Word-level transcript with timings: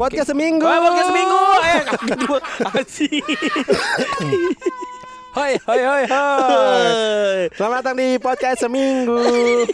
Podcast 0.00 0.32
seminggu. 0.32 0.64
Oh, 0.64 0.80
podcast 0.80 1.08
seminggu. 1.12 1.40
Eh, 1.60 1.80
kaget 1.92 2.20
gua. 2.24 2.40
Asik. 2.72 3.20
Hoi 5.30 5.52
hoi 5.60 5.80
hoi 5.84 6.04
hoi. 6.08 6.88
Selamat 7.52 7.84
datang 7.84 7.94
di 7.94 8.16
podcast 8.16 8.64
seminggu. 8.64 9.20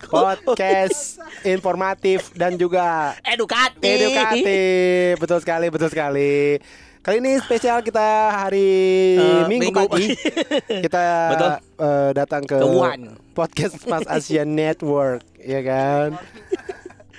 Podcast 0.00 1.18
informatif 1.42 2.30
dan 2.32 2.54
juga 2.54 3.12
Edukatif. 3.20 3.84
edukatif. 3.84 5.18
Betul 5.18 5.38
sekali, 5.42 5.66
betul 5.68 5.88
sekali. 5.90 6.56
Kali 7.00 7.16
ini 7.18 7.36
spesial 7.38 7.82
kita 7.82 8.06
hari 8.32 8.72
Eh, 9.18 9.44
Minggu, 9.44 9.68
Minggu. 9.68 9.84
pagi. 9.84 10.14
Kita 10.80 11.02
Betul. 11.28 11.50
eh, 11.76 12.10
datang 12.14 12.42
ke 12.46 12.56
podcast 13.34 13.76
Mas 13.84 14.06
Asia 14.06 14.46
Network, 14.46 15.20
ya 15.36 15.60
kan? 15.60 16.16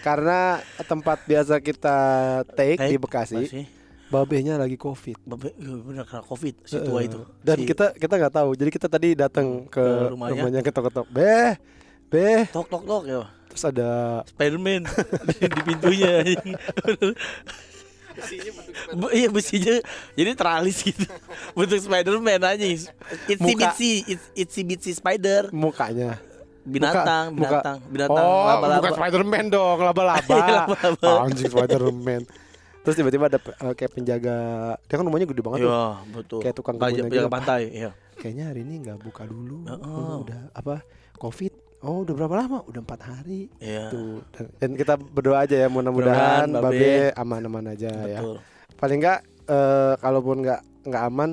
Karena 0.02 0.58
tempat 0.82 1.22
biasa 1.24 1.58
kita 1.58 1.98
take 2.52 2.82
di 2.84 2.98
Bekasi, 2.98 3.38
Masih. 3.40 3.66
babehnya 4.08 4.58
lagi 4.58 4.74
covid. 4.74 5.14
Babe- 5.22 5.54
iya, 5.54 5.74
bener 5.78 6.04
kena 6.04 6.22
covid 6.22 6.58
si 6.64 6.78
tua 6.78 7.00
Eh, 7.00 7.08
itu. 7.08 7.22
Dan 7.40 7.58
Si- 7.58 7.68
kita 7.68 7.94
kita 7.94 8.14
nggak 8.18 8.34
tahu. 8.34 8.50
Jadi 8.54 8.70
kita 8.70 8.88
tadi 8.88 9.10
datang 9.14 9.66
ke, 9.66 9.78
Ke 9.78 10.10
rumahnya. 10.10 10.34
rumahnya 10.36 10.62
ketok-ketok. 10.62 11.08
Beh, 11.08 11.54
beh. 12.08 12.50
tok 12.50 12.66
tok 12.68 12.84
tok 12.84 13.04
ya. 13.06 13.22
Terus 13.48 13.64
ada 13.68 13.90
Spiderman 14.26 14.88
di, 15.28 15.36
di 15.56 15.62
pintunya. 15.62 16.14
Bu- 18.92 19.08
Iya 19.10 19.28
besinya 19.28 19.80
jadi 20.14 20.32
teralis 20.34 20.84
gitu 20.84 21.08
bentuk 21.54 21.80
Spiderman 21.80 22.40
aja 22.40 22.60
itsy 22.60 22.92
Muka. 23.40 23.72
bitsy 23.72 23.92
It's- 24.06 24.32
itsy 24.36 24.62
bitsy 24.64 24.92
spider 24.92 25.48
mukanya. 25.50 26.20
Binatang 26.62 27.34
muka. 27.34 27.60
binatang 27.62 27.78
binatang 27.90 28.22
Oh, 28.24 28.46
laba-laba 28.46 28.80
bukan 28.80 28.94
Spiderman 28.96 29.46
dong, 29.50 29.78
laba-laba. 29.82 30.22
Iya, 30.42 30.62
laba-laba. 30.70 31.12
Anjing 31.26 31.50
Spiderman. 31.50 32.22
Terus 32.82 32.96
tiba-tiba 32.98 33.30
ada 33.30 33.38
eh, 33.38 33.74
kayak 33.78 33.92
penjaga. 33.94 34.38
Dia 34.86 34.96
kan 34.98 35.06
rumahnya 35.06 35.28
gede 35.30 35.42
banget 35.42 35.60
tuh. 35.62 35.70
Iya 35.70 35.86
betul 36.10 36.40
Kayak 36.42 36.56
tukang 36.58 36.76
kebunnya 36.78 37.04
penjaga 37.06 37.22
gitu. 37.22 37.30
pantai 37.30 37.62
iya 37.70 37.92
Kayaknya 38.18 38.44
hari 38.54 38.60
ini 38.62 38.74
nggak 38.82 38.98
buka 39.02 39.24
dulu. 39.26 39.58
Heeh. 39.66 39.86
Oh, 39.86 40.16
udah 40.26 40.42
apa? 40.54 40.76
Covid. 41.18 41.54
Oh, 41.82 42.06
udah 42.06 42.14
berapa 42.14 42.36
lama? 42.38 42.60
Udah 42.66 42.82
empat 42.82 43.02
hari. 43.06 43.50
Iya 43.58 43.90
Tuh. 43.90 44.22
Dan, 44.34 44.46
dan 44.58 44.70
kita 44.78 44.94
berdoa 44.98 45.42
aja 45.42 45.58
ya 45.58 45.66
mudah-mudahan 45.66 46.46
Babe 46.54 47.10
aman-aman 47.14 47.74
aja 47.74 47.90
ya. 47.90 48.22
betul 48.22 48.38
Paling 48.78 48.98
enggak 49.02 49.20
eh, 49.46 49.94
kalaupun 49.98 50.36
nggak 50.42 50.62
nggak 50.90 51.04
aman 51.06 51.30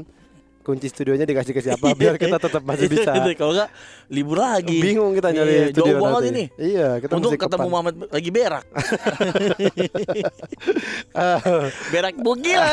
kunci 0.69 0.93
studionya 0.93 1.25
dikasih 1.25 1.57
ke 1.57 1.65
siapa 1.65 1.95
biar 2.01 2.21
kita 2.21 2.37
tetap 2.37 2.61
masih 2.61 2.93
bisa. 2.93 3.17
kalau 3.41 3.57
enggak 3.57 3.73
libur 4.13 4.37
lagi 4.37 4.77
Bingung 4.85 5.17
kita 5.17 5.33
nyari 5.33 5.49
Iya, 5.49 5.73
studio 5.73 5.97
jauh 5.97 6.05
banget 6.05 6.23
ini. 6.29 6.45
Iya, 6.61 7.01
kita 7.01 7.17
untuk 7.17 7.41
ketemu. 7.41 7.69
Muhammad 7.73 7.97
lagi 8.13 8.29
berak 8.29 8.69
berak 11.93 12.15
bugil 12.21 12.61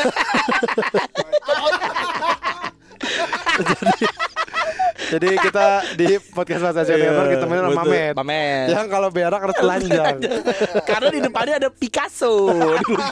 Jadi 5.06 5.38
kita 5.38 5.68
di 5.94 6.18
podcast 6.34 6.62
Mas 6.66 6.78
Asia 6.82 6.98
Network 6.98 7.30
ditemenin 7.38 7.64
sama. 7.70 7.82
Mamet. 7.86 8.14
Mamet 8.18 8.68
Yang 8.74 8.88
kalau 8.90 9.10
berak 9.14 9.40
harus 9.44 9.58
telanjang 9.60 10.18
karena 10.90 11.08
di 11.14 11.20
depannya 11.22 11.56
ada 11.62 11.70
Picasso 11.70 12.50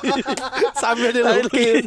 sambil 0.81 1.13
dilukis. 1.13 1.85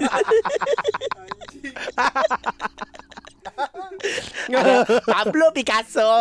Pablo 5.03 5.51
Picasso 5.51 6.13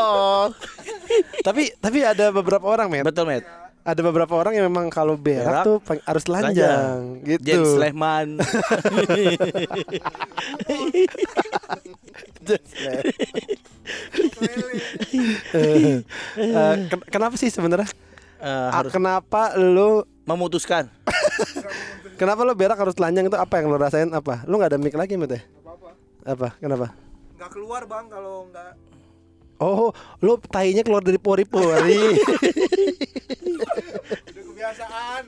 tapi 1.46 1.70
tapi 1.78 2.02
ada 2.02 2.34
beberapa 2.34 2.66
orang, 2.66 2.90
Met. 2.90 3.06
betul 3.06 3.30
met 3.30 3.65
Ada 3.86 4.02
beberapa 4.02 4.34
orang 4.34 4.58
yang 4.58 4.66
memang 4.66 4.90
kalau 4.90 5.14
berak, 5.14 5.62
Berak, 5.62 5.64
tuh 5.64 5.78
harus 6.02 6.24
telanjang 6.26 7.22
gitu. 7.22 7.46
Jens 7.46 7.78
Lehman 7.78 8.42
Eh, 16.36 16.76
ken- 16.90 17.08
kenapa 17.08 17.36
sih 17.36 17.50
sebenarnya? 17.50 17.88
Eh, 17.88 18.46
Ah, 18.46 18.82
harus 18.82 18.92
Kenapa 18.92 19.56
lu 19.56 20.04
memutuskan 20.24 20.92
kenapa 22.20 22.42
lu 22.42 22.54
berak 22.54 22.78
harus 22.78 22.94
telanjang 22.94 23.26
itu 23.26 23.38
apa 23.38 23.58
yang 23.58 23.72
lu 23.72 23.78
rasain 23.80 24.10
apa? 24.12 24.44
Lu 24.46 24.60
nggak 24.60 24.76
ada 24.76 24.80
mic 24.80 24.94
lagi, 24.94 25.16
Met 25.16 25.32
apa-apa 25.32 25.90
Apa? 26.24 26.48
Kenapa? 26.60 26.94
nggak 27.36 27.50
keluar 27.52 27.84
bang 27.84 28.06
kalau 28.08 28.46
nggak 28.48 28.72
Oh, 29.58 29.90
lu 30.20 30.36
tainya 30.44 30.82
keluar 30.82 31.00
dari 31.00 31.16
pori-pori. 31.16 31.96
udah 33.56 34.44
kebiasaan. 34.50 35.22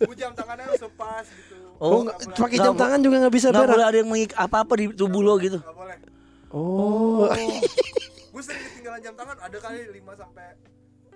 Gue 0.00 0.16
jam 0.16 0.32
tangannya 0.32 0.64
harus 0.64 0.82
lepas 0.82 1.24
gitu. 1.26 1.56
Oh, 1.76 2.02
nggak- 2.02 2.18
nggak- 2.24 2.40
pakai 2.40 2.58
jam 2.58 2.74
tangan 2.74 2.98
juga 2.98 3.16
nggak 3.20 3.34
bisa 3.34 3.46
nggak 3.48 3.60
berak. 3.60 3.70
boleh 3.70 3.84
ada 3.84 3.96
yang 3.96 4.08
mengik 4.08 4.32
apa-apa 4.34 4.72
di 4.74 4.84
tubuh 4.90 5.20
lo 5.20 5.34
gitu. 5.36 5.58
Nggak 5.58 5.76
boleh. 5.76 5.96
Oh, 6.48 7.28
gue 8.32 8.42
sering 8.42 8.62
ketinggalan 8.64 9.00
jam 9.00 9.14
tangan 9.14 9.36
ada 9.36 9.56
kali 9.58 9.78
5 9.92 10.16
sampai 10.16 10.46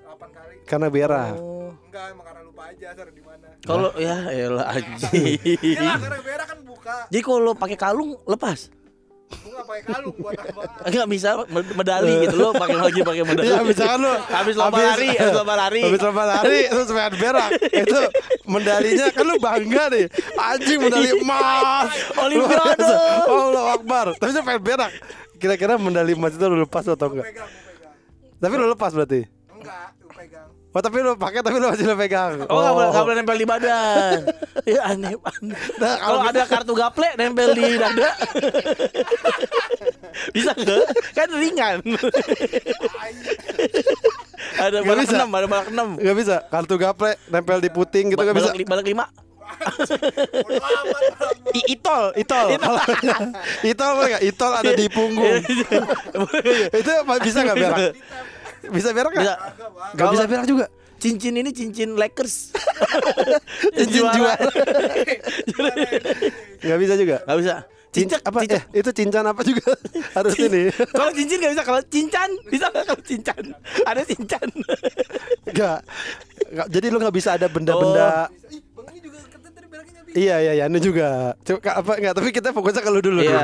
8 0.02 0.12
kali. 0.30 0.56
Karena 0.66 0.86
berak. 0.88 1.34
oh. 1.34 1.72
enggak 1.82 2.04
emang 2.10 2.24
karena 2.26 2.42
lupa 2.42 2.62
aja 2.68 2.86
taruh 2.92 3.14
di 3.14 3.22
mana. 3.22 3.48
Kalau 3.62 3.90
ya 3.96 4.16
elah 4.28 4.66
anjing 4.68 5.40
Iya 5.56 5.80
lah 5.80 5.96
karena 5.96 6.20
berak 6.20 6.46
kan 6.46 6.58
buka. 6.62 6.96
Jadi 7.08 7.22
kalau 7.22 7.40
lo 7.40 7.52
pakai 7.54 7.76
kalung 7.76 8.20
lepas 8.22 8.68
gue 9.32 9.50
nggak 9.50 9.64
pakai 9.64 9.82
kalung 9.84 10.16
buat 10.16 10.34
apa 10.34 10.60
Enggak 10.84 11.06
bisa 11.08 11.28
med- 11.46 11.72
medali 11.72 12.14
gitu 12.22 12.36
lo 12.36 12.48
pakai 12.52 12.76
lagi 12.76 13.00
pakai 13.00 13.22
medali. 13.22 13.46
Iya, 13.46 13.58
misalkan 13.62 13.98
lu 13.98 14.12
habis 14.12 14.54
lomba 14.54 14.78
lari, 14.78 15.08
habis 15.10 15.34
lomba 15.34 15.54
lari. 15.56 15.82
Habis 15.82 16.00
lomba 16.02 16.24
lari 16.26 16.60
terus 16.68 16.88
pengen 16.88 17.14
berak. 17.16 17.50
Itu 17.64 18.00
medalinya 18.44 19.06
kan 19.08 19.24
lu 19.24 19.36
bangga 19.38 19.84
nih. 19.88 20.04
Anjing 20.34 20.78
medali 20.78 21.10
emas. 21.16 21.88
Olimpiade. 22.14 22.52
Luar 22.52 22.76
biasa. 22.76 22.96
Oh, 23.26 23.40
Allah 23.48 23.64
Akbar. 23.72 24.06
Tapi 24.14 24.30
pengen 24.34 24.62
berak. 24.62 24.92
Kira-kira 25.36 25.74
medali 25.74 26.12
emas 26.12 26.32
itu 26.32 26.44
lu 26.44 26.56
lepas 26.56 26.84
atau 26.84 27.08
enggak? 27.08 27.26
pegang 27.26 27.48
gue 27.48 27.72
pegang 27.74 28.38
Tapi 28.38 28.54
lu 28.54 28.66
lepas 28.68 28.90
berarti. 28.92 29.20
enggak 29.50 29.86
Oh, 30.72 30.80
tapi 30.80 31.04
lu 31.04 31.12
pakai 31.20 31.44
tapi 31.44 31.60
lu 31.60 31.68
masih 31.68 31.84
lu 31.84 31.92
pegang. 32.00 32.48
Oh, 32.48 32.56
nggak 32.56 32.72
boleh 32.72 32.88
nggak 32.88 33.04
boleh 33.04 33.16
nempel 33.20 33.36
di 33.36 33.44
badan. 33.44 34.18
ya 34.72 34.80
aneh. 34.88 35.12
aneh. 35.20 35.60
Nah, 35.76 35.94
Kalau 36.00 36.20
ada 36.24 36.42
kartu 36.48 36.72
gaple 36.72 37.08
nempel 37.20 37.52
di 37.52 37.76
dada. 37.76 38.10
bisa 40.34 40.52
nggak? 40.56 40.84
Kan 41.12 41.28
ringan. 41.28 41.76
ada 44.64 44.76
Nggak 44.80 44.88
balak 44.88 45.04
bisa. 45.04 45.16
enam, 45.20 45.28
ada 45.36 45.46
balak 45.46 45.68
enam. 45.68 45.88
Enggak 46.00 46.16
bisa. 46.16 46.36
Kartu 46.48 46.74
gaple 46.80 47.12
nempel 47.28 47.58
di 47.60 47.68
puting 47.68 48.04
gitu 48.16 48.20
enggak 48.24 48.36
bisa. 48.40 48.48
Balak, 48.48 48.56
li- 48.56 48.68
balak 48.68 48.86
lima. 48.88 49.04
bodo 49.52 50.56
amat 50.56 51.04
bang. 51.20 51.36
I- 51.52 51.66
itol, 51.76 52.04
itol. 52.16 52.46
itol 53.60 53.92
enggak? 54.00 54.22
Itol 54.24 54.52
ada 54.56 54.72
di 54.72 54.88
punggung. 54.88 55.36
itu 56.72 56.92
bisa 57.20 57.38
enggak 57.44 57.56
berak? 57.60 57.92
Bisa 58.70 58.94
berak 58.94 59.12
bang 59.16 59.26
Enggak 59.94 60.08
bisa 60.14 60.24
berak 60.30 60.46
juga. 60.46 60.66
Cincin 61.02 61.34
ini 61.34 61.50
cincin 61.50 61.98
Lakers. 61.98 62.54
Cincin 63.76 64.06
juara. 64.06 64.46
Enggak 66.62 66.78
bisa 66.86 66.94
juga. 66.94 67.16
Gak 67.26 67.38
bisa. 67.42 67.54
Cincin 67.92 68.16
Cincin 68.16 68.20
apa? 68.24 68.38
cincin. 68.40 68.62
Eh, 68.62 68.80
itu 68.80 68.90
cincan 68.94 69.24
apa 69.26 69.40
juga 69.42 69.68
harus 70.16 70.34
ini. 70.38 70.62
Kalau 70.94 71.10
cincin 71.10 71.36
gak 71.42 71.52
bisa, 71.58 71.64
kalau 71.66 71.82
cincan 71.90 72.30
bisa 72.48 72.66
nggak 72.70 72.84
kalau 72.86 73.02
cincan? 73.02 73.42
Ada 73.84 74.02
cincan. 74.06 74.48
Enggak. 75.50 75.78
Enggak, 76.48 76.66
jadi 76.70 76.86
lu 76.88 76.96
nggak 77.02 77.16
bisa 77.18 77.30
ada 77.34 77.46
benda-benda. 77.50 78.30
Nggak 78.30 78.48
bisa 78.48 78.72
Iya 80.12 80.36
iya 80.44 80.52
iya, 80.60 80.64
ini 80.68 80.76
juga. 80.76 81.32
Coba 81.40 81.72
apa 81.80 81.92
enggak, 81.96 82.14
tapi 82.20 82.28
kita 82.36 82.52
fokusnya 82.52 82.84
ke 82.84 82.90
lu 82.92 83.00
dulu. 83.00 83.20
Iya. 83.24 83.32
Lu 83.32 83.40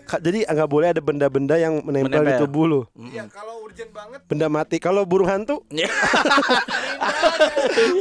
ka- 0.00 0.18
jadi 0.18 0.44
nggak 0.44 0.66
boleh 0.66 0.88
ada 0.88 1.00
benda-benda 1.00 1.54
yang 1.54 1.80
menempel, 1.80 2.20
di 2.20 2.26
Menempel. 2.26 2.42
tubuh 2.42 2.64
lu. 2.64 2.80
iya 3.04 3.24
kalau 3.26 3.62
urgent 3.62 3.90
banget 3.90 4.20
Benda 4.24 4.46
mati. 4.46 4.76
Kalau 4.76 5.02
burung 5.02 5.26
hantu 5.26 5.62
Ya. 5.68 5.86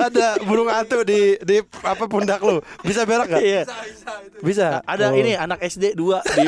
ada 0.02 0.38
burung 0.42 0.68
hantu 0.68 1.02
di 1.02 1.38
di 1.40 1.58
apa 1.82 2.06
pundak 2.06 2.40
lu. 2.40 2.58
Bisa 2.82 3.04
berak 3.04 3.28
enggak? 3.28 3.42
Iya. 3.42 3.62
bisa 3.64 3.76
bisa 3.82 4.12
itu 4.22 4.38
Bisa. 4.42 4.68
Ada 4.84 5.06
Oh. 5.08 5.16
ini 5.16 5.34
anak 5.34 5.60
SD 5.60 5.94
2 5.94 6.22
di 6.36 6.46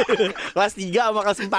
kelas 0.54 0.72
3 0.74 0.88
sama 1.02 1.20
kelas 1.22 1.40
4. 1.40 1.52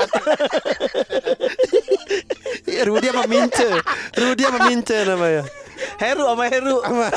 Iya, 2.65 2.81
Rudi 2.85 3.07
sama 3.07 3.25
Mince. 3.25 3.69
Rudi 4.13 4.43
sama 4.43 4.59
Mince 4.63 4.97
namanya. 5.03 5.43
Heru 5.95 6.23
sama 6.23 6.43
Heru. 6.45 6.77
Sama. 6.79 7.07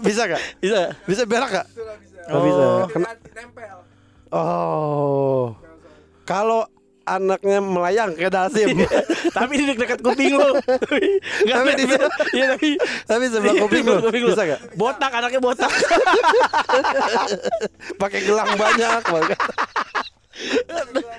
Bisa 0.00 0.22
gak? 0.26 0.42
Bisa. 0.58 0.80
Bisa 1.04 1.22
berak 1.24 1.50
gak? 1.52 1.66
itu 1.68 1.80
nggak 1.80 1.98
bisa 2.00 2.18
Nggak 2.26 2.42
bisa. 2.42 2.62
Oh. 2.62 2.86
Kena- 2.86 3.10
Kena- 3.10 3.16
nempel 3.36 3.78
Oh. 4.30 5.58
Kalau 6.22 6.62
anaknya 7.02 7.58
melayang 7.58 8.14
kayak 8.14 8.30
Dasim. 8.30 8.78
tapi 9.36 9.58
di 9.58 9.64
dekat 9.74 9.98
kuping 9.98 10.38
lu. 10.38 10.54
Enggak 11.42 11.56
Tapi 11.58 11.70
di 11.74 11.84
bisa. 11.90 12.06
Iya 12.30 12.46
tapi 12.54 12.68
Tapi 13.06 13.24
sebelah 13.26 13.54
kuping 13.58 13.82
lu. 13.82 13.98
Kuping 14.06 14.22
lu. 14.22 14.30
Bisa 14.30 14.46
gak? 14.46 14.60
Botak 14.78 15.10
anaknya 15.10 15.42
botak. 15.42 15.70
Pakai 18.00 18.20
gelang 18.22 18.54
banyak 18.54 19.02
banget. 19.02 19.38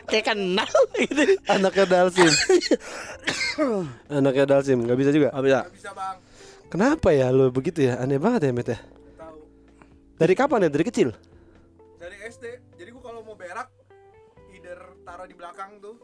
Kayak 0.07 0.25
kenal 0.31 0.71
gitu. 0.95 1.23
Anaknya 1.51 1.85
Dalsim. 1.85 2.31
Anaknya 4.17 4.45
Dalsim 4.47 4.87
nggak 4.87 4.97
bisa 4.97 5.11
juga. 5.11 5.35
Enggak 5.35 5.45
bisa. 5.45 5.59
nggak 5.67 5.75
bisa 5.75 5.91
bang 5.91 6.17
Kenapa 6.71 7.11
ya 7.11 7.27
lu 7.35 7.51
begitu 7.51 7.83
ya? 7.83 7.99
Aneh 7.99 8.15
banget 8.15 8.47
ya, 8.47 8.55
Met 8.55 8.71
ya. 8.71 8.79
tahu 9.19 9.43
Dari 10.15 10.33
kapan 10.39 10.63
ya? 10.63 10.69
Dari 10.71 10.85
kecil? 10.87 11.11
dari 12.01 12.17
SD 12.25 12.45
di 15.31 15.39
belakang 15.39 15.79
tuh 15.79 15.95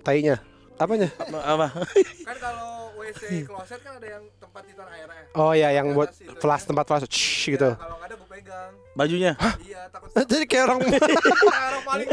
Tainya. 0.00 0.38
Apanya? 0.74 1.06
Apa? 1.30 1.70
kan 2.28 2.36
kalau 2.36 2.90
WC 2.94 3.46
kloset 3.46 3.78
kan 3.80 3.94
ada 3.94 4.08
yang 4.10 4.24
tempat 4.36 4.62
titan 4.62 4.86
airnya 4.86 5.22
Oh 5.32 5.50
ya, 5.50 5.70
yang 5.70 5.90
buat 5.90 6.10
atas 6.10 6.22
itu, 6.22 6.34
flash 6.38 6.62
ya. 6.62 6.68
tempat 6.70 6.84
flash. 6.84 7.04
Shh, 7.08 7.46
gitu. 7.50 7.70
Ya, 7.70 7.78
kalau 7.78 7.94
nggak 7.98 8.08
ada 8.10 8.14
gua 8.14 8.28
pegang 8.30 8.72
Bajunya. 8.92 9.32
iya 9.60 9.86
takut 9.90 10.10
Jadi 10.30 10.44
kayak 10.46 10.64
orang 10.66 10.78
orang 11.70 11.82
paling 11.82 12.06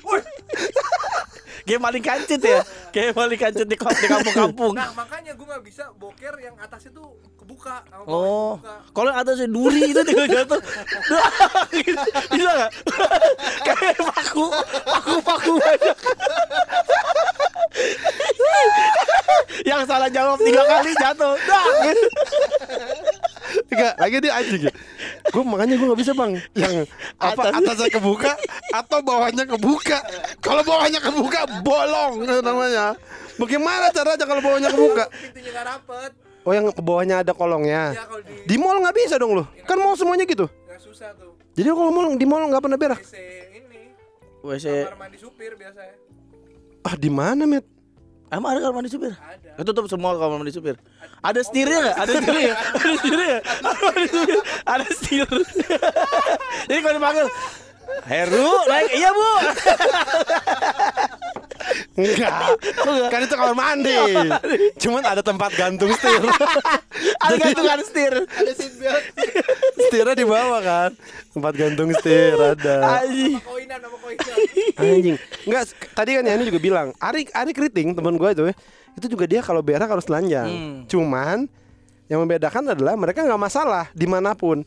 Woi, 0.00 0.20
Kayak 1.64 1.80
maling 1.82 2.04
kancut 2.04 2.40
ya. 2.40 2.60
Kayak 2.88 3.12
maling 3.12 3.40
kancut 3.40 3.66
di, 3.66 3.76
kamp- 3.76 4.00
di 4.00 4.08
kampung-kampung. 4.08 4.72
nah 4.72 4.90
makanya 4.92 5.32
gua 5.36 5.46
nggak 5.56 5.64
bisa 5.64 5.84
boker 5.92 6.34
yang 6.40 6.56
atasnya 6.56 6.92
tuh 6.92 7.16
bawahnya 7.56 7.82
Oh, 8.06 8.60
kalau 8.92 9.10
atasnya 9.10 9.48
duri 9.48 9.90
itu 9.90 10.00
tinggal 10.04 10.28
jatuh. 10.36 10.60
Bisa 12.30 12.50
nggak? 12.52 12.70
Kayak 13.66 13.98
paku, 13.98 14.46
paku, 14.84 15.14
paku 15.20 15.52
banyak. 15.58 15.96
yang 19.68 19.82
salah 19.84 20.08
jawab 20.08 20.38
tiga 20.40 20.62
kali 20.64 20.92
jatuh. 20.96 21.34
Dah. 21.44 21.64
Enggak, 23.66 23.92
lagi 23.98 24.16
dia 24.20 24.32
anjing 24.34 24.62
ya. 24.68 24.72
Gue 25.28 25.42
makanya 25.42 25.74
gue 25.76 25.86
nggak 25.86 26.00
bisa 26.00 26.12
bang. 26.14 26.32
Yang 26.54 26.74
apa 27.18 27.42
Atas. 27.42 27.52
atasnya 27.62 27.88
kebuka 27.92 28.32
atau 28.72 28.98
bawahnya 29.02 29.44
kebuka. 29.44 29.98
Kalau 30.40 30.62
bawahnya 30.62 31.00
kebuka 31.02 31.40
bolong 31.60 32.24
itu 32.24 32.40
namanya. 32.40 32.94
Bagaimana 33.36 33.92
caranya 33.92 34.24
kalau 34.24 34.40
bawahnya 34.40 34.70
kebuka? 34.72 35.04
pintunya 35.12 35.50
nggak 35.52 35.66
rapet 35.66 36.12
Oh 36.46 36.54
yang 36.54 36.70
bawahnya 36.70 37.26
ada 37.26 37.34
ya 37.34 37.34
kolongnya. 37.34 37.82
kalau 38.06 38.22
di 38.22 38.34
Di 38.46 38.54
mall 38.54 38.78
nggak 38.78 38.94
bisa 38.94 39.18
dong 39.18 39.34
lo. 39.34 39.44
Kan 39.66 39.82
mall 39.82 39.98
semuanya 39.98 40.22
gitu. 40.22 40.46
nggak 40.46 40.78
susah 40.78 41.10
tuh 41.18 41.34
Jadi 41.58 41.68
kalau 41.74 41.90
mall 41.90 42.14
di 42.14 42.22
mall 42.22 42.46
nggak 42.46 42.62
pernah 42.62 42.78
berak. 42.78 43.02
WC 43.02 43.18
ini 43.58 43.90
WC. 44.46 44.66
kamar 44.86 45.10
mandi 45.10 45.18
supir 45.18 45.52
biasanya 45.58 45.94
Ah 46.86 46.94
di 46.94 47.10
mana 47.10 47.50
met? 47.50 47.66
Emang 48.30 48.54
ada 48.54 48.62
kamar 48.62 48.78
mandi 48.78 48.90
supir? 48.94 49.10
ada 49.18 49.58
Ketutup 49.58 49.90
semua 49.90 50.14
kamar 50.14 50.38
mandi 50.38 50.54
supir. 50.54 50.78
Ada 51.18 51.40
setirnya 51.42 51.78
nggak? 51.82 51.96
Ada 51.98 52.10
setirnya 52.14 52.42
nggak? 52.46 52.58
Ada 52.78 52.94
setirnya. 52.94 53.38
Ada 54.62 54.86
setir. 54.94 55.26
Jadi 56.70 56.78
kalau 56.78 56.94
dipanggil 56.94 57.26
Heru 58.06 58.50
naik 58.66 58.90
iya 58.98 59.10
bu 59.14 59.30
Enggak. 61.96 62.60
kan 63.08 63.20
itu 63.24 63.34
kamar 63.34 63.56
mandi. 63.56 63.96
Cuman 64.76 65.02
ada 65.02 65.24
tempat 65.24 65.50
gantung 65.56 65.88
setir. 65.96 66.22
ada 67.24 67.34
gantungan 67.40 67.80
setir 67.80 68.14
ada 68.28 68.52
seat 68.52 68.74
belt 68.76 69.02
Setirnya 69.80 70.14
di 70.14 70.26
bawah 70.28 70.60
kan. 70.60 70.90
Tempat 71.32 71.52
gantung 71.56 71.88
setir 71.96 72.36
ada. 72.36 73.00
Anjing. 73.00 73.40
Anjing. 74.76 75.16
Enggak, 75.48 75.62
tadi 75.96 76.10
kan 76.20 76.24
Yani 76.28 76.44
juga 76.44 76.60
bilang, 76.60 76.88
Ari 77.00 77.32
Ari 77.32 77.52
keriting 77.56 77.96
teman 77.96 78.20
gue 78.20 78.28
itu 78.32 78.42
ya. 78.52 78.54
Itu 78.96 79.06
juga 79.12 79.24
dia 79.24 79.40
kalau 79.40 79.60
berak 79.64 79.88
harus 79.88 80.04
telanjang. 80.04 80.48
Hmm. 80.48 80.76
Cuman 80.88 81.48
yang 82.06 82.22
membedakan 82.22 82.76
adalah 82.76 82.94
mereka 82.94 83.24
nggak 83.24 83.40
masalah 83.40 83.88
di 83.96 84.04
mana 84.04 84.36
pun. 84.36 84.62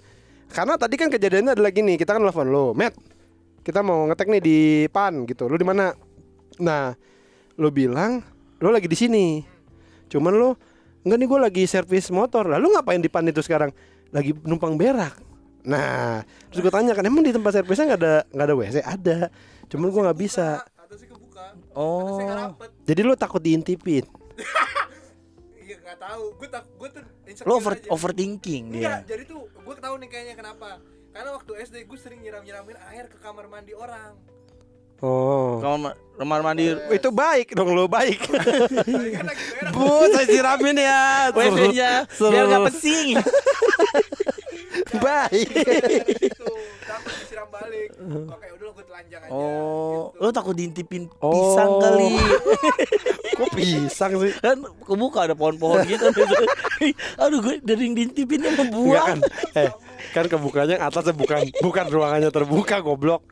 Karena 0.49 0.81
tadi 0.81 0.97
kan 0.97 1.13
kejadiannya 1.13 1.53
adalah 1.53 1.69
gini, 1.69 1.93
kita 1.93 2.17
kan 2.17 2.25
telepon 2.25 2.49
lo, 2.49 2.73
Matt, 2.73 2.97
kita 3.61 3.85
mau 3.85 4.09
ngetek 4.09 4.27
nih 4.33 4.41
di 4.41 4.57
Pan 4.89 5.29
gitu. 5.29 5.45
Lu 5.45 5.55
di 5.61 5.65
mana? 5.65 5.93
Nah, 6.57 6.97
lu 7.59 7.69
bilang 7.69 8.23
lu 8.63 8.71
lagi 8.71 8.87
di 8.87 8.95
sini. 8.95 9.43
Cuman 10.07 10.33
lu 10.33 10.49
enggak 11.03 11.17
nih 11.19 11.27
gue 11.27 11.39
lagi 11.39 11.63
servis 11.67 12.07
motor. 12.09 12.47
Lalu 12.47 12.79
ngapain 12.79 13.03
di 13.03 13.11
Pan 13.11 13.27
itu 13.27 13.43
sekarang? 13.43 13.75
Lagi 14.15 14.31
numpang 14.47 14.79
berak. 14.79 15.19
Nah, 15.67 16.23
terus 16.49 16.63
gue 16.63 16.71
tanya 16.71 16.95
kan 16.95 17.03
emang 17.03 17.21
di 17.21 17.35
tempat 17.35 17.59
servisnya 17.59 17.93
nggak 17.93 18.01
ada 18.01 18.15
nggak 18.31 18.47
ada 18.47 18.55
WC? 18.55 18.77
Ada. 18.79 19.17
Cuman 19.67 19.91
gue 19.91 20.01
nggak 20.07 20.19
bisa. 20.19 20.63
Oh. 21.75 22.55
Jadi 22.87 23.01
lu 23.05 23.13
takut 23.13 23.39
diintipin. 23.43 24.07
iya 25.63 25.77
nggak 25.85 25.99
tahu 26.01 26.23
gue 26.41 26.49
tak 26.49 26.63
gue 26.65 26.89
tuh 26.89 27.03
Lo 27.45 27.61
over, 27.61 27.77
aja. 27.77 27.87
overthinking 27.93 28.73
Enggak, 28.73 29.05
dia. 29.05 29.13
jadi 29.13 29.23
tuh 29.29 29.45
gue 29.53 29.75
tahu 29.77 29.95
nih 30.01 30.09
kayaknya 30.09 30.35
kenapa 30.39 30.81
karena 31.13 31.29
waktu 31.37 31.51
SD 31.61 31.75
gue 31.85 31.99
sering 32.01 32.19
nyiram 32.25 32.41
nyiramin 32.41 32.73
air 32.89 33.05
ke 33.05 33.21
kamar 33.21 33.45
mandi 33.45 33.77
orang 33.77 34.17
Oh. 34.99 35.59
Kamar 35.59 35.91
kamar 36.13 36.39
mandi 36.41 36.75
Itu 36.89 37.09
baik 37.09 37.53
dong 37.53 37.71
lo 37.71 37.87
baik. 37.87 38.19
Bu, 39.75 39.87
saya 40.09 40.25
siramin 40.25 40.77
ya. 40.77 41.31
WC-nya 41.31 41.91
Seru. 42.09 42.29
biar 42.29 42.45
nggak 42.45 42.63
pesing. 42.67 43.15
baik. 44.99 45.49
takut 46.81 47.13
disiram 47.13 47.47
balik 47.47 47.89
oke 48.25 48.47
udah 48.49 48.69
gue 48.71 48.83
telanjang 48.83 49.21
aja 49.21 49.31
Oh, 49.31 50.09
gitu. 50.09 50.19
lo 50.19 50.29
takut 50.31 50.55
diintipin 50.55 51.03
Oh. 51.19 51.29
pisang 51.29 51.71
kali. 51.77 52.11
Kok 53.31 53.49
pisang 53.53 54.11
sih? 54.17 54.31
kan 54.35 54.57
kebuka 54.81 55.19
ada 55.23 55.35
pohon-pohon 55.35 55.85
gitu. 55.85 56.09
Aduh, 57.17 57.39
gue 57.39 57.55
dari 57.61 57.81
yang 57.81 57.95
diintipinnya 57.95 58.49
Enggak 58.51 58.65
membuang. 58.65 59.07
kan? 59.07 59.19
Eh, 59.55 59.69
kan 60.11 60.25
kebukanya 60.25 60.75
atasnya 60.81 61.13
bukan 61.13 61.39
bukan 61.59 61.85
ruangannya 61.87 62.29
terbuka 62.29 62.81
goblok. 62.81 63.23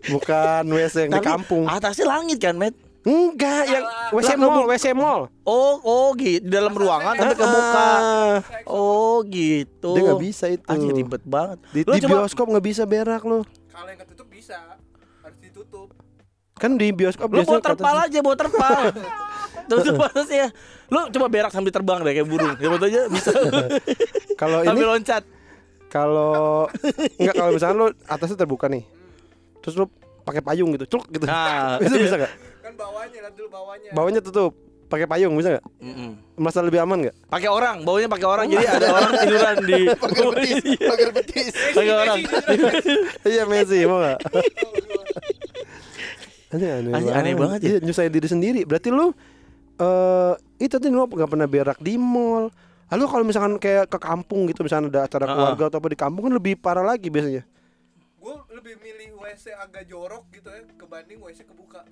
Bukan 0.00 0.62
WC 0.66 0.96
yang 1.04 1.10
di 1.10 1.18
Tapi 1.18 1.28
kampung. 1.28 1.64
Atasnya 1.68 2.06
langit 2.08 2.38
kan, 2.38 2.56
Met? 2.56 2.72
Enggak, 3.00 3.64
yang 3.64 3.84
WC 4.12 4.36
mall, 4.36 4.68
WC 4.68 4.86
mall. 4.92 5.32
Oh, 5.42 5.80
oh 5.80 6.12
gitu. 6.14 6.44
Di 6.44 6.52
dalam 6.52 6.76
ruangan 6.76 7.16
tapi 7.16 7.32
kebuka. 7.32 7.84
Ah, 7.96 8.36
Oh, 8.68 9.24
gitu. 9.24 9.96
Dia 9.96 10.02
nggak 10.04 10.20
bisa 10.20 10.44
itu. 10.48 10.68
Anjir 10.68 10.92
ribet 10.94 11.24
banget. 11.24 11.58
Di, 11.72 11.80
di 11.80 12.00
coba- 12.04 12.24
bioskop 12.24 12.46
nggak 12.48 12.66
bisa 12.66 12.82
berak 12.84 13.24
lo. 13.24 13.40
kalau 13.70 13.88
yang 13.88 14.00
ketutup 14.04 14.28
bisa 14.28 14.56
harus 15.24 15.38
ditutup 15.40 15.88
Kan 16.60 16.76
di 16.76 16.92
bioskop 16.92 17.32
Lu 17.32 17.40
bawa 17.40 17.56
ke 17.56 17.72
terpal 17.72 17.96
aja, 18.04 18.18
bawa 18.20 18.36
terpal. 18.36 18.80
Tutup 19.70 19.96
atasnya. 20.04 20.52
Lu 20.92 21.08
coba 21.08 21.26
berak 21.32 21.48
sambil 21.48 21.72
terbang 21.72 22.04
deh 22.04 22.12
kayak 22.12 22.28
burung. 22.28 22.52
Ya 22.60 22.68
betul 22.68 22.86
aja 22.92 23.00
bisa. 23.08 23.32
Kalau 24.40 24.60
ini 24.60 24.68
sambil 24.68 24.86
loncat. 24.90 25.24
kalau 25.88 26.70
enggak 27.18 27.34
kalau 27.34 27.50
misalnya 27.50 27.76
lo 27.76 27.86
atasnya 28.06 28.38
terbuka 28.38 28.70
nih. 28.70 28.86
Terus 29.60 29.74
lo 29.76 29.86
pakai 30.20 30.40
payung 30.40 30.72
gitu, 30.72 30.84
celuk 30.88 31.06
gitu. 31.08 31.24
Nah, 31.24 31.76
Itu 31.82 31.96
bisa 31.96 32.16
gak? 32.16 32.32
kan 32.60 32.72
bawahnya 32.74 33.18
lihat 33.20 33.34
dulu 33.34 33.48
bawahnya 33.50 33.90
Bawahnya 33.90 34.20
tutup, 34.20 34.52
pakai 34.86 35.04
payung 35.04 35.32
bisa 35.34 35.56
gak? 35.56 35.64
Mm-mm. 35.78 36.10
Merasa 36.36 36.60
lebih 36.60 36.78
aman 36.78 37.04
gak? 37.04 37.16
Pakai 37.26 37.48
orang, 37.48 37.82
baunya 37.82 38.06
pakai 38.06 38.26
orang. 38.26 38.46
Jadi 38.46 38.64
ada 38.64 38.86
orang 38.96 39.12
tiduran 39.18 39.54
di 39.60 39.80
pagar 40.00 40.28
betis 40.30 40.62
pagar 40.80 41.10
betis 41.12 41.52
Pakai 41.72 41.92
orang. 41.94 42.18
iya 43.24 43.42
Messi 43.44 43.78
mau 43.84 43.98
gak? 43.98 44.18
Aneh, 46.50 46.70
aneh, 46.74 46.92
Aneh- 46.92 47.14
aneh 47.14 47.32
banget 47.34 47.58
ya. 47.62 47.68
Iya, 47.68 47.76
nyusahin 47.80 48.10
diri 48.10 48.26
sendiri. 48.26 48.60
Berarti 48.66 48.90
lu 48.90 49.14
eh 49.80 50.32
itu 50.58 50.76
tuh 50.76 50.88
lu 50.88 51.06
gak 51.06 51.30
pernah 51.30 51.46
berak 51.46 51.78
di 51.78 51.94
mall. 51.94 52.50
Lalu 52.90 53.04
kalau 53.06 53.24
misalkan 53.24 53.54
kayak 53.56 53.86
ke 53.86 53.98
kampung 53.98 54.50
gitu 54.50 54.60
misalnya 54.60 54.90
ada 54.90 55.00
acara 55.06 55.24
keluarga 55.24 55.64
atau 55.70 55.78
apa 55.78 55.88
di 55.88 55.98
kampung 55.98 56.26
kan 56.26 56.34
lebih 56.34 56.58
parah 56.58 56.82
lagi 56.82 57.06
biasanya. 57.06 57.46
Gue 58.20 58.34
lebih 58.52 58.74
milih 58.78 59.16
WC 59.16 59.56
agak 59.56 59.88
jorok 59.88 60.28
gitu 60.28 60.48
ya 60.52 60.60
kebanding 60.76 61.18
WC 61.18 61.48
kebuka 61.48 61.82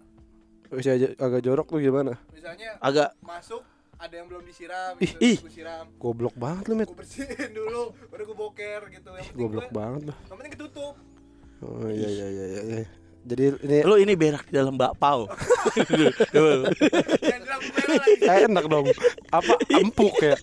Bisa 0.68 0.92
aja 0.92 1.08
agak 1.16 1.40
jorok 1.40 1.66
tuh 1.72 1.80
gimana? 1.80 2.20
misalnya 2.28 2.76
Agak 2.78 3.16
masuk 3.24 3.64
ada 3.96 4.14
yang 4.14 4.28
belum 4.28 4.44
disiram 4.44 4.94
Ih, 5.00 5.08
gitu, 5.08 5.20
ih. 5.24 5.38
gue 5.40 5.52
siram 5.52 5.88
Goblok 5.96 6.36
banget 6.36 6.64
lu, 6.68 6.74
Met. 6.76 6.92
gue 6.92 7.00
bersihin 7.00 7.50
dulu 7.50 7.96
baru 8.12 8.22
gue 8.28 8.36
boker 8.36 8.80
gitu 8.92 9.10
yang 9.10 9.24
penting 9.24 9.40
Goblok 9.40 9.66
gue 9.66 9.74
banget 9.74 10.02
yang 10.12 10.36
penting 10.36 10.52
ketutup 10.54 10.94
Oh 11.58 11.90
iya 11.90 12.06
iya 12.06 12.26
iya 12.30 12.44
iya. 12.46 12.60
iya. 12.62 12.86
Jadi 13.26 13.42
ini 13.66 13.76
lu 13.82 13.98
ini 13.98 14.14
berak 14.14 14.46
di 14.46 14.54
dalam 14.54 14.78
bakpao. 14.78 15.26
yang 17.18 17.42
dalam 17.42 17.60
merah 17.66 17.94
lagi 17.98 18.14
eh, 18.22 18.46
enak 18.46 18.64
dong. 18.70 18.86
Apa 19.34 19.52
empuk 19.74 20.14
ya? 20.22 20.38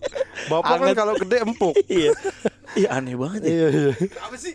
Bapak 0.52 0.76
kan 0.76 0.92
kalau 0.92 1.14
gede 1.16 1.38
empuk. 1.48 1.72
Iya. 1.88 2.12
Iya 2.76 2.88
aneh 3.00 3.16
banget 3.16 3.48
ya. 3.48 3.50
Iya 3.50 3.68
iya. 3.72 3.94
apa 4.20 4.36
sih 4.36 4.54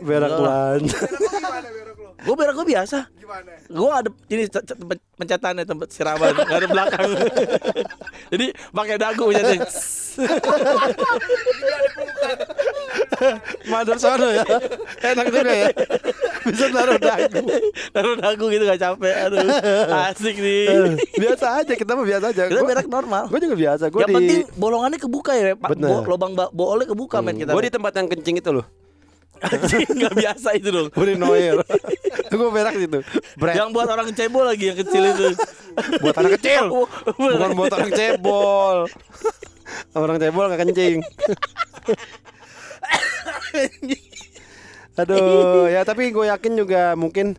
Berak 0.00 0.32
lan. 0.34 0.80
gimana 0.82 1.68
berak 1.68 1.96
lo 1.96 2.10
Gue 2.18 2.34
berak 2.34 2.54
gue 2.54 2.66
biasa. 2.68 2.98
gimana 3.14 3.52
Gue 3.64 3.90
ada 3.90 4.10
c- 4.10 4.66
tempat 4.68 4.98
pencetannya 5.14 5.62
tempat 5.62 5.88
siraman, 5.88 6.32
nggak 6.32 6.58
ada 6.58 6.68
belakang. 6.68 7.08
Jadi 8.32 8.46
pakai 8.70 8.96
dagu 8.96 9.22
pencetin. 9.24 9.60
Madar 13.68 13.96
sono 13.96 14.28
ya. 14.28 14.44
Enak 15.04 15.26
juga 15.28 15.52
ya. 15.52 15.68
Bisa 16.44 16.66
naruh 16.70 16.98
dagu. 16.98 17.42
Taruh 17.90 18.16
dagu 18.16 18.44
gitu 18.48 18.64
gak 18.64 18.80
capek. 18.80 19.14
Aduh, 19.26 19.38
asik 20.08 20.36
nih. 20.36 20.96
biasa 21.14 21.46
aja 21.62 21.72
kita 21.74 21.92
mah 21.92 22.04
biasa 22.04 22.26
aja. 22.30 22.42
Kita 22.46 22.58
Gua- 22.58 22.68
berak 22.68 22.86
normal. 22.88 23.22
Gue 23.28 23.40
juga 23.40 23.56
biasa. 23.56 23.84
Gue 23.88 24.00
Yang 24.00 24.08
di 24.08 24.14
penting 24.16 24.40
bolongannya 24.56 24.98
kebuka 24.98 25.32
ya, 25.34 25.54
Pak. 25.54 25.68
Bener. 25.72 25.88
Bo- 25.88 26.04
lubang 26.08 26.32
ba- 26.32 26.50
boolnya 26.50 26.86
kebuka 26.86 27.16
men 27.20 27.36
kita. 27.36 27.52
gue 27.52 27.62
di 27.62 27.72
tempat 27.72 27.92
yang 27.94 28.06
kencing 28.08 28.36
itu 28.38 28.50
loh. 28.52 28.66
Anjing, 29.42 29.86
nggak 29.86 30.14
biasa 30.14 30.48
itu 30.58 30.68
dong. 30.68 30.88
Gue 30.90 31.06
di 31.12 31.16
Noir. 31.16 31.62
gue 32.28 32.48
berak 32.50 32.74
situ. 32.76 32.98
Brand. 33.38 33.56
Yang 33.56 33.68
buat 33.74 33.88
orang 33.88 34.08
cebol 34.14 34.44
lagi 34.46 34.64
yang 34.72 34.78
kecil 34.78 35.02
itu. 35.14 35.26
buat 36.02 36.16
anak 36.18 36.42
kecil. 36.42 36.64
Bukan 37.18 37.50
buat 37.54 37.72
orang 37.72 37.92
cebol. 37.94 38.76
orang 39.94 40.16
cebol 40.18 40.44
nggak 40.50 40.60
kencing. 40.66 40.98
Aduh, 44.98 45.70
ya 45.70 45.86
tapi 45.86 46.10
gue 46.10 46.26
yakin 46.26 46.52
juga 46.58 46.98
mungkin 46.98 47.38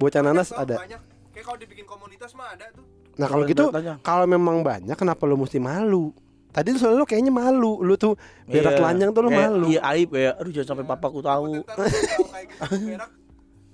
bocah 0.00 0.24
nanas 0.24 0.50
ada. 0.50 0.80
banyak 0.80 1.00
kayak 1.36 1.44
kalau 1.44 1.58
dibikin 1.60 1.84
komunitas 1.84 2.32
mah 2.34 2.50
ada 2.56 2.66
tuh 2.72 2.82
Nah 3.14 3.26
kalau 3.30 3.46
gitu, 3.46 3.70
kalau 4.02 4.26
memang 4.26 4.66
banyak, 4.66 4.98
kenapa 4.98 5.22
lu 5.22 5.38
mesti 5.38 5.62
malu? 5.62 6.10
Tadi 6.54 6.68
tuh 6.70 6.80
soalnya 6.80 7.02
lu 7.02 7.06
kayaknya 7.06 7.32
malu, 7.34 7.82
lu 7.82 7.98
tuh 7.98 8.14
berak 8.46 8.72
Iya. 8.72 8.78
telanjang 8.78 9.10
tuh 9.10 9.20
lu 9.20 9.30
Kayak, 9.30 9.42
malu. 9.50 9.66
Iya 9.68 9.80
aib 9.90 10.10
ya. 10.14 10.30
Aduh 10.38 10.52
jangan 10.54 10.68
sampai 10.70 10.84
papaku 10.86 11.18
tahu. 11.18 11.50
Ntar 11.60 11.76
lu 11.76 11.90
tahu 11.90 12.24
kayak 12.30 12.46
gitu 12.48 12.76
berak 12.86 13.10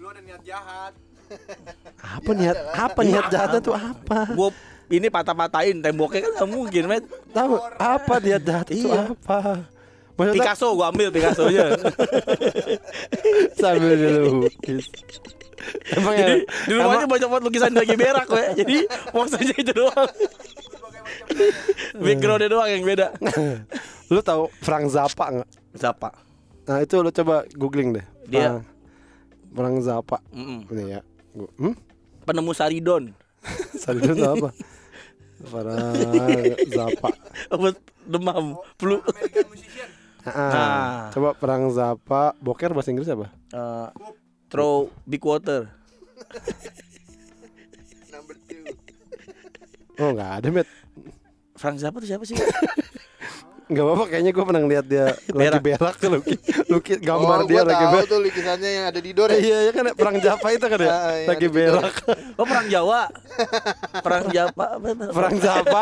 lu 0.00 0.06
ada 0.08 0.20
niat 0.25 0.42
jahat 0.42 0.92
Apa 2.00 2.30
niat? 2.32 2.56
Apa 2.72 3.00
niat 3.04 3.26
jahatnya 3.28 3.60
tuh 3.60 3.76
apa? 3.76 4.32
Gua 4.32 4.49
ini 4.90 5.06
patah-patahin 5.06 5.78
temboknya 5.78 6.25
kan 6.25 6.32
nggak 6.34 6.50
mungkin, 6.50 6.82
met. 6.88 7.04
Tahu 7.30 7.52
apa 7.76 8.14
niat 8.18 8.42
jahat 8.42 8.66
itu 8.72 8.88
Iya. 8.88 9.12
apa? 9.12 9.68
Maksudnya 10.16 10.37
Picasso 10.42 10.68
gua 10.72 10.88
ambil 10.88 11.08
Picasso 11.08 11.46
aja. 11.46 11.64
sambil 13.60 13.94
dilukis. 13.94 14.84
Emang 15.92 16.14
ya? 16.16 16.26
Jadi 16.26 16.40
di 16.66 16.72
rumahnya 16.72 17.06
banyak 17.06 17.28
banget 17.28 17.44
lukisan 17.44 17.72
lagi 17.72 17.94
berak 17.94 18.26
we. 18.26 18.44
Jadi 18.56 18.76
maksudnya 19.14 19.54
itu 19.54 19.72
doang. 19.72 20.10
Backgroundnya 22.04 22.48
doang 22.48 22.68
yang 22.68 22.82
beda. 22.82 23.14
lu 24.12 24.20
tahu 24.20 24.50
Frank 24.58 24.88
Zappa 24.88 25.30
nggak? 25.32 25.48
Siapa? 25.74 26.08
Nah 26.64 26.78
itu 26.78 26.98
lu 26.98 27.10
coba 27.10 27.46
googling 27.52 27.92
deh. 27.92 28.06
Dia- 28.26 28.58
Frank, 28.58 28.66
Frank 29.52 29.76
Zappa. 29.80 30.18
Mm-mm. 30.30 30.66
Ini 30.66 30.82
ya. 30.88 31.00
Gua- 31.30 31.52
Hmm? 31.56 31.74
Penemu 32.22 32.52
Saridon. 32.52 33.04
Sorry 33.80 33.98
itu 33.98 34.20
apa? 34.20 34.50
Frank 35.40 35.96
Zappa. 36.68 37.08
Obat 37.50 37.76
demam, 38.02 38.46
flu. 38.76 39.00
American 39.00 39.46
musician 39.48 39.88
Ah, 40.20 40.28
Nah. 40.28 41.08
Coba 41.10 41.32
Frank 41.34 41.64
Zappa. 41.72 42.22
Boker 42.36 42.70
bahasa 42.70 42.90
Inggris 42.90 43.08
apa? 43.08 43.32
Eh, 43.48 43.88
throw 44.46 44.92
big 45.02 45.22
water. 45.22 45.72
number 48.06 48.36
two 48.44 48.60
Oh 49.96 50.12
nggak 50.12 50.30
ada 50.36 50.48
met. 50.50 50.68
Frank 51.60 51.76
Zappa 51.76 52.00
tuh 52.00 52.08
siapa 52.08 52.24
sih? 52.24 52.40
Nggak 53.70 53.84
apa-apa 53.86 54.04
kayaknya 54.10 54.32
gue 54.34 54.42
pernah 54.42 54.62
lihat 54.66 54.82
dia 54.82 55.14
lagi 55.30 55.30
Berak. 55.30 55.62
berak 55.62 55.94
lukis, 56.02 56.38
lukis 56.74 56.98
gambar 56.98 57.38
oh, 57.38 57.46
dia 57.46 57.62
gua 57.62 57.70
lagi 57.70 57.84
tahu 57.86 57.94
berak. 57.94 58.10
tuh 58.10 58.18
lukisannya 58.18 58.70
yang 58.72 58.84
ada 58.90 58.98
di 58.98 59.10
Dor 59.14 59.28
ya. 59.30 59.38
Iya 59.38 59.58
ya 59.62 59.70
kan 59.70 59.84
Frank 59.94 60.16
Zappa 60.18 60.48
itu 60.50 60.66
kan 60.66 60.78
ya 60.80 60.90
Ah, 60.90 61.12
iya, 61.14 61.26
lagi 61.30 61.46
berak. 61.46 61.94
Oh 62.34 62.42
perang 62.42 62.66
Jawa. 62.66 63.02
Perang 64.02 64.26
Jawa? 64.26 64.66
Frank 65.14 65.36
Zappa. 65.38 65.80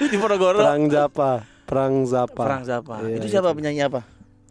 di 0.00 0.16
Ponorogo. 0.16 0.48
Frank 0.56 0.84
Zappa. 0.88 1.30
Frank 1.68 1.96
Zappa. 2.08 2.40
Perang 2.40 2.62
Zappa. 2.64 2.94
Iya, 3.04 3.14
itu 3.20 3.26
siapa 3.28 3.52
penyanyi 3.52 3.82
apa? 3.84 4.00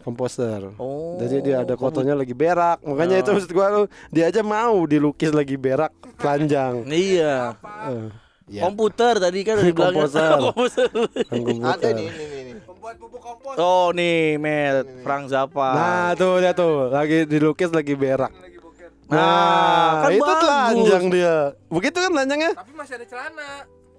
Komposer. 0.05 0.77
Oh. 0.77 1.17
Jadi 1.17 1.41
dia 1.41 1.65
ada 1.65 1.73
fotonya 1.73 2.13
lagi 2.13 2.37
berak. 2.37 2.85
Makanya 2.85 3.17
itu 3.17 3.33
Oh. 3.33 3.33
maksud 3.33 3.49
gua 3.49 3.67
lu, 3.71 3.83
dia 4.13 4.29
aja 4.29 4.45
mau 4.45 4.77
dilukis 4.85 5.33
lagi 5.33 5.57
berak 5.57 5.89
telanjang. 6.21 6.85
Iya. 6.85 7.57
Eh, 7.89 8.13
ya. 8.49 8.61
Komputer 8.65 9.13
tadi 9.17 9.39
kan 9.41 9.53
udah 9.57 9.65
dibilang. 9.65 9.93
Komposer. 9.97 10.29
Komposer. 10.39 10.89
Komputer. 11.29 11.71
Ada 11.75 11.87
nih, 11.93 12.07
nih, 12.09 12.27
nih, 12.27 12.41
nih. 12.45 12.53
pembuat 12.65 12.95
pupuk 13.01 13.21
kompos 13.21 13.55
Oh 13.57 13.89
nih, 13.91 14.37
Met, 14.37 14.85
Frank 15.01 15.29
Zappa. 15.29 15.69
Nah 15.73 16.07
tuh 16.13 16.41
dia 16.41 16.51
tuh 16.53 16.89
lagi 16.93 17.25
dilukis 17.25 17.71
lagi 17.73 17.93
berak. 17.97 18.29
lagi 18.31 18.57
boker 18.61 18.89
Nah, 19.09 20.05
kan 20.05 20.09
itu 20.13 20.25
bagus. 20.25 20.41
telanjang 20.41 21.05
dia. 21.13 21.35
Begitu 21.69 21.97
kan 21.97 22.11
telanjangnya? 22.13 22.51
tapi 22.57 22.71
masih 22.73 22.93
ada 22.97 23.05
celana 23.05 23.49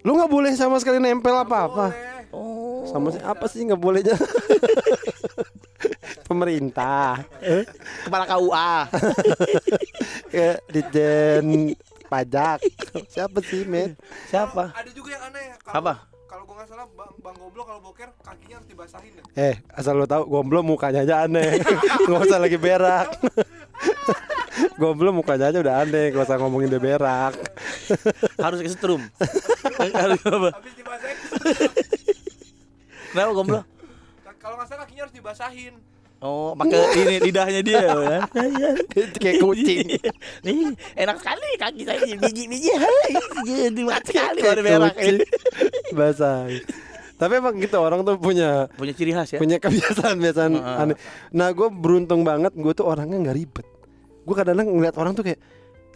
Lu 0.06 0.14
nggak 0.14 0.30
boleh 0.30 0.54
sama 0.54 0.78
sekali 0.78 1.02
nempel 1.02 1.34
apa-apa. 1.34 1.90
Oh. 2.30 2.86
Sama 2.86 3.10
si 3.10 3.18
apa 3.18 3.50
sih 3.50 3.66
nggak 3.66 3.78
bolehnya? 3.82 4.14
Pemerintah, 6.30 7.22
eh, 7.42 7.66
Kepala 8.06 8.26
KUA. 8.26 8.74
Ditjen 10.74 11.74
pajak. 12.06 12.58
Siapa 13.12 13.38
sih, 13.40 13.62
Met? 13.62 13.94
Siapa? 14.26 14.70
ada 14.70 14.90
juga 14.90 15.12
yang 15.12 15.25
aneh 15.25 15.44
kalau 15.60 15.76
Apa? 15.80 15.94
kalau 16.26 16.42
gua 16.42 16.54
nggak 16.58 16.68
salah 16.68 16.86
bang 16.88 17.10
bang 17.22 17.36
goblok 17.38 17.64
kalau 17.64 17.80
boker 17.80 18.08
kakinya 18.18 18.54
harus 18.58 18.66
dibasahin 18.66 19.12
ya 19.14 19.22
Eh, 19.38 19.54
asal 19.70 19.94
lu 19.94 20.04
tahu 20.04 20.26
gomblo 20.26 20.60
mukanya 20.60 21.00
aja 21.02 21.14
aneh. 21.22 21.62
Nggak 22.06 22.20
usah 22.22 22.38
lagi 22.38 22.58
berak. 22.58 23.08
gomblo 24.80 25.10
mukanya 25.12 25.48
aja 25.48 25.58
udah 25.60 25.75
aneh, 25.80 26.10
nggak 26.10 26.26
usah 26.26 26.36
ngomongin 26.36 26.66
dia 26.68 26.82
berak. 26.82 27.32
Harus 28.36 28.58
ke 28.58 28.68
setrum. 28.68 29.02
Harus 29.94 30.20
apa? 30.20 30.50
habis 30.52 30.75
dibasahin 30.75 31.16
Kenapa 33.06 33.30
gomblo? 33.32 33.60
kalau 34.36 34.54
nggak 34.58 34.68
salah 34.68 34.82
kakinya 34.84 35.02
harus 35.06 35.14
dibasahin 35.14 35.75
Oh, 36.18 36.56
pakai 36.56 36.80
ini 36.96 37.14
lidahnya 37.23 37.61
dia 37.61 37.80
ya. 37.85 38.18
Kayak 39.20 39.37
kucing. 39.38 40.00
Nih, 40.42 40.73
enak 40.94 41.16
sekali 41.18 41.49
kaki 41.54 41.82
saya 41.85 42.00
biji-biji. 42.16 42.73
Hai, 42.73 43.12
jadi 43.44 43.80
mati 43.82 44.11
sekali 44.11 44.40
warna 44.40 44.62
berak. 44.64 44.94
kucing. 44.94 45.16
Basah. 45.92 46.49
Tapi 47.16 47.32
emang 47.35 47.56
gitu 47.56 47.76
orang 47.76 48.00
tuh 48.00 48.16
punya 48.16 48.68
Punya 48.73 48.92
ciri 48.92 49.08
khas 49.11 49.28
ya. 49.30 49.38
punya 49.38 49.56
kebiasaan-kebiasaan 49.56 50.52
Heeh. 50.52 50.80
aneh. 50.85 50.96
Nah, 51.30 51.49
gue 51.50 51.68
beruntung 51.70 52.20
banget, 52.23 52.52
gue 52.52 52.73
tuh 52.73 52.85
orangnya 52.85 53.16
nggak 53.18 53.37
ribet. 53.37 53.66
Gue 54.23 54.35
kadang-kadang 54.35 54.68
ngeliat 54.70 54.96
orang 54.96 55.12
tuh 55.12 55.23
kayak 55.23 55.40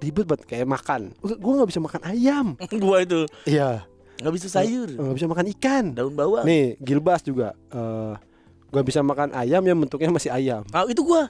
ribet 0.00 0.24
banget 0.24 0.44
kayak 0.46 0.64
makan. 0.66 1.12
Gue 1.18 1.52
nggak 1.54 1.68
bisa 1.68 1.80
makan 1.80 2.00
ayam. 2.06 2.46
Gua 2.78 3.00
itu 3.00 3.24
Iya. 3.44 3.84
nggak 4.16 4.32
bisa 4.32 4.48
sayur, 4.50 4.88
Nggak 4.90 5.16
bisa 5.16 5.28
makan 5.28 5.46
ikan. 5.56 5.84
daun 5.92 6.12
bawang. 6.12 6.44
Nih, 6.44 6.76
Gilbas 6.76 7.20
juga. 7.20 7.56
eh 7.68 8.14
gue 8.70 8.82
bisa 8.86 9.02
makan 9.02 9.34
ayam 9.34 9.62
yang 9.62 9.78
bentuknya 9.78 10.10
masih 10.10 10.30
ayam. 10.30 10.62
Ah, 10.70 10.86
itu 10.86 11.02
gua. 11.02 11.26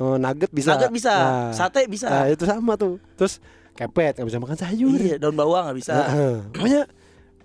Oh, 0.00 0.18
nugget 0.18 0.50
bisa. 0.50 0.74
Nugget 0.74 0.90
bisa, 0.90 1.14
Nah, 1.14 1.52
sate 1.54 1.86
bisa. 1.86 2.08
Nah, 2.10 2.26
itu 2.26 2.42
sama 2.42 2.74
tuh. 2.74 2.98
Terus 3.14 3.38
kepet 3.78 4.18
nggak 4.18 4.26
bisa 4.26 4.40
makan 4.42 4.56
sayur. 4.58 4.98
Iya, 4.98 5.16
daun 5.22 5.36
bawang 5.38 5.70
nggak 5.70 5.78
bisa. 5.78 5.92
Nah, 5.94 6.42
Pokoknya 6.50 6.82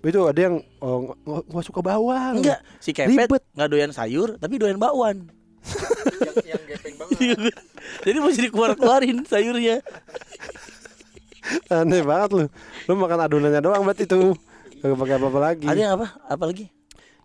itu 0.00 0.20
ada 0.24 0.40
yang 0.40 0.56
oh, 0.80 1.14
nggak- 1.22 1.62
suka 1.62 1.78
bawang. 1.78 2.40
Enggak, 2.42 2.58
si 2.82 2.90
kepet 2.90 3.28
Ribet. 3.28 3.42
nggak 3.54 3.68
doyan 3.70 3.92
sayur 3.94 4.34
tapi 4.40 4.58
doyan 4.58 4.80
bakwan. 4.80 5.30
yang, 6.24 6.56
yang 6.56 6.62
gepeng 6.66 6.94
banget. 6.96 7.54
Jadi 8.08 8.16
mesti 8.18 8.40
dikeluar-keluarin 8.48 9.22
sayurnya. 9.28 9.84
Aneh 11.68 12.02
banget 12.02 12.30
lu. 12.32 12.44
Lu 12.88 12.92
makan 12.96 13.18
adonannya 13.20 13.60
doang 13.60 13.82
berarti 13.84 14.08
itu. 14.08 14.34
Gak 14.80 14.96
pakai 14.96 15.14
apa-apa 15.20 15.38
lagi. 15.38 15.66
Ada 15.68 15.78
yang 15.78 15.92
apa? 16.00 16.06
Apa 16.24 16.44
lagi? 16.48 16.72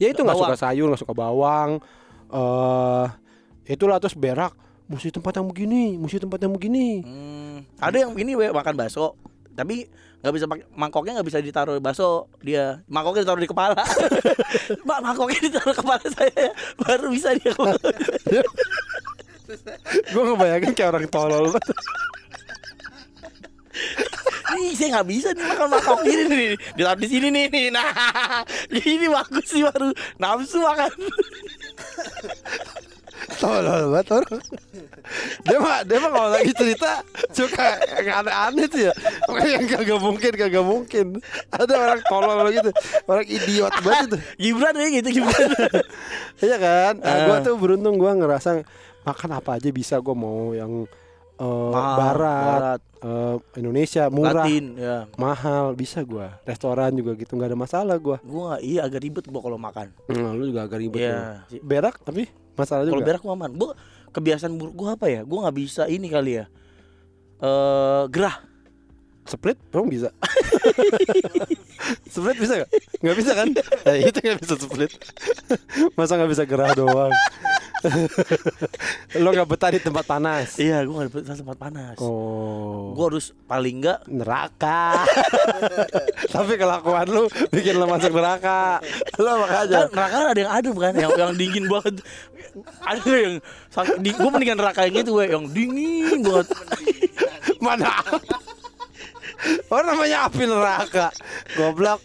Ya 0.01 0.11
itu 0.11 0.21
nggak 0.21 0.37
suka 0.37 0.57
sayur, 0.59 0.91
nggak 0.91 1.01
suka 1.01 1.15
bawang. 1.15 1.79
Eh 2.31 3.05
itulah 3.69 3.99
terus 3.99 4.15
berak. 4.15 4.53
Mesti 4.85 5.09
tempat 5.09 5.33
yang 5.41 5.49
begini, 5.49 5.97
mesti 5.97 6.21
tempat 6.21 6.37
yang 6.45 6.53
begini. 6.53 7.01
Hmm, 7.01 7.65
ada 7.81 8.05
yang 8.05 8.13
ini 8.13 8.37
we, 8.37 8.45
makan 8.53 8.77
bakso 8.77 9.17
tapi 9.55 9.87
nggak 10.19 10.33
bisa 10.35 10.45
pakai 10.51 10.67
mangkoknya 10.75 11.15
nggak 11.15 11.27
bisa 11.31 11.39
ditaruh 11.39 11.79
bakso 11.79 12.27
dia 12.43 12.83
mangkoknya 12.91 13.23
ditaruh 13.23 13.39
di 13.39 13.47
kepala 13.47 13.79
mbak 14.85 14.99
mangkoknya 14.99 15.39
ditaruh 15.47 15.71
di 15.71 15.79
kepala 15.79 16.03
saya 16.11 16.51
baru 16.75 17.07
bisa 17.07 17.31
dia 17.39 17.55
Gue 20.09 20.23
ngebayangin 20.25 20.73
kayak 20.73 20.89
orang 20.97 21.05
tolol. 21.05 21.53
Ih, 24.55 24.71
saya 24.73 24.87
nggak 24.95 25.07
bisa 25.07 25.27
nih 25.31 25.43
makan 25.43 25.67
mangkok 25.67 25.99
ini 26.03 26.23
nih 26.25 26.47
ditaruh 26.73 26.97
di 26.97 27.07
sini 27.07 27.27
nih 27.29 27.45
nih 27.47 27.65
nah 27.69 27.91
ini 28.71 29.07
bagus 29.07 29.45
sih 29.45 29.61
baru 29.61 29.91
nafsu 30.15 30.59
makan 30.59 30.91
Tolol 33.35 33.89
banget 33.91 34.07
orang. 34.15 34.39
Dia 35.43 35.57
mah 35.57 35.81
dia 35.81 35.97
mah 35.97 36.11
kalau 36.13 36.29
lagi 36.29 36.51
cerita 36.53 37.01
suka 37.33 37.73
yang 37.99 38.21
aneh-aneh 38.23 38.65
tuh 38.69 38.81
ya. 38.85 38.93
Makanya 39.27 39.51
yang 39.51 39.65
kagak 39.65 39.99
mungkin 39.99 40.31
kagak 40.35 40.65
mungkin. 40.65 41.05
Ada 41.49 41.73
orang 41.73 42.01
tolol 42.05 42.47
gitu, 42.53 42.71
orang 43.09 43.25
idiot 43.25 43.73
banget 43.81 44.05
itu. 44.07 44.17
Gibran 44.45 44.75
ya 44.77 44.87
gitu 44.93 45.09
Gibran 45.19 45.49
Iya 46.37 46.57
kan? 46.59 46.93
Nah, 47.01 47.17
gua 47.25 47.35
Ah. 47.35 47.43
tuh 47.43 47.55
beruntung 47.57 47.95
gua 47.97 48.13
ngerasa 48.13 48.61
makan 49.03 49.29
apa 49.33 49.57
aja 49.57 49.69
bisa 49.73 49.95
gua 49.99 50.15
mau 50.15 50.53
yang 50.53 50.85
eh, 51.35 51.69
Mahal, 51.69 51.95
barat, 51.97 52.45
barat. 52.45 52.79
eh, 52.97 53.35
Indonesia 53.55 54.01
murah, 54.07 54.41
Latin 54.41 54.63
ya 54.75 54.97
mahal 55.15 55.63
bisa 55.73 56.01
gua. 56.01 56.35
Restoran 56.41 56.89
juga 56.91 57.13
gitu 57.13 57.33
nggak 57.33 57.49
ada 57.49 57.57
masalah 57.57 57.95
gua. 57.97 58.17
gua 58.21 58.57
iya 58.57 58.81
agak 58.81 58.99
ribet 58.99 59.23
gua 59.25 59.39
kalau 59.39 59.55
makan 59.55 59.89
Nah, 60.07 60.31
lu 60.31 60.47
juga 60.47 60.63
agak 60.63 60.77
ribet. 60.77 60.99
Iya. 61.01 61.43
tuh. 61.45 61.59
Berak 61.61 61.95
tapi 62.01 62.25
masalah 62.53 62.81
kalau 62.83 62.97
juga. 62.97 63.05
berak 63.05 63.19
gua 63.21 63.33
aman 63.33 63.49
gua 63.51 63.69
kebiasaan 64.09 64.53
buruk 64.55 64.73
gua 64.73 64.87
apa 64.95 65.05
ya 65.07 65.21
gua 65.21 65.37
nggak 65.43 65.55
bisa 65.57 65.81
ini 65.85 66.07
kali 66.07 66.39
ya 66.39 66.45
eh 67.37 68.03
gerah 68.07 68.35
Split 69.25 69.57
emang 69.73 69.89
bisa. 69.89 70.13
split 72.13 72.37
bisa 72.37 72.61
gak? 72.61 72.69
Nggak 73.01 73.15
bisa 73.17 73.31
kan? 73.33 73.47
Nah, 73.57 73.95
itu 74.05 74.17
nggak 74.21 74.37
bisa 74.37 74.53
split. 74.53 74.91
Masa 75.97 76.13
nggak 76.13 76.29
bisa 76.29 76.43
gerah 76.45 76.69
doang? 76.73 77.09
Lo 79.23 79.29
nggak 79.31 79.49
betah 79.49 79.69
di 79.71 79.79
tempat 79.81 80.05
panas. 80.05 80.57
Iya, 80.57 80.83
gue 80.85 80.93
gak 80.93 81.07
dapet 81.11 81.23
tempat 81.41 81.57
panas. 81.57 81.97
Oh. 82.01 82.93
Gue 82.95 83.05
harus 83.13 83.31
paling 83.45 83.83
enggak 83.83 83.99
neraka. 84.09 85.05
Tapi 86.35 86.53
kelakuan 86.57 87.07
lu 87.09 87.23
bikin 87.51 87.77
lo 87.77 87.85
masuk 87.89 88.11
neraka. 88.15 88.79
Lo 89.19 89.45
makanya. 89.45 89.87
kan 89.87 89.93
neraka 89.93 90.15
kan 90.15 90.27
ada 90.31 90.39
yang 90.39 90.51
adem 90.51 90.75
kan, 90.75 90.93
yang 90.93 91.11
yang 91.15 91.31
dingin 91.35 91.65
banget. 91.69 91.95
Ada 92.83 93.11
yang 93.11 93.33
di, 93.99 94.09
gue 94.15 94.29
mendingan 94.31 94.57
neraka 94.59 94.87
yang 94.87 94.95
itu 95.03 95.11
gue, 95.11 95.25
yang 95.27 95.45
dingin 95.51 96.19
banget. 96.23 96.47
Mana? 97.65 97.91
Oh 99.69 99.81
namanya 99.81 100.27
api 100.29 100.43
neraka. 100.45 101.09
Goblok. 101.57 102.01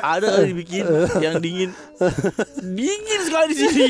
Ada 0.00 0.26
kali 0.40 0.52
dibikin 0.52 0.84
yang 1.24 1.40
dingin, 1.40 1.72
dingin 2.60 3.20
sekali 3.24 3.52
di 3.52 3.56
sini. 3.56 3.84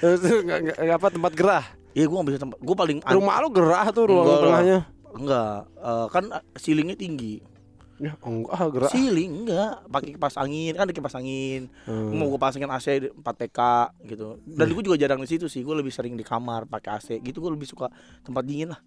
Itu 0.00 0.34
nggak 0.42 0.58
nggak- 0.66 0.78
nggak 0.78 0.98
apa 0.98 1.08
tempat 1.10 1.32
gerah. 1.34 1.64
Iya, 1.90 2.06
gue 2.06 2.16
gak 2.22 2.28
bisa 2.30 2.40
tempat. 2.40 2.58
Gue 2.62 2.76
paling 2.78 2.98
Rumah 3.02 3.36
lu 3.42 3.48
gerah 3.50 3.86
tuh 3.90 4.04
ruang 4.06 4.26
Enggak 4.26 4.42
tengahnya. 4.46 4.78
Enggak, 5.10 5.58
eh, 5.74 6.06
kan 6.06 6.24
ceilingnya 6.54 6.96
tinggi. 6.98 7.34
Ya 8.00 8.16
enggak 8.24 8.56
ah, 8.56 8.68
gerah. 8.72 8.88
Ceiling 8.88 9.44
enggak, 9.44 9.84
pakai 9.92 10.08
kipas 10.16 10.40
angin, 10.40 10.72
kan 10.72 10.88
ada 10.88 10.94
kipas 10.96 11.14
angin. 11.20 11.68
Hmm. 11.84 12.16
Mau 12.16 12.32
gue 12.32 12.40
pasangin 12.40 12.72
AC 12.72 13.12
4 13.12 13.20
TK 13.20 13.60
gitu. 14.08 14.40
Dan 14.48 14.72
gue 14.72 14.82
juga 14.86 14.96
jarang 14.96 15.20
di 15.20 15.28
situ 15.28 15.52
sih. 15.52 15.60
Gue 15.60 15.76
lebih 15.76 15.92
sering 15.92 16.16
di 16.16 16.24
kamar 16.24 16.64
pakai 16.64 16.96
AC 16.96 17.08
gitu. 17.20 17.44
Gue 17.44 17.52
lebih 17.52 17.68
suka 17.68 17.92
tempat 18.24 18.40
dingin 18.48 18.72
lah. 18.72 18.80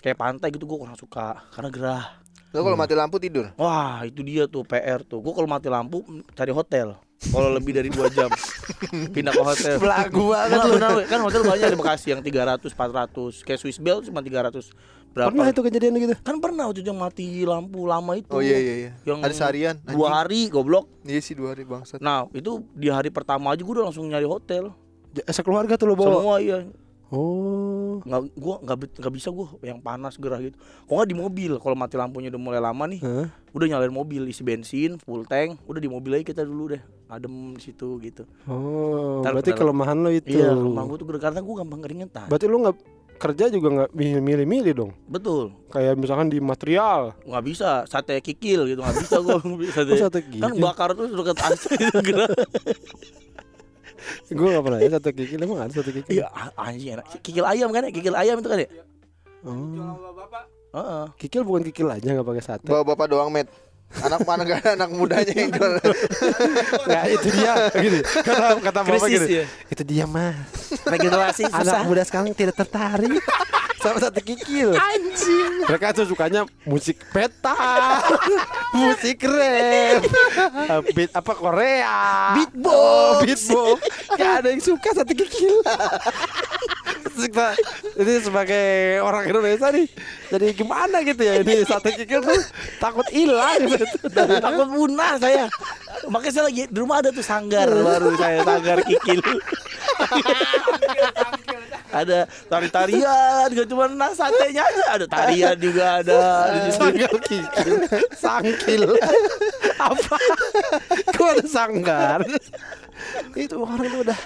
Kayak 0.00 0.16
pantai 0.16 0.48
gitu 0.48 0.64
gue 0.64 0.78
kurang 0.80 0.96
suka 0.96 1.44
karena 1.52 1.68
gerah. 1.68 2.04
Lo 2.50 2.66
kalau 2.66 2.74
mati 2.74 2.98
lampu 2.98 3.22
tidur. 3.22 3.52
Wah, 3.54 4.02
itu 4.02 4.26
dia 4.26 4.50
tuh 4.50 4.66
PR 4.66 5.06
tuh. 5.06 5.22
Gue 5.22 5.30
kalau 5.30 5.46
mati 5.46 5.70
lampu 5.70 6.02
cari 6.34 6.50
hotel. 6.50 6.98
Kalau 7.20 7.52
lebih 7.52 7.76
dari 7.76 7.92
2 7.92 8.16
jam 8.16 8.32
pindah 9.14 9.30
ke 9.36 9.42
hotel. 9.44 9.76
Belagu 9.76 10.32
banget 10.32 10.58
lu. 10.64 10.72
benar, 10.80 10.90
kan 11.04 11.20
hotel 11.20 11.42
banyak 11.44 11.68
di 11.68 11.78
Bekasi 11.78 12.06
yang 12.16 12.24
300, 12.24 12.64
400. 12.72 13.44
Kayak 13.44 13.60
Swiss 13.60 13.76
Bell 13.76 14.00
cuma 14.00 14.24
300 14.24 14.72
berapa? 15.12 15.28
Pernah 15.28 15.52
itu 15.52 15.60
kejadian 15.60 15.92
gitu? 16.00 16.14
Kan 16.24 16.40
pernah 16.40 16.72
waktu 16.72 16.80
yang 16.80 16.96
mati 16.96 17.44
lampu 17.44 17.84
lama 17.84 18.16
itu. 18.16 18.32
Oh 18.32 18.40
iya 18.40 18.56
iya 18.56 18.74
iya. 18.88 18.90
Yang 19.04 19.18
Ada 19.20 19.34
seharian. 19.36 19.74
Dua 19.84 20.08
hari 20.16 20.48
goblok. 20.48 20.88
Iya 21.04 21.20
sih 21.20 21.36
dua 21.36 21.52
hari 21.52 21.68
bangsat. 21.68 22.00
Nah, 22.00 22.24
itu 22.32 22.64
di 22.72 22.88
hari 22.88 23.12
pertama 23.12 23.52
aja 23.52 23.60
gue 23.60 23.74
udah 23.76 23.92
langsung 23.92 24.08
nyari 24.08 24.24
hotel. 24.24 24.72
Sekeluarga 25.28 25.76
tuh 25.76 25.92
lo 25.92 25.94
bawa. 25.94 26.24
Semua 26.24 26.36
iya. 26.40 26.58
Oh. 27.10 27.98
Nggak 28.02 28.20
gua 28.38 28.56
nggak 28.62 28.76
nggak 29.02 29.14
bisa 29.14 29.28
gua 29.28 29.50
yang 29.60 29.78
panas 29.78 30.14
gerah 30.14 30.38
gitu. 30.38 30.54
Kok 30.86 30.94
nggak 30.94 31.10
di 31.10 31.16
mobil 31.18 31.52
kalau 31.58 31.74
mati 31.74 31.98
lampunya 31.98 32.30
udah 32.30 32.40
mulai 32.40 32.60
lama 32.62 32.84
nih. 32.86 33.00
Hah? 33.02 33.26
Udah 33.50 33.66
nyalain 33.66 33.90
mobil 33.90 34.24
isi 34.26 34.40
bensin 34.40 34.94
full 34.96 35.26
tank, 35.26 35.58
udah 35.66 35.78
di 35.78 35.90
mobil 35.90 36.14
aja 36.14 36.24
kita 36.24 36.42
dulu 36.42 36.70
deh. 36.70 36.82
Adem 37.10 37.58
di 37.58 37.62
situ 37.62 37.98
gitu. 37.98 38.22
Oh, 38.46 39.18
Ntar 39.20 39.34
berarti 39.34 39.50
kelemahan 39.50 39.98
lo 39.98 40.08
itu. 40.08 40.38
Iya, 40.38 40.54
rumah 40.54 40.86
gua 40.86 40.96
tuh 40.96 41.06
gerah 41.10 41.22
karena 41.26 41.40
gua 41.42 41.54
gampang 41.60 41.82
keringetan. 41.82 42.26
Berarti 42.30 42.46
lu 42.46 42.62
nggak 42.62 42.76
kerja 43.20 43.52
juga 43.52 43.68
nggak 43.68 43.90
milih-milih 44.22 44.72
dong. 44.72 44.92
Betul. 45.04 45.52
Kayak 45.68 45.98
misalkan 45.98 46.30
di 46.30 46.38
material. 46.38 47.12
nggak 47.20 47.44
bisa 47.44 47.82
sate 47.84 48.16
kikil 48.22 48.64
gitu 48.64 48.80
nggak 48.80 48.96
bisa 48.96 49.18
gua 49.18 49.42
sate, 49.74 49.92
Oh, 49.92 49.98
sate 49.98 50.20
kan 50.38 50.54
kikil? 50.54 50.62
bakar 50.62 50.94
tuh 50.94 51.10
dekat 51.10 51.36
AC 51.42 51.64
itu 51.74 51.98
gerah. 52.00 52.30
Gue 54.30 54.48
nggak 54.50 54.64
pernah 54.64 54.78
ya 54.80 54.88
satu 54.96 55.08
kikil 55.12 55.40
emang 55.42 55.58
ada 55.66 55.72
satu 55.72 55.90
kikil. 55.90 56.10
Iya, 56.22 56.26
anjing 56.56 56.90
enak. 56.98 57.06
Kikil 57.22 57.44
ayam 57.44 57.68
kan 57.74 57.82
ya? 57.86 57.90
Kikil 57.90 58.14
ayam 58.14 58.36
itu 58.38 58.48
kan 58.48 58.58
ya? 58.60 58.68
Oh. 59.46 60.12
bapak 60.14 60.42
Heeh. 60.70 61.04
Kikil 61.18 61.42
bukan 61.42 61.62
kikil 61.66 61.88
aja 61.90 62.08
nggak 62.14 62.26
pakai 62.26 62.44
sate. 62.44 62.68
Bawa 62.70 62.82
bapak 62.86 63.06
doang, 63.10 63.30
Met. 63.30 63.50
Anak 63.90 64.22
mana 64.22 64.46
gak 64.46 64.62
ada 64.62 64.70
anak 64.78 64.90
mudanya 64.94 65.34
yang 65.34 65.50
jual. 65.50 65.82
Nah 66.86 67.02
itu 67.18 67.26
dia 67.34 67.52
gini. 67.74 67.98
Kata 68.06 68.62
kata 68.62 68.78
bapak 68.86 69.02
Krisis 69.02 69.18
gini. 69.26 69.38
ya. 69.42 69.44
Itu 69.66 69.82
dia 69.82 70.04
mah. 70.06 70.30
Regenerasi 70.86 71.50
Anak 71.50 71.66
susah. 71.66 71.82
muda 71.82 72.02
sekarang 72.06 72.30
tidak 72.30 72.54
tertarik 72.54 73.18
sama 73.80 73.98
sate 73.98 74.20
kikil. 74.20 74.76
Anjing. 74.76 75.64
Mereka 75.64 75.96
tuh 75.96 76.06
sukanya 76.06 76.44
musik 76.68 77.00
peta, 77.10 77.56
musik 78.78 79.24
rap, 79.24 80.04
eh, 80.04 80.80
beat 80.92 81.10
apa 81.16 81.32
Korea, 81.32 81.98
Beatbox. 82.36 82.76
oh, 82.76 83.18
beatbox. 83.24 83.78
Gak 84.20 84.32
ada 84.44 84.48
yang 84.52 84.62
suka 84.62 84.88
sate 84.92 85.16
kikil. 85.16 85.64
Terus 87.20 87.36
kita- 87.36 87.56
Ini 88.00 88.14
sebagai 88.24 88.66
orang 89.04 89.28
Indonesia 89.28 89.68
nih, 89.68 89.84
jadi 90.32 90.46
gimana 90.56 91.04
gitu 91.04 91.20
ya 91.20 91.44
ini 91.44 91.68
sate 91.68 91.92
kikil 91.92 92.24
tuh 92.24 92.40
takut 92.80 93.04
hilang 93.12 93.60
gitu. 93.68 93.84
Takut 94.40 94.66
punah 94.66 95.20
saya. 95.20 95.44
Makanya 96.08 96.32
saya 96.32 96.44
lagi 96.48 96.64
di 96.64 96.78
rumah 96.80 97.04
ada 97.04 97.12
tuh 97.12 97.20
sanggar 97.20 97.68
baru 97.68 98.16
saya 98.16 98.40
sanggar 98.40 98.78
kikil. 98.80 99.20
ada 101.90 102.18
tari-tarian, 102.46 103.50
gak 103.50 103.66
cuma 103.66 103.90
nah 103.90 104.14
satenya 104.14 104.62
aja, 104.62 104.84
ada 104.94 105.04
tarian 105.04 105.56
juga 105.58 106.00
ada. 106.00 106.16
Sanggar 106.70 107.12
kikil 107.20 107.74
Sangkil 108.14 108.82
Apa 109.76 110.16
Kok 111.10 111.28
ada 111.34 111.44
sanggar 111.44 112.22
Itu 113.34 113.58
orang 113.60 113.90
tuh 113.90 114.00
udah 114.06 114.18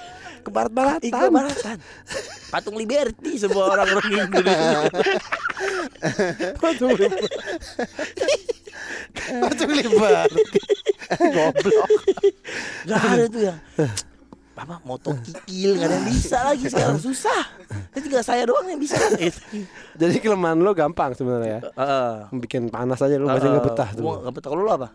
ke 0.45 0.51
barat-baratan 0.51 1.03
Iga 1.03 1.27
baratan. 1.27 1.77
Patung 2.53 2.77
Liberty 2.77 3.33
semua 3.35 3.73
orang 3.73 3.89
orang 3.91 4.07
Indonesia. 4.07 4.79
Patung 6.63 6.93
libar 6.93 7.25
Patung 9.41 9.73
libar 9.73 10.29
Goblok 11.09 11.89
Gak 12.85 13.01
ada 13.01 13.25
tuh 13.27 13.43
yang 13.43 13.59
Apa 14.55 14.79
moto 14.83 15.11
kikil 15.19 15.77
gak 15.77 15.85
ada 15.85 15.95
yang 15.97 16.07
bisa 16.07 16.39
lagi 16.45 16.65
sekarang 16.65 16.97
susah. 16.97 17.43
Ini 17.91 17.99
tinggal 18.01 18.23
saya 18.23 18.43
doang 18.47 18.65
yang 18.65 18.79
bisa. 18.79 18.97
Jadi 19.95 20.15
kelemahan 20.19 20.57
lo 20.57 20.73
gampang 20.73 21.13
sebenarnya 21.13 21.51
ya 21.51 21.61
Heeh. 21.75 22.13
Bikin 22.39 22.69
panas 22.69 22.99
aja 22.99 23.15
lo 23.17 23.27
masih 23.27 23.51
nggak 23.51 23.65
betah 23.65 23.89
tuh 23.91 24.03
nggak 24.05 24.33
betah. 24.33 24.49
Kalau 24.49 24.63
lu 24.63 24.71
apa? 24.71 24.89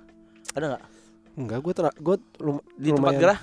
Ada 0.56 0.66
nggak? 0.70 0.84
Enggak 1.36 1.58
gue 1.62 1.74
ter 1.74 1.84
gue 1.94 2.16
lum- 2.40 2.66
Di 2.74 2.90
tempat 2.90 3.14
gerah? 3.16 3.40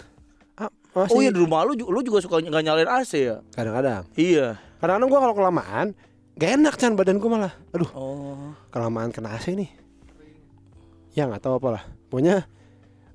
Masih 0.98 1.12
Oh 1.12 1.20
iya 1.20 1.28
di 1.28 1.38
rumah 1.38 1.61
lu, 1.62 1.76
lu 1.76 2.00
juga 2.00 2.18
suka 2.18 2.40
nggak 2.40 2.62
nyalain 2.62 2.88
AC 2.90 3.12
ya? 3.14 3.37
Kadang-kadang 3.50 4.09
Iya. 4.14 4.56
Kadang-kadang 4.76 5.09
gue 5.09 5.20
kalau 5.20 5.35
kelamaan 5.35 5.87
Gak 6.35 6.50
enak 6.54 6.74
Chan 6.74 6.92
badan 6.92 7.16
gue 7.16 7.26
malah 7.26 7.52
Aduh 7.70 7.90
Oh. 7.92 8.52
kelamaan 8.68 9.09
kena 9.09 9.32
AC 9.32 9.52
nih 9.52 9.68
ya 11.12 11.24
nggak 11.24 11.40
tahu 11.40 11.56
apa 11.56 11.68
lah 11.70 11.82
pokoknya 12.06 12.44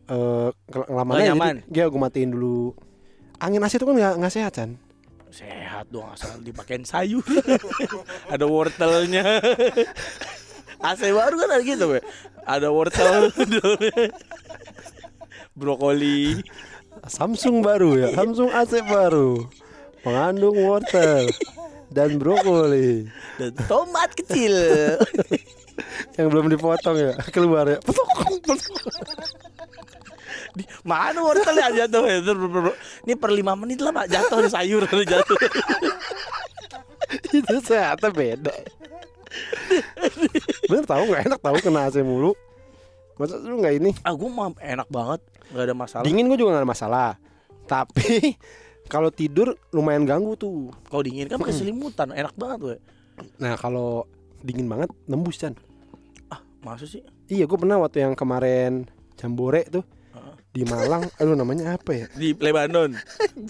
eh 0.07 0.49
kel- 0.65 0.87
kelamaan 0.87 1.21
nyaman. 1.23 1.55
jadi 1.63 1.79
ya 1.79 1.85
gue 1.85 1.99
matiin 1.99 2.31
dulu 2.31 2.73
angin 3.37 3.61
AC 3.61 3.75
itu 3.75 3.83
kan 3.83 3.93
nggak 3.93 4.13
nggak 4.17 4.29
sehat 4.31 4.53
kan 4.55 4.69
Sehat 5.29 5.85
dong 5.87 6.03
asal 6.07 6.35
dipakein 6.37 6.83
sayur. 6.83 7.23
ada 8.33 8.43
wortelnya. 8.43 9.39
AC 10.83 11.01
baru 11.07 11.35
kan 11.37 11.49
ada 11.51 11.63
gitu, 11.63 11.87
we. 11.87 12.03
Ada 12.43 12.67
wortel, 12.67 13.31
brokoli, 15.53 16.41
Samsung 17.09 17.65
baru 17.65 17.97
ya 17.97 18.07
Samsung 18.13 18.53
AC 18.53 18.81
baru. 18.85 19.45
Mengandung 20.01 20.57
wortel 20.65 21.29
dan 21.93 22.17
brokoli. 22.17 23.05
Dan 23.37 23.51
tomat 23.69 24.13
kecil. 24.17 24.53
yang 26.17 26.27
belum 26.29 26.49
dipotong 26.49 26.97
ya 26.97 27.13
keluar 27.29 27.69
ya. 27.69 27.79
Di, 30.51 30.63
mana 30.83 31.21
wortelnya 31.21 31.85
jatuh 31.85 32.03
ya? 32.09 32.17
Ini 33.07 33.13
per 33.15 33.29
lima 33.29 33.53
menit 33.53 33.79
lah 33.79 33.93
pak. 33.93 34.09
Jatuh 34.09 34.41
nih 34.41 34.51
sayur 34.51 34.83
jatuh. 34.87 35.39
itu 37.31 37.55
sehatnya 37.61 38.09
beda. 38.09 38.55
Bener 40.67 40.85
tahu 40.87 41.03
nggak? 41.11 41.21
Enak 41.29 41.39
tahu 41.39 41.57
kena 41.61 41.87
AC 41.87 42.01
mulu 42.01 42.35
masa 43.21 43.38
lu 43.38 43.62
nggak 43.62 43.75
ini 43.77 43.91
Ah 44.01 44.13
gue 44.17 44.29
mah 44.29 44.51
enak 44.57 44.89
banget, 44.89 45.21
nggak 45.53 45.65
ada 45.69 45.75
masalah. 45.77 46.03
dingin 46.03 46.25
gue 46.25 46.38
juga 46.41 46.57
nggak 46.57 46.63
ada 46.65 46.71
masalah 46.73 47.10
tapi 47.69 48.36
kalau 48.93 49.13
tidur 49.13 49.53
lumayan 49.71 50.03
ganggu 50.03 50.34
tuh 50.36 50.73
Kalau 50.89 51.05
dingin 51.05 51.29
kan 51.29 51.38
pakai 51.38 51.55
selimutan, 51.55 52.10
enak 52.12 52.34
banget 52.36 52.60
we. 52.60 52.75
nah 53.38 53.53
kalau 53.55 54.10
dingin 54.41 54.65
banget 54.65 54.89
nembus 55.05 55.38
kan 55.38 55.53
Masa 56.62 56.86
sih? 56.86 57.01
Iya, 57.25 57.49
gue 57.49 57.57
pernah 57.57 57.81
waktu 57.81 58.05
yang 58.05 58.13
kemarin 58.13 58.86
Jambore 59.17 59.65
tuh. 59.65 59.81
Di 60.51 60.67
Malang. 60.67 61.07
Aduh, 61.15 61.31
namanya 61.31 61.79
apa 61.79 61.95
ya? 61.95 62.05
Di 62.11 62.35
Lebanon. 62.35 62.91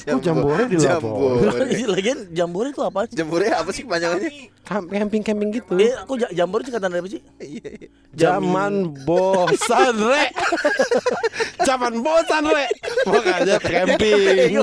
Kok 0.05 0.21
Jambore 0.25 0.69
di 0.69 0.77
Lampung? 0.77 1.41
Jambore. 1.41 1.65
Lagian 1.89 2.19
jambore 2.29 2.67
itu 2.69 2.81
apa 2.85 3.09
sih? 3.09 3.17
Jambore 3.17 3.49
apa 3.49 3.69
sih 3.73 3.81
kepanjangannya? 3.83 4.29
Kam- 4.61 4.85
Camping-camping 4.85 5.49
gitu. 5.49 5.73
Eh, 5.75 5.97
aku 5.97 6.13
ja- 6.15 6.29
jambore 6.29 6.61
itu 6.61 6.69
kata 6.69 6.87
apa 6.87 7.09
sih? 7.09 7.21
Iya, 7.41 7.69
iya. 7.73 7.89
Zaman 8.13 8.93
bosan, 9.01 9.95
Re. 9.97 10.29
Zaman 11.65 11.93
bosan, 11.99 12.43
Re. 12.45 12.65
Makanya 13.09 13.57
camping. 13.57 14.61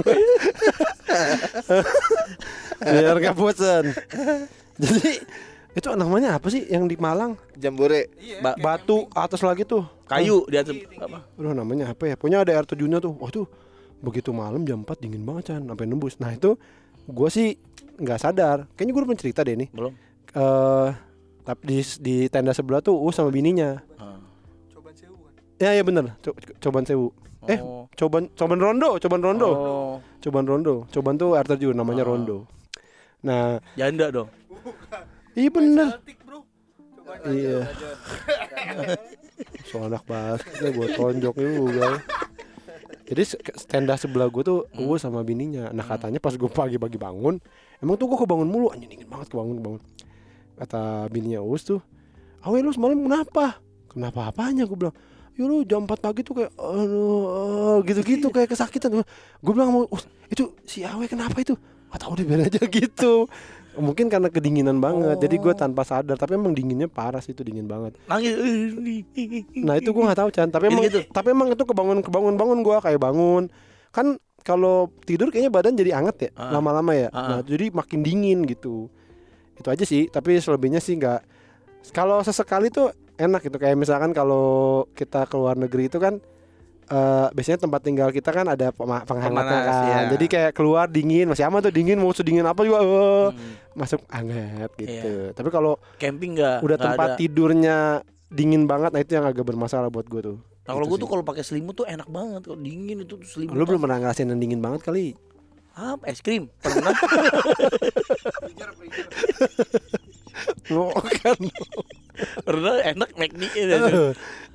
Biar 2.79 3.17
gak 3.19 3.35
bosan. 3.35 3.85
Jadi 4.79 5.11
itu 5.79 5.89
namanya 5.93 6.35
apa 6.35 6.47
sih 6.49 6.67
yang 6.67 6.85
di 6.85 6.95
Malang? 6.95 7.39
Jambore. 7.55 8.11
Ba- 8.39 8.55
Batu 8.57 9.07
atas 9.13 9.41
lagi 9.41 9.63
tuh. 9.63 9.87
kayu 10.05 10.43
di 10.45 10.57
atas 10.57 10.73
apa? 10.97 11.23
Aduh 11.35 11.53
namanya 11.53 11.89
apa 11.89 12.05
ya? 12.05 12.15
Pokoknya 12.15 12.41
ada 12.41 12.53
air 12.53 12.65
terjunnya 12.65 12.99
tuh. 12.99 13.15
Wah 13.15 13.29
tuh 13.29 13.47
begitu 13.99 14.31
malam 14.31 14.63
jam 14.63 14.81
4 14.81 14.95
dingin 14.97 15.21
banget 15.21 15.45
Chan 15.49 15.61
sampai 15.61 15.83
nembus 15.83 16.17
nah 16.17 16.31
itu 16.31 16.55
gue 17.05 17.29
sih 17.29 17.59
nggak 17.99 18.15
sadar 18.17 18.71
kayaknya 18.73 18.93
gue 18.93 19.01
udah 19.01 19.09
pernah 19.11 19.19
cerita 19.21 19.41
deh 19.43 19.57
nih 19.57 19.69
Belum. 19.69 19.91
eh 20.31 20.89
tapi 21.43 21.63
di, 21.67 21.77
di 21.99 22.17
tenda 22.29 22.55
sebelah 22.55 22.79
tuh 22.79 22.95
Uus 22.95 23.11
sama 23.13 23.29
bininya 23.29 23.83
Ah. 23.99 24.23
Coba 24.71 24.95
sewu 24.95 25.19
kan. 25.19 25.35
ya 25.59 25.71
ya 25.73 25.83
bener 25.83 26.15
Co 26.21 26.31
coban 26.63 26.87
sewu 26.87 27.11
Eh, 27.45 27.59
Oh. 27.59 27.91
coban 27.91 28.31
coban 28.31 28.59
rondo 28.61 28.91
coban 28.99 29.19
rondo 29.19 29.49
Oh. 29.51 29.95
coban 30.21 30.47
rondo 30.47 30.87
coban 30.87 31.19
tuh 31.19 31.35
air 31.35 31.47
terjun 31.49 31.75
namanya 31.75 32.03
Ah. 32.03 32.09
rondo 32.09 32.47
nah 33.19 33.59
Janda 33.75 34.15
dong. 34.15 34.31
Iya 35.39 35.51
bener. 35.55 35.89
Celtic 35.95 36.19
bro. 36.27 36.43
Coba 36.99 37.13
iya. 37.31 37.59
so 39.71 39.79
anak 39.87 40.03
basketnya 40.03 40.69
gue 40.75 40.87
tonjok 40.99 41.35
juga. 41.39 42.03
Jadi 43.09 43.23
tenda 43.71 43.97
sebelah 43.97 44.29
gue 44.29 44.43
tuh 44.45 44.59
Hmm. 44.75 44.85
Uus 44.91 45.01
sama 45.07 45.25
bininya. 45.25 45.71
Nah 45.73 45.87
katanya 45.87 46.21
pas 46.21 46.35
gue 46.37 46.51
pagi-pagi 46.51 46.99
bangun 47.01 47.41
emang 47.81 47.95
tuh 47.97 48.11
gue 48.11 48.19
kebangun 48.21 48.49
mulu. 48.51 48.69
Anjing 48.75 48.91
dingin 48.91 49.09
banget 49.09 49.31
kebangun 49.33 49.57
kebangun. 49.63 49.83
Kata 50.59 51.07
bininya 51.09 51.41
Uus 51.41 51.63
tuh 51.65 51.81
awe 52.43 52.59
lu 52.59 52.75
semalam 52.75 52.99
kenapa? 52.99 53.63
Kenapa 53.89 54.29
apanya? 54.29 54.67
Gue 54.67 54.77
bilang 54.77 54.97
ya 55.39 55.47
lu 55.47 55.63
jam 55.63 55.87
4 55.87 56.03
pagi 56.03 56.21
tuh 56.27 56.35
kayak 56.35 56.53
aduh 56.59 57.79
gitu-gitu 57.87 58.29
kayak 58.35 58.51
kesakitan. 58.51 59.01
Gue 59.41 59.53
bilang 59.55 59.71
mau 59.71 59.85
Us 59.89 60.05
itu 60.29 60.53
si 60.69 60.85
Awe 60.85 61.07
kenapa 61.09 61.41
itu? 61.41 61.57
Gak 61.89 62.05
tau 62.05 62.13
deh 62.13 62.27
biar 62.27 62.45
aja 62.45 62.61
gitu 62.77 63.25
mungkin 63.79 64.07
karena 64.07 64.27
kedinginan 64.27 64.79
banget 64.79 65.17
jadi 65.19 65.37
gue 65.37 65.49
Oh. 65.49 65.57
tanpa 65.57 65.83
sadar 65.83 66.15
tapi 66.15 66.35
emang 66.35 66.51
dinginnya 66.51 66.87
parah 66.87 67.19
sih 67.19 67.31
itu 67.31 67.41
dingin 67.41 67.65
banget 67.65 67.95
Nangis. 68.05 68.35
Nah 69.57 69.75
itu 69.75 69.89
gue 69.89 70.03
nggak 70.03 70.19
tahu 70.19 70.31
Chan, 70.31 70.49
tapi 70.49 70.69
emang 70.69 70.83
Gitu-gitu. 70.83 71.09
tapi 71.09 71.29
emang 71.31 71.49
itu 71.49 71.63
kebangun 71.63 71.99
kebangun 72.01 72.35
bangun 72.35 72.59
gue 72.61 72.77
kayak 72.77 72.99
bangun 72.99 73.49
kan 73.89 74.15
kalau 74.41 74.77
tidur 75.03 75.29
kayaknya 75.29 75.51
badan 75.51 75.75
jadi 75.75 75.91
anget 75.95 76.17
ya 76.21 76.31
Ah. 76.35 76.53
lama-lama 76.53 76.93
ya. 76.93 77.09
Ah. 77.11 77.29
Nah 77.31 77.41
jadi 77.43 77.71
makin 77.71 78.01
dingin 78.01 78.45
gitu. 78.45 78.89
Itu 79.55 79.69
aja 79.69 79.83
sih, 79.83 80.07
tapi 80.07 80.37
selebihnya 80.37 80.79
sih 80.79 80.95
nggak. 80.95 81.21
Kalau 81.91 82.21
sesekali 82.21 82.69
tuh 82.69 82.91
enak 83.15 83.43
gitu 83.43 83.57
kayak 83.57 83.75
misalkan 83.75 84.11
kalau 84.11 84.47
kita 84.93 85.27
keluar 85.27 85.55
negeri 85.55 85.87
itu 85.87 85.99
kan 85.99 86.23
eh 86.89 87.27
biasanya 87.31 87.59
tempat 87.61 87.81
tinggal 87.81 88.09
kita 88.09 88.29
kan 88.29 88.47
ada 88.47 88.69
penghangatnya 88.73 89.59
kan. 89.63 89.85
ya. 89.85 89.99
Jadi 90.11 90.25
kayak 90.27 90.51
keluar 90.53 90.87
dingin 90.87 91.27
masih 91.27 91.45
aman 91.45 91.61
tuh 91.61 91.69
dingin 91.69 91.95
mau 91.95 92.11
sedingin 92.11 92.43
apa 92.43 92.59
juga 92.63 92.79
eh, 92.81 93.27
Hmm. 93.31 93.53
masuk 93.75 93.99
hangat 94.09 94.69
gitu. 94.75 95.31
Tapi 95.31 95.49
kalau 95.49 95.77
Camping 95.97 96.35
enggak? 96.35 96.59
udah 96.59 96.75
Nggak 96.75 96.87
tempat 96.89 97.07
ada. 97.07 97.17
tidurnya 97.17 97.77
dingin 98.27 98.65
banget 98.65 98.91
nah 98.91 98.99
itu 98.99 99.13
yang 99.13 99.25
agak 99.25 99.43
bermasalah 99.43 99.89
buat 99.89 100.05
gue 100.05 100.21
tuh. 100.23 100.37
Nah, 100.65 100.71
kalau 100.71 100.83
Gitu 100.83 100.91
gue 100.91 101.01
tuh 101.01 101.09
kalau 101.09 101.23
pakai 101.23 101.43
selimut 101.43 101.75
tuh 101.75 101.85
enak 101.85 102.07
banget. 102.07 102.41
Kalau 102.45 102.59
dingin 102.59 102.97
itu 102.99 103.15
tuh 103.15 103.23
selimut. 103.23 103.53
Lu 103.53 103.63
belum 103.65 103.81
pernah 103.81 103.97
ngerasain 103.99 104.27
yang 104.27 104.37
dingin 104.37 104.59
banget 104.59 104.81
kali? 104.83 105.15
Apa? 105.73 106.03
Es 106.05 106.19
krim? 106.19 106.51
Pernah? 106.59 106.93
Bukan. 110.69 111.39
Pernah 112.43 112.83
enak 112.83 113.11
McD. 113.15 113.43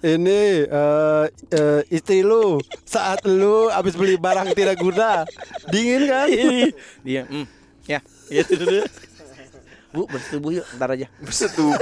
Ini 0.04 0.40
eh 0.68 1.26
eh, 1.50 1.82
istri 1.88 2.20
lu 2.20 2.60
saat 2.84 3.24
lu 3.24 3.72
habis 3.72 3.96
beli 3.96 4.20
barang 4.20 4.52
tidak 4.52 4.76
guna 4.78 5.24
dingin 5.72 6.12
kan? 6.12 6.28
Dia, 7.02 7.24
hmm, 7.24 7.46
ya, 7.88 8.00
ya 8.28 8.40
itu 8.44 8.60
dulu. 8.60 8.84
Bu, 9.94 10.10
bersetubuh 10.10 10.52
yuk, 10.52 10.66
ntar 10.76 10.92
aja. 10.92 11.08
Bersetubuh. 11.22 11.78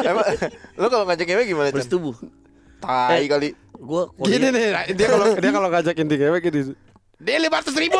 Emang 0.00 0.24
lu 0.72 0.86
kalau 0.86 1.04
ngajak 1.04 1.26
cewek 1.26 1.44
gimana? 1.50 1.68
Bersetubuh. 1.68 2.14
Tai 2.80 3.20
Eh. 3.20 3.28
kali. 3.28 3.48
Gua 3.76 4.08
Gini 4.24 4.48
nih 4.48 4.96
dia 4.96 5.06
kalau 5.12 5.26
dia 5.36 5.50
kalau 5.52 5.68
ngajakin 5.68 6.06
di 6.08 6.16
cewek 6.16 6.40
gini. 6.48 6.60
Dia 7.16 7.36
lima 7.36 7.60
ratus 7.60 7.76
ribu. 7.76 7.96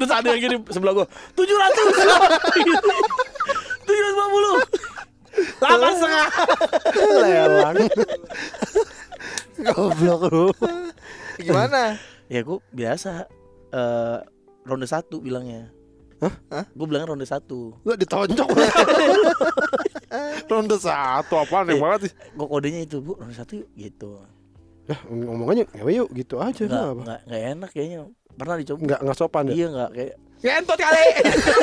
Terus 0.00 0.12
ada 0.12 0.28
yang 0.32 0.40
gini 0.40 0.56
sebelah 0.68 0.92
gua, 0.96 1.06
tujuh 1.34 1.56
ratus, 1.60 1.86
tujuh 3.84 4.02
ratus 4.02 4.14
lima 4.16 4.26
puluh, 4.32 4.56
delapan 5.60 5.92
setengah. 5.94 6.28
Lelang. 7.20 7.76
Goblok 9.54 10.22
lu. 10.32 10.46
Gimana? 11.38 11.94
Ya 12.26 12.40
gua 12.42 12.58
biasa 12.72 13.28
eh 13.74 14.18
ronde 14.64 14.88
satu 14.88 15.20
bilangnya. 15.20 15.68
Hah? 16.22 16.34
Hah? 16.48 16.64
Gue 16.72 16.86
bilangnya 16.88 17.12
ronde 17.12 17.26
satu. 17.28 17.76
Lu 17.84 17.92
ditonjok. 17.98 18.48
Ronde 20.48 20.76
satu 20.78 21.34
apa 21.36 21.54
aneh 21.66 21.76
Eh. 21.76 21.80
banget 21.82 22.00
sih. 22.08 22.12
Gue 22.32 22.46
kodenya 22.48 22.80
itu 22.86 23.02
bu 23.04 23.18
ronde 23.18 23.34
satu 23.36 23.60
yuk 23.60 23.68
gitu. 23.76 24.24
Ya 24.88 24.96
ngomongnya 25.10 25.68
ngewe 25.74 25.92
yuk 26.04 26.08
gitu 26.16 26.40
aja 26.40 26.64
apa. 26.64 26.96
enggak, 26.96 27.20
enggak 27.28 27.42
enak 27.52 27.70
kayaknya. 27.76 27.98
Pernah 28.34 28.54
dicoba? 28.56 28.78
Enggak 28.80 29.00
enggak 29.04 29.16
sopan 29.18 29.44
ya. 29.50 29.52
Iya 29.52 29.66
enggak 29.68 29.90
kayak 29.92 30.14
Ngentot 30.44 30.76
kali. 30.76 31.06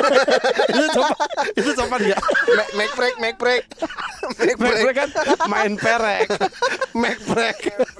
itu 0.74 0.86
sopan. 0.90 1.30
Itu 1.54 1.70
sopan 1.78 2.02
ya. 2.02 2.18
Make 2.50 2.74
make 2.74 2.94
break, 2.98 3.16
make 3.22 3.38
break. 3.38 3.64
Make 4.42 4.58
Mac 4.58 4.74
break. 4.74 4.96
kan 4.98 5.10
main 5.46 5.74
perek. 5.78 6.28
Mac 6.98 7.18
break. 7.30 7.58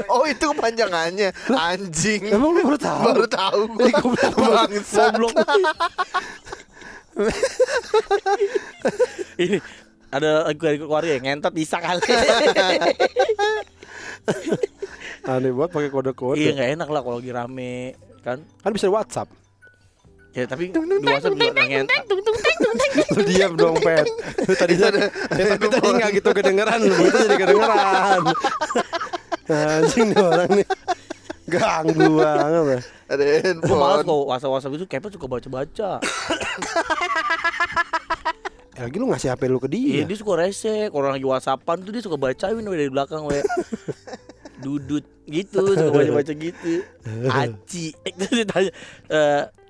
Oh, 0.10 0.26
itu 0.26 0.42
kepanjangannya. 0.42 1.30
Anjing. 1.54 2.34
Emang 2.34 2.58
lu 2.58 2.66
baru 2.66 2.80
tahu? 2.82 3.02
Baru 3.14 3.26
tahu 3.30 3.60
gua. 3.78 4.66
Bangsa. 4.66 5.14
goblok. 5.14 5.38
Ini 9.38 9.58
ada 10.10 10.50
lagu 10.50 10.62
dari 10.66 10.78
keluarga 10.82 11.12
ya, 11.14 11.20
ngentot 11.22 11.54
bisa 11.54 11.78
kali. 11.78 12.02
Aneh 15.30 15.54
banget 15.54 15.72
pakai 15.78 15.90
kode-kode. 15.94 16.42
iya 16.42 16.58
enggak 16.58 16.70
enak 16.74 16.88
lah 16.90 17.02
kalau 17.06 17.18
lagi 17.22 17.30
rame 17.30 17.94
kan. 18.26 18.42
Kan 18.66 18.72
bisa 18.74 18.90
di 18.90 18.94
WhatsApp. 18.98 19.41
Ya 20.32 20.48
tapi 20.48 20.72
di 20.72 20.80
WhatsApp 21.04 21.36
juga 21.36 21.52
ada 21.52 21.64
ngentot. 21.68 22.04
Lu 23.12 23.22
diam 23.28 23.52
dong, 23.54 23.76
Pet. 23.78 24.08
Lu 24.48 24.54
tadi 24.56 24.74
ya, 24.80 24.88
tapi 25.28 25.66
tadi 25.68 25.88
enggak 25.92 26.12
gitu 26.16 26.30
kedengeran, 26.32 26.80
lu 26.80 26.96
itu 27.04 27.18
jadi 27.28 27.36
kedengeran. 27.38 28.22
Anjing 29.52 30.08
nih 30.16 30.20
orang 30.24 30.50
nih. 30.56 30.68
Ganggu 31.52 32.08
banget 32.16 32.64
ya. 32.64 32.80
Ada 33.12 33.24
Gue 33.60 33.76
malas 33.76 34.08
handphone. 34.08 34.08
kok 34.08 34.28
WhatsApp 34.32 34.52
WhatsApp 34.56 34.76
itu 34.80 34.86
kayaknya 34.88 35.10
suka 35.12 35.28
baca-baca. 35.28 35.90
Ya, 38.72 38.82
lagi 38.88 38.96
lu 38.96 39.12
ngasih 39.12 39.36
HP 39.36 39.42
lu 39.52 39.60
ke 39.60 39.68
Iya 39.68 40.08
dia. 40.08 40.08
dia 40.08 40.16
suka 40.16 40.40
rese. 40.40 40.88
Orang 40.96 41.12
lagi 41.12 41.28
WhatsAppan 41.28 41.84
tuh 41.84 41.92
dia 41.92 42.00
suka 42.00 42.16
bacain 42.16 42.56
dari 42.56 42.88
belakang 42.88 43.28
we. 43.28 43.44
Dudut 44.64 45.04
gitu, 45.28 45.60
suka 45.76 45.92
baca-baca 45.92 46.32
gitu. 46.32 46.88
Aci. 47.28 47.92
Eh, 48.08 48.16
Terus 48.16 48.48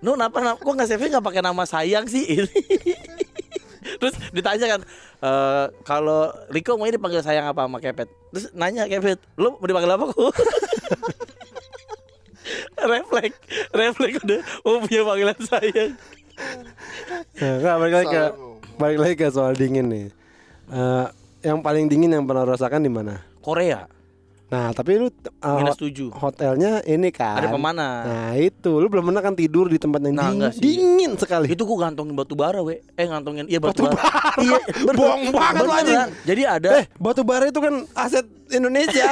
ditanya, 0.01 0.17
eh, 0.17 0.17
"Nu, 0.17 0.17
kenapa 0.17 0.57
kok 0.57 0.73
nggak 0.73 0.89
save 0.89 1.05
nggak 1.07 1.25
pakai 1.25 1.41
nama 1.45 1.63
sayang 1.63 2.05
sih?" 2.09 2.25
Terus 4.01 4.13
ditanya 4.33 4.77
kan, 4.77 4.81
eh, 5.21 5.65
kalau 5.85 6.33
Riko 6.49 6.77
mau 6.77 6.89
ini 6.89 6.97
dipanggil 6.97 7.21
sayang 7.21 7.45
apa 7.49 7.65
sama 7.65 7.77
Kepet? 7.77 8.09
Terus 8.33 8.45
nanya 8.57 8.89
Kepet, 8.89 9.21
"Lu 9.37 9.57
mau 9.57 9.65
dipanggil 9.65 9.93
apa 9.93 10.05
kok?" 10.09 10.33
refleks, 12.81 13.37
refleks 13.71 14.17
udah 14.25 14.41
mau 14.65 14.81
punya 14.81 15.01
panggilan 15.05 15.39
sayang. 15.45 15.93
Nah, 17.37 17.53
enggak 17.61 17.75
balik 17.77 17.93
lagi 17.93 18.07
ke 18.09 18.23
balik 18.81 18.97
lagi 18.97 19.15
ke 19.17 19.27
soal 19.29 19.53
dingin 19.53 19.85
nih. 19.85 20.07
Eh, 20.71 21.05
yang 21.45 21.61
paling 21.61 21.85
dingin 21.85 22.09
yang 22.09 22.25
pernah 22.25 22.45
rasakan 22.45 22.81
di 22.81 22.91
mana? 22.91 23.21
Korea, 23.41 23.85
Nah, 24.51 24.75
tapi 24.75 24.99
lu 24.99 25.07
uh, 25.07 25.57
minus 25.57 25.79
tujuh. 25.79 26.11
hotelnya 26.11 26.83
ini 26.83 27.07
kan. 27.07 27.39
Ada 27.39 27.49
pemanas. 27.49 28.03
Nah, 28.03 28.31
itu 28.35 28.71
lu 28.75 28.85
belum 28.85 29.07
pernah 29.07 29.23
kan 29.23 29.31
tidur 29.31 29.65
di 29.65 29.79
tempat 29.79 30.03
yang 30.03 30.11
Nah, 30.11 30.27
dingin, 30.27 30.51
dingin 30.59 31.11
sekali. 31.15 31.47
Itu 31.47 31.63
gua 31.63 31.87
gantongin 31.87 32.11
batu 32.11 32.35
bara, 32.35 32.59
we. 32.59 32.83
Eh 32.93 33.07
ngantongin 33.07 33.47
iya 33.47 33.57
batu, 33.57 33.87
Batu 33.87 33.95
bara. 33.95 34.03
iya, 34.43 34.59
bener. 34.59 34.93
Bohong 34.93 35.23
banget 35.31 35.63
lu, 35.63 35.71
anjing. 35.71 35.99
Jadi 36.27 36.41
ada 36.43 36.69
Eh, 36.77 36.85
batu 36.95 37.23
bara 37.23 37.47
itu 37.47 37.57
kan 37.57 37.73
aset 37.95 38.27
Indonesia. 38.49 39.07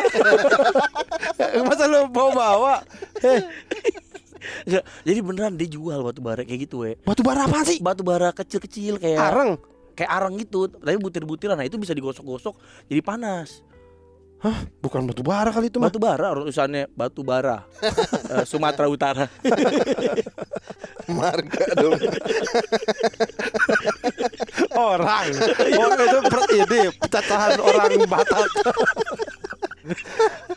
Masa 1.64 1.88
lu 1.88 2.10
bawa-bawa? 2.10 2.84
Eh, 3.22 3.40
Nggak, 4.66 4.84
jadi 5.08 5.20
beneran 5.22 5.54
dia 5.56 5.68
jual 5.68 6.00
batu 6.02 6.20
bara 6.20 6.44
kayak 6.44 6.68
gitu, 6.68 6.84
we. 6.84 7.00
batu 7.00 7.22
bara 7.22 7.44
apa 7.44 7.64
sih? 7.64 7.80
Batu 7.80 8.04
bara 8.04 8.32
kecil-kecil 8.32 8.96
kayak 8.98 9.20
Areng. 9.22 9.52
kayak 9.94 10.08
arang 10.10 10.36
gitu, 10.36 10.68
tapi 10.68 10.96
butir-butiran. 10.96 11.56
Nah, 11.56 11.64
itu 11.64 11.76
bisa 11.76 11.92
digosok-gosok 11.92 12.56
jadi 12.88 13.00
panas. 13.00 13.64
Hah, 14.40 14.56
bukan 14.80 15.04
batu 15.04 15.20
bara 15.20 15.52
kali 15.52 15.68
itu 15.68 15.84
mah. 15.84 15.92
Batu 15.92 16.00
bara 16.00 16.32
urusannya 16.32 16.88
batu 16.96 17.28
bara. 17.28 17.68
Eh, 18.30 18.46
Sumatera 18.46 18.86
Utara. 18.86 19.26
Marga 21.18 21.66
dong. 21.74 21.98
Orang. 24.78 25.34
Oh, 25.82 25.90
itu 25.98 26.20
per 26.30 26.42
ini 26.54 26.82
pecacahan 26.94 27.58
orang 27.58 28.06
Batak. 28.06 28.46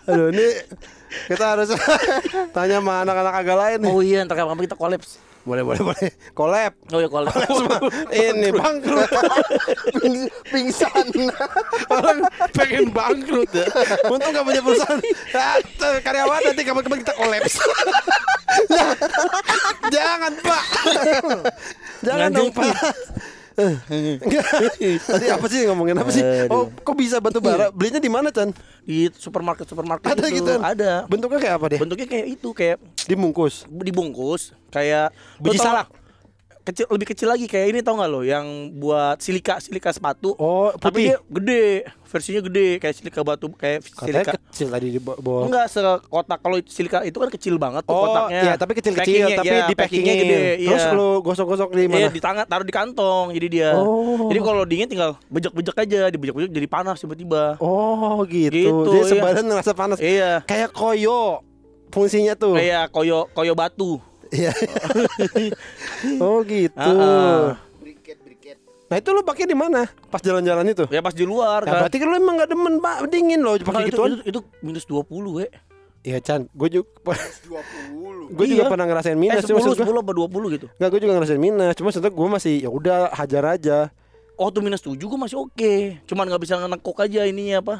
Aduh, 0.04 0.28
ini 0.36 0.46
kita 1.32 1.56
harus 1.56 1.72
tanya 2.52 2.84
sama 2.84 3.08
anak-anak 3.08 3.34
agak 3.40 3.56
lain 3.56 3.78
nih. 3.88 3.88
Oh 3.88 4.04
iya, 4.04 4.20
ntar 4.28 4.36
kapan 4.36 4.60
kita 4.60 4.76
kolaps. 4.76 5.16
Boleh 5.42 5.66
boleh 5.66 5.83
boleh. 5.83 6.11
Kolab. 6.38 6.72
Oh 6.94 7.02
ya 7.02 7.11
kolab. 7.11 7.35
Ini 8.14 8.48
bangkrut. 8.55 9.11
Pingsan. 10.46 11.07
Orang 11.90 12.22
pengen 12.55 12.94
bangkrut 12.94 13.50
ya. 13.50 13.66
Untung 14.07 14.31
gak 14.31 14.46
punya 14.46 14.62
perusahaan. 14.62 15.02
Ah, 15.35 15.59
karyawan 15.98 16.40
nanti 16.46 16.62
kapan-kapan 16.62 16.98
kita 17.02 17.14
kolaps. 17.18 17.55
Jangan, 19.90 20.33
Pak. 20.40 20.64
Jangan 22.07 22.28
dong, 22.31 22.50
Pak. 22.55 22.74
Enggak. 23.56 24.44
Tadi 25.02 25.26
apa 25.28 25.46
sih 25.48 25.60
ngomongin 25.68 25.96
apa 25.98 26.10
sih? 26.10 26.22
Oh, 26.48 26.68
kok 26.70 26.96
bisa 26.96 27.20
batu 27.20 27.38
bara? 27.38 27.68
Belinya 27.72 28.00
di 28.00 28.10
mana, 28.10 28.32
Chan? 28.32 28.52
Di 28.82 29.08
supermarket 29.14 29.68
supermarket 29.68 30.08
Ada 30.08 30.26
itu 30.28 30.42
gitu. 30.42 30.54
ada. 30.58 31.04
Bentuknya 31.06 31.38
kayak 31.40 31.54
apa 31.60 31.66
deh? 31.72 31.78
Bentuknya 31.80 32.06
kayak 32.08 32.26
itu 32.28 32.48
kayak 32.52 32.76
Dibungkus. 33.06 33.64
dibungkus 33.68 34.56
kayak 34.72 35.12
Biji 35.38 35.58
salak. 35.60 35.88
Kecil 36.62 36.87
lebih 36.88 37.07
kecil 37.09 37.27
lagi 37.27 37.44
kayak 37.44 37.66
ini 37.68 37.79
tau 37.79 37.94
nggak 37.94 38.07
lo 38.07 38.20
yang 38.20 38.46
buat 38.72 39.18
silika 39.18 39.59
silika 39.59 39.90
sepatu 39.90 40.31
Oh, 40.35 40.70
tapi 40.72 40.94
putih. 40.96 41.05
dia 41.05 41.16
gede 41.29 41.64
versinya 42.05 42.40
gede 42.40 42.68
kayak 42.77 42.94
silika 42.94 43.20
batu 43.20 43.51
kayak 43.51 43.83
Katanya 43.85 43.98
silika 44.22 44.33
kecil 44.44 44.66
tadi 44.68 44.87
di 44.88 45.01
bawah. 45.01 45.42
enggak 45.42 45.66
sekotak 45.66 46.38
kalau 46.38 46.57
silika 46.64 46.98
itu 47.01 47.16
kan 47.16 47.29
kecil 47.29 47.55
banget 47.57 47.83
tuh 47.83 47.90
Oh, 47.90 48.07
kotaknya 48.07 48.42
iya, 48.42 48.53
tapi 48.55 48.72
kecil-kecil, 48.75 49.03
Packingnya, 49.03 49.37
tapi 49.37 49.48
iya, 49.48 49.64
di 49.64 49.75
packingnya 49.75 50.14
gede 50.16 50.40
Terus 50.62 50.85
iya. 50.85 50.92
lu 50.92 51.09
gosok-gosok 51.20 51.68
di 51.70 51.83
Iya 51.83 51.88
mana? 51.88 52.09
di 52.09 52.20
tangan 52.20 52.44
taruh 52.44 52.62
di 52.62 52.72
kantong 52.72 53.27
jadi 53.33 53.46
dia. 53.48 53.70
Oh. 53.75 54.29
Jadi 54.29 54.38
kalau 54.40 54.62
dingin 54.62 54.87
tinggal 54.87 55.11
bejek-bejek 55.27 55.77
aja, 55.79 56.01
dibejek-bejek 56.09 56.53
jadi 56.53 56.68
panas 56.68 56.96
tiba-tiba. 56.96 57.57
Oh, 57.59 58.22
gitu. 58.25 58.55
Gitu, 58.55 58.77
Dia 58.88 58.98
iya. 58.98 59.09
sebadan 59.09 59.44
ngerasa 59.44 59.72
panas. 59.72 59.98
Iya. 59.98 60.44
Kayak 60.44 60.70
koyo 60.70 61.42
fungsinya 61.88 62.33
tuh. 62.33 62.55
Kayak 62.55 62.88
koyo 62.88 63.27
koyo 63.31 63.53
batu. 63.53 63.98
Iya. 64.29 64.48
oh, 66.18 66.38
gitu. 66.42 66.94
Briket, 67.78 68.18
briket. 68.20 68.56
Nah, 68.86 68.96
itu 68.96 69.08
lu 69.08 69.22
pakai 69.22 69.44
di 69.44 69.54
mana? 69.54 69.88
Pas 70.06 70.18
jalan-jalan 70.18 70.66
itu? 70.66 70.84
Ya 70.88 71.00
pas 71.00 71.10
di 71.10 71.22
luar 71.22 71.62
Ya, 71.62 71.72
kan. 71.72 71.80
berarti 71.80 71.96
kan 71.96 72.06
lu 72.06 72.16
emang 72.16 72.34
gak 72.36 72.50
demen, 72.50 72.74
Pak. 72.76 72.96
Dingin 73.08 73.40
loh 73.40 73.54
Nah, 73.54 73.64
pakai 73.64 73.82
itu, 73.84 73.94
gituan. 73.94 74.10
itu, 74.12 74.22
itu 74.28 74.40
minus 74.60 74.84
20 74.84 75.08
we. 75.32 75.46
Iya, 76.02 76.18
Chan. 76.18 76.50
Gue 76.50 76.68
juga 76.68 76.90
20. 77.48 78.34
gue 78.34 78.46
juga 78.48 78.62
Iya. 78.62 78.70
pernah 78.70 78.86
ngerasain 78.86 79.14
Eh 79.14 79.22
minus. 79.22 79.42
Cuma 79.42 79.58
10, 79.58 79.64
maksud 79.64 79.78
gua- 79.78 79.88
10 79.88 80.02
apa 80.02 80.12
20 80.12 80.46
gitu. 80.52 80.66
Enggak, 80.72 80.88
gue 80.90 81.00
juga 81.00 81.12
ngerasain 81.14 81.40
minus. 81.40 81.72
Cuma 81.72 81.86
maksudnya 81.88 82.10
gue 82.10 82.28
masih 82.28 82.54
ya 82.58 82.68
udah 82.68 82.98
hajar 83.12 83.44
aja. 83.48 83.78
Oh 84.34 84.48
tuh 84.48 84.60
minus 84.60 84.80
7 84.80 84.98
gue 84.98 85.16
masih 85.16 85.38
oke. 85.38 85.72
Cuman 86.04 86.26
nggak 86.26 86.42
bisa 86.42 86.58
nekuk 86.58 86.98
aja 86.98 87.22
ininya 87.22 87.60
apa. 87.60 87.76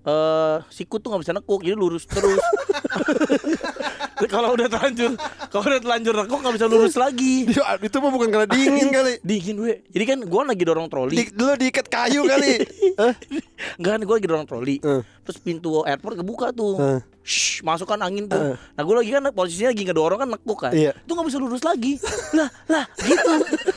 Eh 0.00 0.56
sikut 0.70 0.98
tuh 0.98 1.12
nggak 1.12 1.22
bisa 1.22 1.34
nekuk 1.34 1.60
jadi 1.60 1.76
lurus 1.76 2.02
terus. 2.02 2.40
kalau 4.26 4.58
udah 4.58 4.66
terlanjur, 4.66 5.14
kalau 5.48 5.64
udah 5.70 5.80
terlanjur 5.80 6.14
nekuk 6.18 6.38
nggak 6.42 6.54
bisa 6.58 6.66
lurus 6.66 6.98
lagi. 6.98 7.46
Itu 7.78 7.96
mah 8.02 8.10
bukan 8.10 8.28
karena 8.28 8.48
dingin 8.50 8.90
kali. 8.90 9.12
Dingin 9.28 9.56
we. 9.62 9.86
Jadi 9.86 10.04
kan 10.04 10.18
gua 10.26 10.42
lagi 10.42 10.66
dorong 10.66 10.90
troli. 10.90 11.14
Di, 11.14 11.24
lu 11.30 11.54
diikat 11.54 11.86
kayu 11.86 12.26
kali. 12.26 12.58
Enggak 13.78 13.90
kan 13.94 14.00
gue 14.02 14.14
lagi 14.22 14.28
dorong 14.30 14.46
troli 14.46 14.76
Eh. 14.78 15.02
Terus 15.26 15.38
pintu 15.38 15.82
airport 15.82 16.18
kebuka 16.18 16.50
tuh 16.50 16.78
Eh. 16.78 17.00
Shh, 17.22 17.60
masukkan 17.62 17.98
angin 17.98 18.26
tuh 18.26 18.38
Eh. 18.38 18.54
Nah 18.54 18.82
gue 18.82 18.94
lagi 18.94 19.10
kan 19.10 19.22
posisinya 19.30 19.70
lagi 19.74 19.82
ngedorong 19.86 20.18
kan 20.18 20.28
nekuk 20.30 20.58
kan 20.58 20.72
Iya. 20.74 20.94
Itu 20.94 21.12
gak 21.14 21.26
bisa 21.26 21.38
lurus 21.42 21.62
lagi 21.62 21.98
Lah, 22.34 22.48
lah 22.66 22.84
gitu 22.98 23.32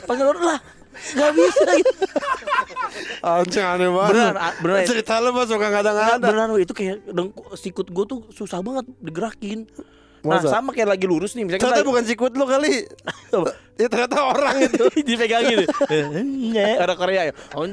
Panggil 0.06 0.24
dorong, 0.30 0.44
lah 0.46 0.58
Gak 0.92 1.30
bisa 1.34 1.66
gitu 1.78 2.04
Anjing 3.26 3.64
aneh 3.64 3.88
banget. 3.88 4.12
Beneran, 4.12 4.52
beneran. 4.60 4.84
Cerita 4.86 5.14
lu 5.22 5.30
suka 5.46 5.66
nggak 5.66 5.82
ada 5.82 5.90
nggak 5.94 6.08
ada. 6.18 6.26
Beneran 6.28 6.48
itu 6.58 6.72
kayak 6.74 6.96
dengku, 7.06 7.42
sikut 7.54 7.86
gue 7.88 8.04
tuh 8.04 8.20
susah 8.30 8.58
banget 8.60 8.84
digerakin 8.98 9.64
Nah 10.22 10.38
Masa? 10.38 10.54
sama 10.54 10.70
kayak 10.70 10.94
lagi 10.94 11.02
lurus 11.04 11.34
nih 11.34 11.42
Misalkan 11.42 11.66
Ternyata 11.66 11.82
bukan 11.82 12.04
sikut 12.04 12.32
lu 12.32 12.46
kali. 12.46 12.86
Ya 13.80 13.88
ternyata 13.88 14.22
orang 14.22 14.54
itu. 14.62 14.84
dipegangin 15.08 15.66
Orang 16.82 16.96
Korea 16.96 17.22
ya 17.26 17.34
Oh. 17.52 17.66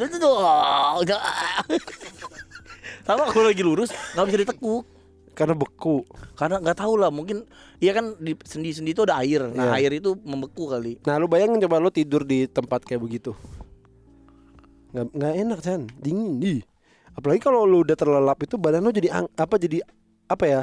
Sama 3.02 3.24
kalau 3.28 3.48
lagi 3.48 3.62
lurus 3.62 3.90
Gak 4.14 4.26
bisa 4.26 4.40
ditekuk 4.40 4.84
Karena 5.32 5.54
beku. 5.54 6.04
Karena 6.34 6.58
nggak 6.58 6.78
tahu 6.80 6.94
lah 6.96 7.10
mungkin 7.10 7.46
Iya 7.78 7.94
kan 7.94 8.18
di 8.18 8.34
sendi-sendi 8.40 8.92
itu 8.92 9.04
ada 9.04 9.20
air 9.20 9.46
Nah 9.46 9.72
Iya. 9.72 9.86
air 9.86 9.92
itu 9.96 10.18
membeku 10.18 10.68
kali 10.68 10.98
Nah, 11.04 11.16
lu 11.16 11.26
bayangin 11.26 11.62
coba 11.62 11.78
lu 11.78 11.90
tidur 11.90 12.24
di 12.24 12.46
tempat 12.46 12.82
kayak 12.82 13.00
begitu. 13.00 13.32
Nggak 14.90 15.06
nggak 15.14 15.34
enak, 15.38 15.60
Chan. 15.62 15.82
Dingin. 15.96 16.42
Ih. 16.42 16.62
Apalagi 17.12 17.40
kalau 17.40 17.62
lu 17.64 17.84
udah 17.84 17.94
terlelap 17.94 18.40
itu 18.40 18.56
badan 18.56 18.82
lu 18.82 18.90
jadi 18.90 19.14
ang- 19.14 19.30
apa 19.32 19.56
jadi 19.56 19.86
apa 20.26 20.46
ya? 20.46 20.62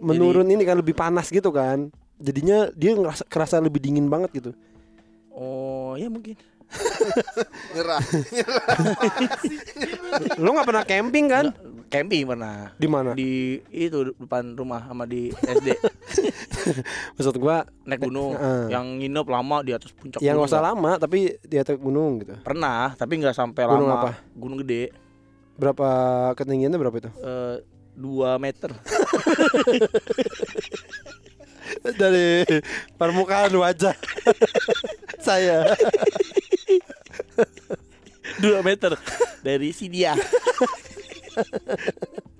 menurun 0.00 0.46
Jadi, 0.46 0.54
ini 0.58 0.62
kan 0.64 0.76
lebih 0.78 0.94
panas 0.96 1.28
gitu 1.28 1.50
kan. 1.52 1.88
Jadinya 2.16 2.72
dia 2.72 2.96
ngerasa 2.96 3.28
kerasa 3.28 3.60
lebih 3.60 3.80
dingin 3.80 4.08
banget 4.08 4.30
gitu. 4.40 4.50
Oh 5.36 5.92
ya 6.00 6.08
mungkin. 6.08 6.36
Nyerah. 7.76 8.00
Nyerah. 8.32 8.64
Lo 10.40 10.50
nggak 10.56 10.66
pernah 10.66 10.84
camping 10.88 11.26
kan? 11.30 11.44
Nggak, 11.52 11.92
camping 11.92 12.22
pernah. 12.26 12.74
Di 12.74 12.88
mana? 12.88 13.10
Di 13.14 13.60
itu 13.70 14.16
depan 14.16 14.56
rumah 14.58 14.82
sama 14.88 15.04
di 15.06 15.30
SD 15.30 15.68
maksud 17.16 17.38
gua 17.38 17.62
naik 17.86 18.02
gunung. 18.02 18.34
uh, 18.34 18.66
yang 18.66 18.98
nginep 18.98 19.26
lama 19.26 19.56
di 19.62 19.70
atas 19.70 19.94
puncak 19.94 20.18
yang 20.18 20.34
nggak 20.34 20.50
usah 20.50 20.64
lama 20.64 20.98
tapi 20.98 21.38
di 21.38 21.56
atas 21.56 21.78
gunung 21.78 22.22
gitu. 22.22 22.34
Pernah 22.42 22.96
tapi 22.98 23.22
nggak 23.22 23.36
sampai 23.36 23.62
gunung 23.68 23.90
lama. 23.90 24.02
apa? 24.02 24.12
gunung 24.34 24.58
gede. 24.64 24.90
Berapa 25.56 25.88
ketinggiannya 26.36 26.78
berapa 26.80 26.96
itu? 27.00 27.10
Uh, 27.22 27.62
dua 28.04 28.36
meter. 28.36 28.70
Dari 31.82 32.46
permukaan 32.94 33.50
wajah 33.58 33.96
saya. 35.18 35.74
Dua 38.38 38.60
meter. 38.62 38.94
Dari 39.42 39.70
si 39.74 39.90
dia 39.90 40.14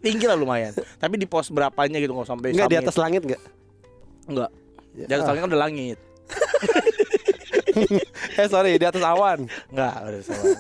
tinggi 0.01 0.25
lah 0.31 0.39
lumayan. 0.39 0.73
Tapi 0.73 1.19
di 1.19 1.27
pos 1.27 1.51
berapanya 1.51 1.99
gitu 1.99 2.15
nggak 2.15 2.29
sampai 2.31 2.55
nggak 2.55 2.71
di 2.71 2.79
atas 2.79 2.97
langit 2.97 3.23
nggak? 3.27 3.43
Nggak. 4.31 4.51
Di 4.95 5.11
ya. 5.11 5.17
atas 5.19 5.27
langit 5.27 5.41
kan 5.43 5.51
udah 5.51 5.63
langit. 5.67 5.99
Eh 8.41 8.49
sorry 8.49 8.79
di 8.79 8.87
atas 8.87 9.03
awan. 9.03 9.51
Nggak 9.75 9.95
udah 10.07 10.21
awan. 10.23 10.57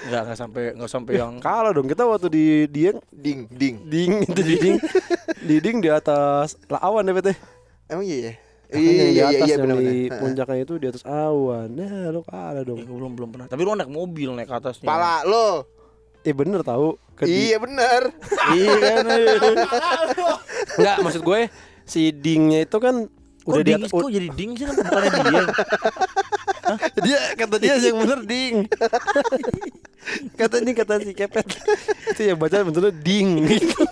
Enggak, 0.00 0.20
enggak 0.24 0.38
sampai 0.38 0.62
enggak 0.72 0.90
sampai 0.90 1.12
yang 1.16 1.32
Kalau 1.38 1.70
dong 1.70 1.86
kita 1.86 2.02
waktu 2.04 2.28
di 2.28 2.44
Dieng 2.66 2.98
Ding, 3.12 3.40
ding. 3.52 3.76
ding 3.84 4.12
itu 4.24 4.40
di 4.40 4.54
ding 4.56 4.76
di 5.48 5.56
ding 5.58 5.76
di 5.78 5.88
atas 5.88 6.56
lah 6.66 6.80
awan 6.80 7.04
ya 7.04 7.12
bete. 7.12 7.32
Emang 7.84 8.04
iya 8.04 8.16
ya? 8.16 8.34
Iya, 8.70 9.04
iya, 9.10 9.22
atas 9.34 9.48
iya, 9.50 9.56
benar 9.58 9.76
di 9.76 10.06
puncaknya 10.08 10.62
itu 10.62 10.74
di 10.78 10.86
atas 10.86 11.02
awan. 11.02 11.74
Nah, 11.74 12.14
lu 12.14 12.22
kalah 12.22 12.62
Eh, 12.62 12.64
dong. 12.64 12.78
gua 12.86 12.96
belum 12.96 13.12
belum 13.18 13.28
pernah. 13.34 13.46
Tapi 13.50 13.60
lu 13.60 13.74
naik 13.74 13.90
mobil 13.90 14.30
naik 14.30 14.46
ke 14.46 14.54
atasnya. 14.56 14.86
Pala 14.86 15.26
lo. 15.26 15.66
Eh 16.22 16.30
bener 16.30 16.62
tahu. 16.62 16.94
Iya 17.20 17.58
bener. 17.58 18.14
Iya 18.54 18.74
kan. 18.78 19.04
Enggak, 20.78 20.96
maksud 21.02 21.20
gue 21.20 21.40
si 21.82 22.14
dingnya 22.14 22.62
itu 22.62 22.78
kan 22.78 23.10
Kok 23.40 23.50
udah 23.50 23.62
di 23.64 23.72
atas 23.74 23.90
kok 23.90 24.06
jadi 24.06 24.28
ding 24.36 24.52
sih 24.54 24.64
kan 24.64 24.74
bukannya 24.76 25.10
dia. 25.26 25.42
Dia 27.00 27.18
kata 27.34 27.56
dia 27.56 27.74
yang 27.76 27.98
bener 27.98 28.20
ding. 28.22 28.66
kata 30.40 30.54
ini 30.60 30.72
kata 30.72 31.00
si 31.00 31.12
kepet. 31.12 31.46
itu 32.10 32.22
yang 32.24 32.38
baca 32.38 32.60
bentuknya 32.60 32.92
ding 32.92 33.44
gitu. 33.46 33.84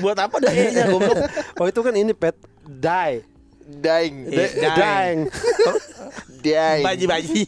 Buat 0.00 0.18
apa 0.18 0.38
dah 0.38 0.50
E-nya 0.50 0.88
goblok? 0.88 1.18
Oh 1.58 1.66
itu 1.66 1.80
kan 1.80 1.94
ini 1.94 2.12
pet 2.12 2.36
die. 2.64 3.22
Dying. 3.68 4.32
Iya. 4.32 4.46
Da- 4.48 4.76
dying. 4.80 5.20
Dying. 6.40 6.84
Baji-baji. 6.88 7.42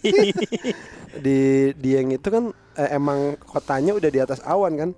di 1.16 1.40
Dieng 1.74 2.12
itu 2.12 2.29
kan 2.29 2.53
eh, 2.76 2.90
emang 2.92 3.40
kotanya 3.40 3.96
udah 3.96 4.11
di 4.12 4.20
atas 4.20 4.44
awan 4.44 4.72
kan? 4.76 4.90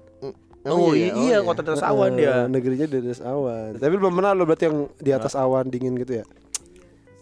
Oh 0.63 0.95
iya, 0.95 1.11
iya 1.19 1.37
Oh, 1.43 1.51
kota 1.51 1.63
atas 1.63 1.83
awan 1.83 2.15
Eh, 2.15 2.23
dia. 2.23 2.47
Negerinya 2.47 2.87
di 2.87 2.97
atas 3.03 3.23
awan. 3.23 3.79
Tapi 3.79 3.95
belum 3.99 4.15
pernah 4.15 4.31
lo 4.35 4.47
berarti 4.47 4.67
yang 4.71 4.79
di 4.99 5.11
atas 5.11 5.35
awan 5.35 5.67
dingin 5.67 5.95
gitu 5.99 6.23
ya. 6.23 6.25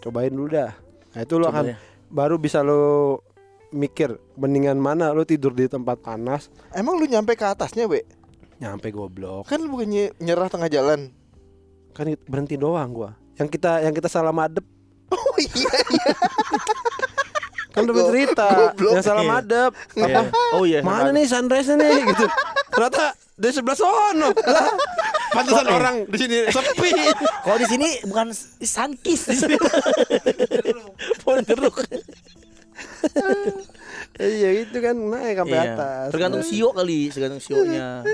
Cobain 0.00 0.32
dulu 0.32 0.48
dah. 0.48 0.72
Nah, 1.12 1.20
itu 1.20 1.34
lo 1.36 1.48
akan 1.48 1.72
ya. 1.72 1.76
Baru 2.10 2.36
bisa 2.36 2.60
lo 2.60 3.22
mikir 3.70 4.18
mendingan 4.34 4.76
mana 4.76 5.14
lo 5.14 5.22
tidur 5.22 5.54
di 5.54 5.70
tempat 5.70 6.02
panas 6.02 6.50
Emang 6.74 6.98
lu 6.98 7.06
nyampe 7.06 7.38
ke 7.38 7.46
atasnya, 7.46 7.86
Be? 7.86 8.02
nyampe 8.60 8.92
goblok. 8.92 9.48
Kan 9.48 9.64
lu 9.64 9.72
bukannya 9.72 10.12
nyerah 10.20 10.52
tengah 10.52 10.68
jalan. 10.68 11.08
Kan 11.96 12.12
berhenti 12.28 12.60
doang 12.60 12.92
gua. 12.92 13.16
Yang 13.40 13.56
kita 13.56 13.80
yang 13.80 13.96
kita 13.96 14.06
salah 14.12 14.36
madep 14.36 14.62
Oh 15.16 15.36
iya 15.40 15.74
iya. 15.96 16.12
kan 17.80 17.90
udah 17.90 18.06
cerita 18.06 18.48
yang 18.76 19.00
salah 19.00 19.24
madep. 19.24 19.72
Iya. 19.94 20.20
Oh 20.52 20.62
iya. 20.62 20.80
Mana 20.80 21.10
nih 21.10 21.24
sunrise 21.24 21.72
nih 21.72 22.04
gitu. 22.06 22.24
Ternyata 22.70 23.04
dari 23.34 23.52
sebelah 23.52 23.74
sono. 23.74 24.28
Lah, 24.30 24.68
Pantesan 25.30 25.66
orang 25.66 25.96
di 26.04 26.18
sini 26.18 26.36
sepi. 26.44 26.90
Kalau 27.40 27.56
di 27.56 27.66
sini 27.66 27.88
bukan 28.04 28.34
sankis 28.60 29.20
di 29.26 29.36
sini. 29.36 29.56
Pohon 31.20 31.40
jeruk. 31.42 31.80
iya 34.18 34.48
itu 34.58 34.76
kan 34.76 34.96
naik 34.96 35.36
sampai 35.38 35.56
Iya. 35.56 35.70
atas. 35.70 36.06
Tergantung 36.10 36.42
sio 36.42 36.68
kali, 36.70 37.08
tergantung 37.08 37.40
sionya. 37.40 38.04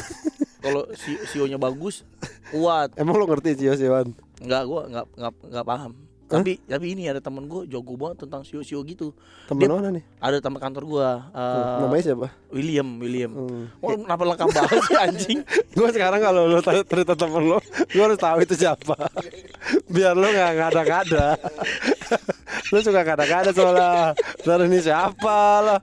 Kalau 0.64 0.88
si- 0.94 1.20
sionya 1.28 1.60
bagus, 1.60 2.08
kuat. 2.48 2.96
Emang 2.96 3.14
lo 3.14 3.26
ngerti 3.26 3.52
sih 3.54 3.68
Sioan? 3.76 4.16
Enggak, 4.40 4.62
gua 4.64 4.88
enggak 4.88 5.06
enggak 5.14 5.32
enggak 5.44 5.66
paham. 5.66 5.92
Tapi 6.40 6.52
tapi 6.64 6.86
ini 6.90 7.02
ada 7.06 7.20
temen 7.20 7.44
gua 7.44 7.62
jago 7.64 7.94
banget 7.94 8.26
tentang 8.26 8.42
sio-sio 8.42 8.82
gitu. 8.82 9.14
Temen 9.46 9.60
Dia- 9.60 9.70
mana 9.70 9.88
nih? 9.94 10.04
Ada 10.18 10.38
teman 10.40 10.58
kantor 10.58 10.84
gua, 10.84 11.08
eh, 11.30 11.78
Namanya 11.84 12.02
siapa? 12.02 12.26
William, 12.50 12.88
William. 12.98 13.30
Hmm. 13.34 13.62
Oh, 13.78 13.94
kenapa 13.94 14.22
lengkap 14.24 14.48
banget 14.50 14.78
sih 14.84 14.96
anjing? 14.96 15.38
Gue 15.76 15.88
sekarang 15.90 16.20
kalau 16.22 16.46
lo 16.46 16.62
tanya 16.62 16.86
cerita 16.86 17.18
temen 17.18 17.50
lo, 17.50 17.58
gue 17.66 18.02
harus 18.02 18.14
tahu 18.16 18.38
itu 18.42 18.54
siapa. 18.54 18.94
Biar 19.94 20.14
lo 20.14 20.26
nggak 20.26 20.52
ngada-ngada. 20.54 21.26
Lu 22.72 22.78
suka 22.80 23.04
kadang-kadang 23.04 23.52
soalnya 23.52 24.16
Ntar 24.40 24.60
ini 24.64 24.78
siapa 24.80 25.38
lah 25.60 25.78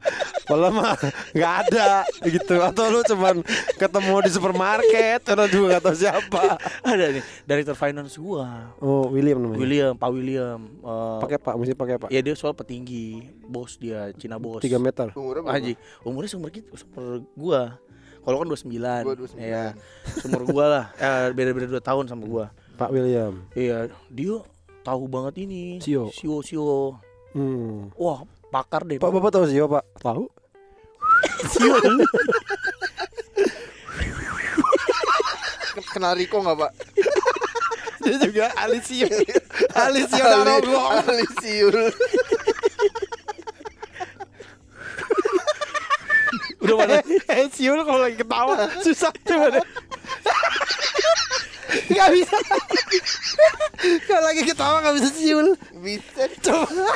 Padahal 0.46 0.74
mah 0.74 0.98
nggak 1.32 1.54
ada 1.68 2.02
gitu 2.26 2.58
Atau 2.58 2.90
lu 2.90 3.00
cuman 3.06 3.46
ketemu 3.78 4.16
di 4.26 4.30
supermarket 4.30 5.20
Karena 5.22 5.46
juga 5.46 5.78
gak 5.78 5.84
tahu 5.86 5.96
siapa 5.96 6.58
Ada 6.82 7.06
nih 7.14 7.24
director 7.46 7.76
finance 7.76 8.18
gua. 8.18 8.74
Oh 8.80 9.08
William 9.10 9.38
namanya 9.38 9.60
William, 9.62 9.94
Pak 9.94 10.10
William. 10.10 10.60
Eh, 10.82 11.20
Pakai 11.22 11.38
pak, 11.38 11.54
mesti 11.56 11.74
pakai 11.74 11.96
pak 11.98 12.10
Ya 12.10 12.20
dia 12.20 12.34
soal 12.34 12.58
petinggi, 12.58 13.30
bos 13.46 13.78
dia, 13.78 14.10
Cina 14.18 14.42
bos. 14.42 14.62
3 14.64 14.72
meter 14.78 15.14
Umurnya 15.14 15.42
berapa? 15.46 15.54
Haji, 15.54 15.74
umurnya 16.02 16.30
seumur 16.30 16.50
gitu, 16.50 16.72
seumur 16.74 17.22
gua. 17.36 17.78
Kalau 18.22 18.38
kan 18.38 18.48
29. 18.48 18.70
Gua 19.02 19.16
29. 19.18 19.42
Iya. 19.42 19.66
Seumur 20.22 20.44
gua 20.46 20.66
lah. 20.70 20.86
Eh 20.98 21.34
beda-beda 21.34 21.66
2 21.70 21.82
tahun 21.82 22.06
sama 22.06 22.26
gua. 22.26 22.46
Pak 22.78 22.90
William 22.90 23.46
Iya, 23.54 23.90
dia 24.10 24.42
tahu 24.82 25.06
banget 25.06 25.46
ini. 25.46 25.78
Sio. 25.82 26.10
Sio, 26.10 26.42
Sio. 26.42 26.98
hmm. 27.38 27.94
Wah, 27.98 28.26
pakar 28.50 28.84
deh. 28.86 28.98
Pak 28.98 29.10
Bapak 29.10 29.32
tahu 29.32 29.46
Sio 29.48 29.66
pak? 29.70 29.84
Tahu? 30.02 30.24
Sio. 31.54 31.76
Kenal 35.92 36.16
Riko 36.18 36.42
nggak 36.42 36.58
pak? 36.58 36.72
Dia 38.02 38.18
juga 38.18 38.50
Alisio 38.58 39.06
Alisio 39.78 40.26
Narogong 40.26 40.90
Alisiul. 41.06 41.94
Udah 46.66 46.76
mana? 46.82 46.98
Eh 47.30 47.46
Siul 47.54 47.82
kalau 47.86 48.02
lagi 48.06 48.18
ketawa 48.18 48.70
Susah 48.82 49.14
coba 49.22 49.60
deh 49.60 49.66
Gak 51.72 52.10
bisa 52.12 52.36
Kalau 54.08 54.24
lagi 54.28 54.42
ketawa 54.44 54.84
gak 54.84 54.96
bisa 55.00 55.10
Siul 55.16 55.48
Bisa. 55.80 56.24
Coba 56.44 56.88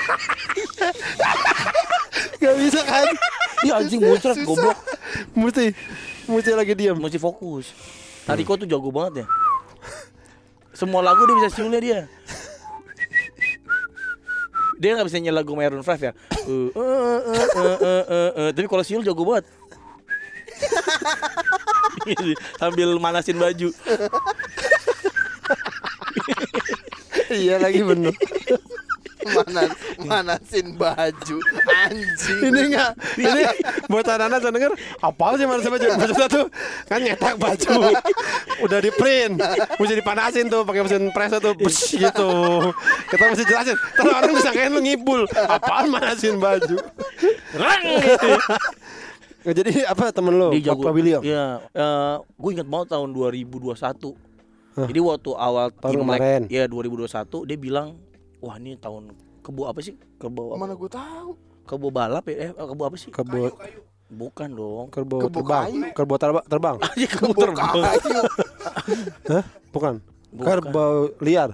Gak 2.43 2.55
bisa 2.59 2.79
kan 2.83 3.07
Iya 3.63 3.81
anjing 3.81 4.01
muncrat 4.03 4.37
goblok. 4.43 4.77
Mesti 5.33 5.73
Mesti 6.27 6.51
lagi 6.53 6.73
diam 6.75 6.99
Mesti 6.99 7.17
fokus. 7.17 7.71
Tariko 8.25 8.57
tuh 8.57 8.65
jago 8.65 8.89
banget 8.89 9.23
ya. 9.23 9.27
Semua 10.75 10.99
lagu 11.05 11.23
dia 11.23 11.35
bisa 11.39 11.49
siulnya 11.55 11.79
dia. 11.79 11.99
Dia 14.75 14.99
nggak 14.99 15.07
bisa 15.07 15.17
nyanyi 15.23 15.31
lagu 15.31 15.55
Maroon 15.55 15.85
5 15.85 16.03
ya. 16.03 16.11
Uh, 16.45 16.67
uh, 16.75 16.81
uh, 16.83 17.21
uh, 17.31 17.47
uh, 17.55 17.77
uh, 17.79 18.31
uh. 18.35 18.49
Tapi 18.51 18.67
kalau 18.67 18.83
siul 18.83 19.05
jago 19.05 19.23
banget. 19.23 19.47
Sambil 22.61 22.89
manasin 23.01 23.37
baju. 23.37 23.69
Iya 27.25 27.57
lagi 27.57 27.81
bener. 27.81 28.13
Mana 29.25 29.73
manasin 30.05 30.77
baju. 30.77 31.37
Anjing. 31.65 32.41
Ini 32.45 32.59
enggak 32.69 32.91
Ini 33.17 33.41
buat 33.89 34.05
anak-anak 34.05 34.39
saya 34.41 34.53
denger 34.53 34.71
Apa 35.01 35.33
sih 35.33 35.45
mana 35.49 35.65
baju? 35.65 35.85
Maksudnya 35.97 36.27
tuh 36.29 36.45
Kan 36.85 37.01
nyetak 37.01 37.35
baju. 37.41 37.89
Udah 38.61 38.79
di 38.85 38.93
print. 38.93 39.41
Mesti 39.81 39.93
dipanasin 39.97 40.45
tuh 40.45 40.61
pakai 40.61 40.85
mesin 40.85 41.09
press 41.09 41.33
tuh. 41.41 41.57
Bus 41.57 41.97
gitu. 41.97 42.33
Kita 43.09 43.23
mesti 43.33 43.43
jelasin. 43.49 43.75
Terus 43.97 44.13
orang 44.13 44.33
bisa 44.37 44.49
kayak 44.53 44.69
lu 44.69 44.81
ngibul. 44.85 45.25
Apaan 45.49 45.89
manasin 45.89 46.37
baju? 46.37 46.77
Rang 47.57 47.83
Jadi 49.45 49.85
apa 49.85 50.09
temen 50.09 50.33
lo 50.33 50.49
Dia 50.49 50.73
jago. 50.73 50.81
Pak 50.81 50.91
William 50.91 51.21
Iya, 51.21 51.61
eh, 51.69 52.15
gue 52.17 52.49
ingat 52.51 52.65
banget 52.65 52.87
tahun 52.91 53.09
2021. 53.11 54.17
Jadi 54.75 54.99
waktu 54.99 55.29
awal 55.31 55.71
Tahun 55.71 55.93
Imlek, 55.93 56.19
kemarin. 56.19 56.41
ya 56.49 56.63
2021 56.65 57.45
dia 57.45 57.55
bilang, 57.55 57.95
"Wah, 58.39 58.57
ini 58.57 58.75
tahun 58.75 59.13
kebo 59.39 59.65
apa 59.65 59.79
sih? 59.79 59.95
Kebo 60.17 60.51
apa? 60.51 60.59
Mana 60.59 60.73
gue 60.73 60.89
tahu. 60.89 61.37
Kebo 61.63 61.87
balap 61.89 62.25
ya? 62.25 62.49
Eh, 62.49 62.51
kebo 62.51 62.83
apa 62.83 62.95
sih? 62.95 63.09
Kebo 63.09 63.53
Bukan 64.05 64.49
dong. 64.49 64.85
Kerbo 64.89 65.17
Kebo 65.19 65.41
terbang 65.41 65.65
kayu. 65.65 65.81
Kerbo 65.91 66.15
terba- 66.15 66.45
terbang 66.45 66.75
Aja 66.85 67.07
kebo 67.07 67.33
terbang. 67.33 67.73
Kayu. 67.73 68.21
Hah? 69.33 69.43
Bukan 69.71 69.93
Bukan. 70.29 70.45
Kerbau 70.45 70.93
liar 71.19 71.49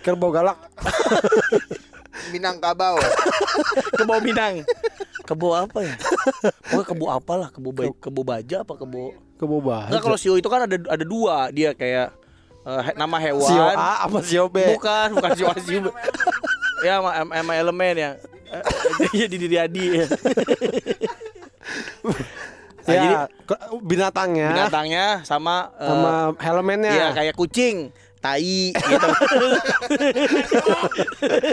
Kerbau 0.00 0.30
galak 0.30 0.58
Minangkabau. 2.28 2.98
Kebo 3.98 4.18
Minang. 4.18 4.66
Kebo 5.26 5.48
apa 5.52 5.78
ya? 5.82 5.94
Pokoknya 6.64 6.86
kebo 6.86 7.04
apalah, 7.08 7.48
kebo 7.50 7.68
ba 7.70 7.82
kebo 7.92 8.20
baja 8.22 8.62
apa 8.62 8.74
kebo 8.74 9.10
Kerbau 9.36 9.60
baja 9.60 9.92
Enggak 9.92 10.02
kalau 10.02 10.16
sio 10.16 10.34
itu 10.34 10.48
kan 10.48 10.64
ada 10.64 10.76
ada 10.80 11.04
dua, 11.04 11.52
dia 11.52 11.76
kayak 11.76 12.08
eh, 12.64 12.80
he- 12.82 12.96
nama 12.96 13.16
hewan. 13.20 13.44
Sio 13.44 13.60
A 13.60 14.06
apa 14.06 14.18
Sio 14.24 14.48
B 14.48 14.56
Bukan, 14.72 15.12
bukan 15.12 15.30
sio 15.34 15.46
A 15.46 15.56
sio 15.60 15.84
B. 15.84 15.88
Ya 16.80 17.00
sama, 17.00 17.10
sama 17.26 17.52
elemen 17.52 17.94
ya. 17.96 18.10
Eh, 18.46 18.62
Jadi 19.12 19.36
diri 19.36 19.56
Adi 19.58 19.84
ya. 19.92 20.06
Nah, 22.86 22.86
Ya 22.86 23.00
jadi 23.02 23.14
binatangnya 23.82 24.48
binatangnya 24.54 25.04
sama 25.26 25.74
eh, 25.74 25.90
Sama 25.90 26.10
helmennya 26.38 26.92
Iya 26.92 27.06
kayak 27.12 27.34
kucing, 27.34 27.90
tai 28.26 28.74
gitu. 28.74 29.08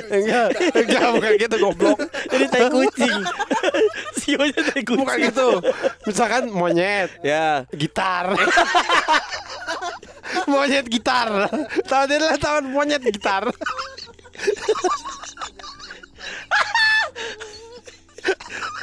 Enggak 0.09 0.47
Enggak 0.73 1.07
bukan 1.13 1.33
gitu 1.37 1.55
goblok 1.61 1.99
Jadi 2.33 2.45
tai 2.49 2.65
kucing. 2.73 3.21
Sionya 4.17 4.61
tai 4.73 4.81
kucing. 4.81 5.05
Bukan 5.05 5.17
gitu 5.29 5.49
Misalkan 6.09 6.49
monyet 6.49 7.13
Ya. 7.21 7.69
Gitar 7.77 8.33
Monyet 10.49 10.89
gitar 10.89 11.29
Tahun 11.85 12.07
ini 12.09 12.15
adalah 12.17 12.37
tahun 12.41 12.63
monyet 12.73 13.05
gitar 13.05 13.53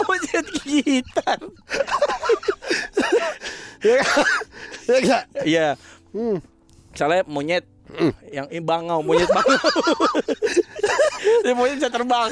Monyet 0.00 0.46
gitar. 0.62 1.40
Ya 3.80 3.96
kan? 4.04 4.24
Ya 4.86 5.20
Iya. 5.46 5.68
Hmm. 6.12 6.38
Misalnya 6.92 7.22
monyet 7.24 7.64
yang 8.30 8.46
ini 8.48 8.60
bangau, 8.60 9.00
monyet 9.00 9.26
bangau. 9.26 9.58
Jadi 11.44 11.54
monyet 11.54 11.76
bisa 11.78 11.90
terbang. 11.90 12.30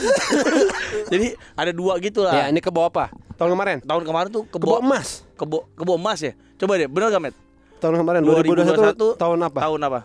Jadi 1.12 1.27
ada 1.55 1.73
dua 1.73 1.97
gitu 1.99 2.25
Ya 2.25 2.47
lah. 2.47 2.53
ini 2.53 2.61
kebo 2.61 2.85
apa? 2.85 3.11
Tahun 3.38 3.55
kemarin 3.55 3.79
Tahun 3.81 4.03
kemarin 4.03 4.29
tuh 4.35 4.42
Kebo 4.51 4.64
kebo 4.66 4.77
emas 4.83 5.23
kebo 5.38 5.59
kebo 5.75 5.92
emas 5.94 6.18
ya. 6.21 6.33
Coba 6.59 6.75
deh, 6.75 6.90
bener 6.90 7.09
gak 7.11 7.23
Met? 7.23 7.35
Tahun 7.79 7.94
kemarin 7.94 8.21
2021 8.27 9.14
tahun 9.14 9.38
apa? 9.47 9.59
Tahun 9.62 9.81
apa? 9.87 10.01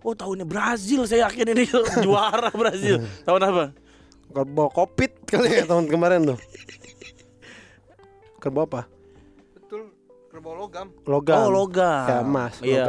Oh 0.00 0.16
tahunnya 0.16 0.48
Brazil 0.48 1.04
saya 1.04 1.28
yakin 1.28 1.52
ini 1.52 1.64
juara 2.04 2.48
Brazil. 2.50 3.04
Tahun 3.22 3.40
apa? 3.44 3.64
Kerbau 4.30 4.70
kopit 4.70 5.12
kali 5.26 5.60
ya 5.60 5.66
tahun 5.66 5.90
kemarin 5.90 6.22
tuh 6.22 6.38
Kerbau 8.40 8.64
apa? 8.64 8.88
Kerbau 10.30 10.54
logam. 10.56 10.86
Logam 11.04 11.36
Oh 11.36 11.48
logam. 11.50 12.06
Ya 12.06 12.18
emas 12.22 12.54
Iya, 12.62 12.84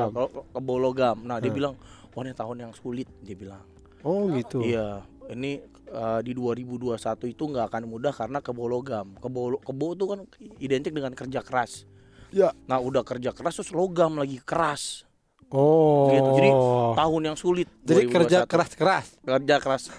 kebo 0.54 0.74
logam. 0.78 1.26
Nah 1.26 1.42
dia 1.42 1.50
Hmm. 1.50 1.58
bilang, 1.58 1.74
wah 2.14 2.22
ini 2.22 2.32
tahun 2.32 2.58
yang 2.60 2.72
sulit. 2.72 3.10
Dia 3.20 3.34
bilang. 3.34 3.66
Oh 4.02 4.30
gitu 4.30 4.62
Iya, 4.62 5.02
ini 5.28 5.58
eh, 5.92 6.20
di 6.22 6.32
2021 6.32 6.98
itu 7.28 7.44
nggak 7.44 7.66
akan 7.68 7.84
mudah 7.84 8.14
karena 8.14 8.40
kebo 8.40 8.64
logam. 8.64 9.18
Kebo 9.18 9.58
kebo 9.58 9.86
itu 9.92 10.06
kan 10.06 10.20
identik 10.58 10.94
dengan 10.94 11.12
kerja 11.12 11.42
keras. 11.42 11.90
Ya. 12.30 12.54
Nah 12.64 12.78
udah 12.78 13.02
kerja 13.02 13.34
keras 13.34 13.58
terus 13.58 13.72
logam 13.72 14.16
lagi 14.16 14.38
keras. 14.40 15.04
Oh 15.50 16.08
Gitu. 16.08 16.30
Jadi 16.32 16.50
tahun 16.96 17.22
yang 17.26 17.36
sulit. 17.36 17.68
Jadi 17.82 18.06
kerja 18.08 18.46
2021. 18.46 18.48
keras-keras 18.48 19.06
Kerja 19.20 19.56
keras. 19.58 19.84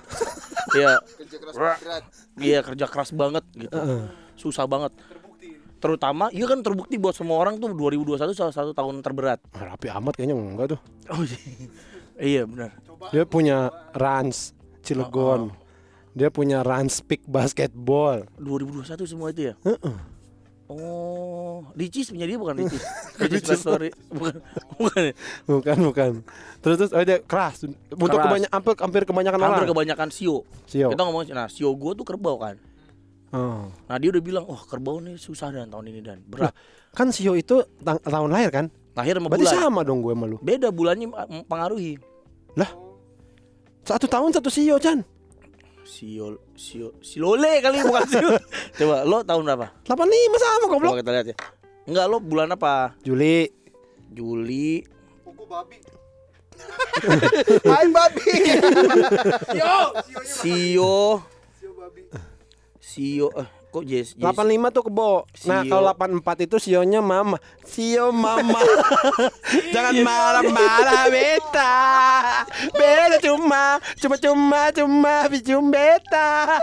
Iya, 0.72 0.96
Kerja 1.18 1.37
keras 1.37 1.57
berat. 1.59 2.02
iya 2.40 2.59
kerja 2.64 2.87
keras 2.88 3.11
banget 3.12 3.44
gitu. 3.52 3.76
Heeh. 3.76 4.09
Susah 4.40 4.64
banget. 4.64 4.94
Terutama, 5.83 6.31
iya 6.31 6.47
kan 6.47 6.62
terbukti 6.62 6.95
buat 6.95 7.11
semua 7.11 7.42
orang 7.42 7.59
tuh 7.59 7.75
2021 7.75 8.31
salah 8.33 8.55
satu 8.55 8.71
tahun 8.71 9.03
terberat. 9.03 9.42
Ah, 9.51 9.75
Rapi 9.75 9.90
amat 9.90 10.14
kayaknya 10.14 10.38
enggak 10.38 10.79
tuh 10.79 10.81
Oh 11.11 11.27
iya 12.16 12.47
benar. 12.51 12.71
Dia 13.11 13.27
punya 13.27 13.66
Rans 13.90 14.55
Cilegon. 14.81 15.51
Dia 16.14 16.31
punya 16.31 16.62
Rans 16.62 17.03
Peak 17.03 17.27
Basketball. 17.27 18.31
2021 18.38 19.11
semua 19.11 19.35
itu 19.35 19.51
ya? 19.51 19.55
Heeh. 19.66 19.97
Oh, 20.72 21.66
Ricis 21.74 22.09
punya 22.09 22.24
dia 22.24 22.39
bukan 22.39 22.57
Ricis. 22.57 22.80
Ricis 23.18 23.61
Story 23.66 23.91
bukan 24.09 24.39
bukan. 24.78 25.03
ya? 25.03 25.14
Bukan, 25.45 25.76
bukan. 25.83 26.11
Terus 26.62 26.76
terus 26.78 26.93
oh 26.95 27.03
dia 27.03 27.18
keras. 27.20 27.66
Untuk 27.91 28.16
kebanyakan 28.16 28.55
hampir, 28.55 28.74
hampir 28.78 29.03
kebanyakan 29.03 29.39
Hampir 29.43 29.59
orang. 29.59 29.70
kebanyakan 29.74 30.09
sio. 30.09 30.47
Sio. 30.64 30.89
Kita 30.89 31.03
ngomong 31.03 31.26
nah 31.35 31.51
sio 31.51 31.74
gua 31.74 31.93
tuh 31.93 32.07
kerbau 32.07 32.39
kan. 32.39 32.57
Oh. 33.33 33.72
Nah 33.89 33.97
dia 33.97 34.12
udah 34.12 34.20
bilang, 34.20 34.45
wah 34.45 34.61
kerbau 34.61 35.01
nih 35.01 35.16
susah 35.16 35.49
dan 35.49 35.68
tahun 35.68 35.89
ini 35.89 36.01
dan 36.01 36.20
berat. 36.22 36.53
Kan 36.93 37.09
Sio 37.09 37.33
itu 37.33 37.64
tang- 37.80 38.01
tahun 38.01 38.28
lahir 38.28 38.53
kan? 38.53 38.66
Lahir 38.93 39.16
sama 39.16 39.33
Berarti 39.33 39.49
bulan. 39.49 39.57
sama 39.57 39.80
dong 39.83 40.01
gue 40.01 40.12
sama 40.12 40.24
lu. 40.28 40.37
Beda 40.39 40.68
bulannya 40.68 41.09
mempengaruhi. 41.09 41.97
Satu 43.83 44.07
tahun 44.07 44.30
satu 44.30 44.47
Sio, 44.47 44.78
Chan. 44.78 45.03
Sio 45.83 46.39
sio 46.55 46.95
silole 47.03 47.59
kali 47.59 47.83
bukan 47.83 48.07
sio. 48.07 48.30
Coba 48.78 49.03
lo 49.03 49.26
tahun 49.26 49.43
berapa? 49.43 49.66
85 49.83 49.99
sama 50.39 50.55
Coba 50.55 50.66
goblok. 50.70 50.95
kita 51.03 51.11
lihat 51.11 51.26
ya. 51.26 51.37
Enggak 51.83 52.07
lo 52.07 52.16
bulan 52.22 52.55
apa? 52.55 52.95
Juli. 53.03 53.51
Juli. 54.09 54.87
Kuku 55.26 55.43
babi. 55.43 55.83
Hai 57.66 57.87
babi. 57.91 58.22
Sio 59.59 61.18
Sio 61.59 61.70
babi. 61.74 62.07
Sio 62.93 63.32
eh 63.32 63.49
kok 63.72 63.88
Jes? 63.88 64.12
Jes? 64.12 64.36
85 64.36 64.68
tuh 64.68 64.84
kebo. 64.84 65.24
Nah, 65.49 65.64
Sio. 65.64 65.72
kalau 65.72 65.88
84 65.97 66.45
itu 66.45 66.57
sionya 66.61 67.01
mama. 67.01 67.40
Sio 67.64 68.12
mama. 68.12 68.61
Jangan 69.74 69.97
marah-marah 70.05 71.09
beta. 71.09 71.72
Beta 72.68 73.16
cuma 73.24 73.80
cuma 73.97 74.16
cuma 74.20 74.61
cuma 74.76 75.14
cium 75.40 75.72
beta. 75.72 76.61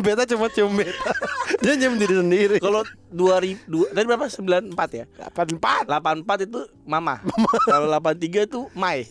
Beta 0.00 0.24
cuma 0.24 0.48
cium 0.48 0.72
beta. 0.72 1.12
Dia 1.60 1.76
nyium 1.76 2.00
diri 2.00 2.16
sendiri. 2.16 2.56
Kalau 2.64 2.80
2000 3.12 3.68
dua- 3.68 3.92
tadi 3.92 4.04
berapa? 4.08 4.24
94 4.72 4.72
ya? 4.96 5.04
84 5.36 5.84
84 5.84 6.48
itu 6.48 6.60
mama. 6.88 7.20
Kalau 7.68 7.92
83 7.92 8.48
itu 8.48 8.60
Mai. 8.80 9.04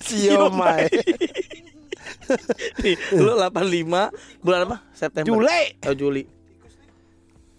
Sio 0.00 0.48
mai. 0.48 0.88
Nih, 2.82 2.94
lu 3.14 3.32
85 3.32 4.12
bulan 4.40 4.60
apa? 4.64 4.76
September. 4.92 5.28
Juli. 5.28 5.62
Oh, 5.82 5.94
Juli. 5.94 6.22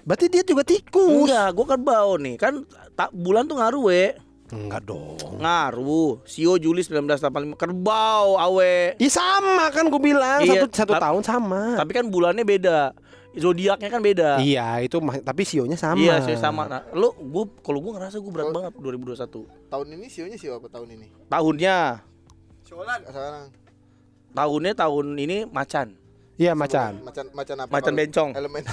Berarti 0.04 0.26
dia 0.28 0.44
juga 0.44 0.64
tikus. 0.64 1.24
Enggak, 1.26 1.56
gua 1.56 1.66
kan 1.66 1.80
bau 1.80 2.14
nih. 2.18 2.36
Kan 2.36 2.68
tak 2.94 3.10
bulan 3.12 3.48
tuh 3.48 3.56
ngaruh 3.56 3.84
we. 3.88 4.12
Enggak 4.52 4.84
dong. 4.84 5.18
Ngaruh. 5.40 6.22
Sio 6.28 6.60
Juli 6.60 6.84
1985 6.84 7.56
kerbau 7.56 8.36
awe. 8.36 8.94
Ih 8.94 9.10
sama 9.10 9.72
kan 9.72 9.88
gue 9.88 9.98
bilang 9.98 10.44
Iya, 10.44 10.62
satu 10.62 10.68
satu 10.70 10.94
tahun 10.94 11.24
sama. 11.24 11.80
Tapi 11.80 11.92
kan 11.92 12.06
bulannya 12.06 12.44
beda. 12.44 12.92
Zodiaknya 13.34 13.90
kan 13.90 13.98
beda. 13.98 14.38
Iya 14.38 14.78
itu 14.78 15.02
mah- 15.02 15.18
tapi 15.18 15.42
sionya 15.42 15.74
sama. 15.74 15.98
Iya, 15.98 16.22
sih 16.22 16.38
sama. 16.38 16.70
Nah, 16.70 16.86
lu 16.94 17.10
gua 17.24 17.50
kalau 17.66 17.82
gua 17.82 17.98
ngerasa 17.98 18.22
gua 18.22 18.30
berat 18.30 18.50
banget 18.54 18.74
2021. 18.78 19.50
Tahun 19.72 19.88
ini 19.90 20.06
sionya 20.06 20.38
sio 20.38 20.54
apa 20.54 20.70
tahun 20.70 20.94
ini? 20.94 21.08
Tahunnya 21.26 22.06
Sholan. 22.62 23.00
Sekarang. 23.02 23.48
Tahunnya 24.34 24.74
tahun 24.74 25.06
ini 25.18 25.38
macan. 25.48 25.98
Iya 26.34 26.58
macan. 26.58 26.98
Macan 27.06 27.26
macan 27.38 27.56
apa? 27.62 27.70
Macan 27.70 27.94
kalau 27.94 28.00
bencong. 28.02 28.30
Elemen. 28.34 28.64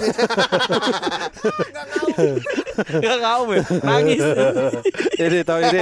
Enggak 2.89 3.17
kau 3.21 3.41
men. 3.45 3.61
Nangis. 3.85 4.23
ini 5.29 5.39
tahun 5.45 5.61
ini 5.69 5.81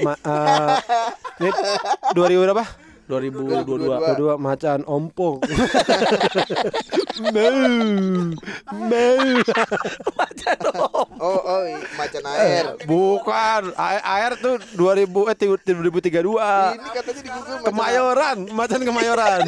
ma, 0.00 0.12
eh, 0.16 0.76
ini 1.44 1.50
2000 2.16 2.44
berapa? 2.48 2.64
2022. 3.10 4.08
Kedua 4.14 4.38
macan 4.38 4.86
ompong. 4.86 5.42
Mau. 7.34 7.58
Mau. 8.70 9.18
Macan 10.14 10.58
om. 10.70 11.08
Oh 11.18 11.40
oh 11.42 11.60
macan 11.98 12.22
air. 12.38 12.64
Bukan, 12.86 13.74
air, 13.74 14.02
air 14.06 14.32
tuh 14.38 14.62
2000 14.78 15.10
eh 15.34 15.36
2032. 15.74 16.14
Ini 16.14 16.90
katanya 16.94 17.20
di 17.20 17.30
Google 17.34 17.58
Kemayoran, 17.66 18.36
macan 18.54 18.80
Kemayoran. 18.86 19.42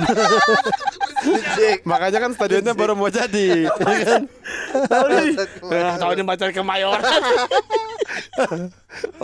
Makanya 1.87 2.19
kan 2.19 2.31
stadionnya 2.35 2.75
baru 2.75 2.99
mau 2.99 3.07
jadi, 3.07 3.71
ya 3.71 3.95
kan? 4.03 4.23
Tahun 6.01 6.15
ini 6.19 6.25
macan 6.27 6.51
kemayoran. 6.51 7.23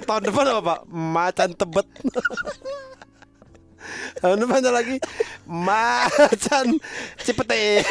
Tahun 0.06 0.22
depan 0.22 0.44
apa 0.46 0.60
Pak? 0.62 0.80
Macan 0.88 1.50
tebet. 1.58 1.86
Tahun 4.18 4.36
depan 4.36 4.58
ada 4.58 4.72
lagi 4.72 4.96
macan 5.44 6.76
cipete. 7.18 7.82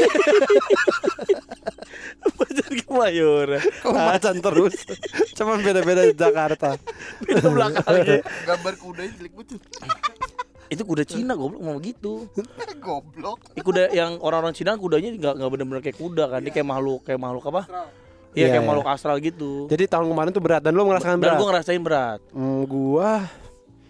macan 2.37 2.71
kemayoran. 2.83 3.63
Kok 3.81 3.93
macan 3.93 4.35
terus? 4.39 4.75
Cuman 5.33 5.61
beda-beda 5.61 6.03
di 6.03 6.13
Jakarta. 6.13 6.75
Itu 7.23 7.47
belakangnya. 7.49 8.21
Gambar 8.45 8.73
kudanya 8.77 9.11
jelek 9.15 9.33
banget. 9.33 9.59
Itu 10.67 10.83
kuda 10.83 11.03
Cina 11.07 11.31
goblok 11.31 11.61
mau 11.63 11.79
gitu. 11.79 12.27
Goblok. 12.83 13.39
Ini 13.55 13.61
kuda 13.63 13.81
yang 13.91 14.19
orang-orang 14.19 14.51
Cina 14.51 14.75
kudanya 14.75 15.11
nggak 15.11 15.33
nggak 15.39 15.49
benar-benar 15.49 15.81
kayak 15.81 15.95
kuda 15.95 16.23
kan. 16.27 16.39
Dia 16.43 16.51
kayak 16.51 16.67
makhluk 16.67 17.01
kayak 17.03 17.19
makhluk 17.19 17.43
apa? 17.47 17.61
Iya 17.67 17.87
Iya, 18.35 18.45
kayak 18.51 18.59
iya. 18.59 18.67
makhluk 18.67 18.87
astral 18.87 19.17
gitu. 19.17 19.51
Jadi 19.65 19.83
tahun 19.87 20.05
kemarin 20.05 20.29
tuh 20.29 20.43
berat 20.43 20.61
dan 20.61 20.75
lu 20.75 20.83
merasakan 20.83 21.17
Dan 21.17 21.23
berat. 21.23 21.39
gue 21.39 21.47
ngerasain 21.47 21.81
berat. 21.81 22.19
Hmm, 22.35 22.67
gua 22.67 23.23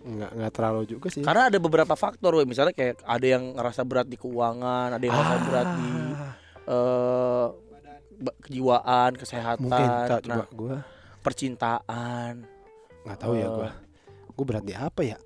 nggak 0.07 0.31
nggak 0.33 0.51
terlalu 0.51 0.81
juga 0.87 1.07
sih. 1.07 1.19
Karena 1.19 1.47
ada 1.47 1.57
beberapa 1.57 1.93
faktor, 1.93 2.31
we. 2.33 2.43
misalnya 2.43 2.71
kayak 2.71 3.03
ada 3.03 3.25
yang 3.27 3.53
ngerasa 3.53 3.81
berat 3.83 4.07
di 4.07 4.15
keuangan, 4.15 4.89
ada 4.89 5.03
yang 5.03 5.11
ngerasa 5.11 5.37
berat 5.43 5.67
di 5.73 5.91
Ah, 6.09 6.33
eh, 6.65 7.47
ba- 8.17 8.37
kejiwaan, 8.41 9.11
kesehatan, 9.13 9.61
mungkin 9.61 9.87
tak 10.05 10.19
coba 10.23 10.35
nah, 10.37 10.47
gua 10.49 10.75
percintaan, 11.21 12.33
nggak 13.03 13.17
tahu 13.17 13.33
ya 13.35 13.45
Eh. 13.45 13.51
gua. 13.53 13.69
Gua 14.33 14.45
berat 14.45 14.63
di 14.63 14.73
apa 14.73 15.01
ya? 15.01 15.17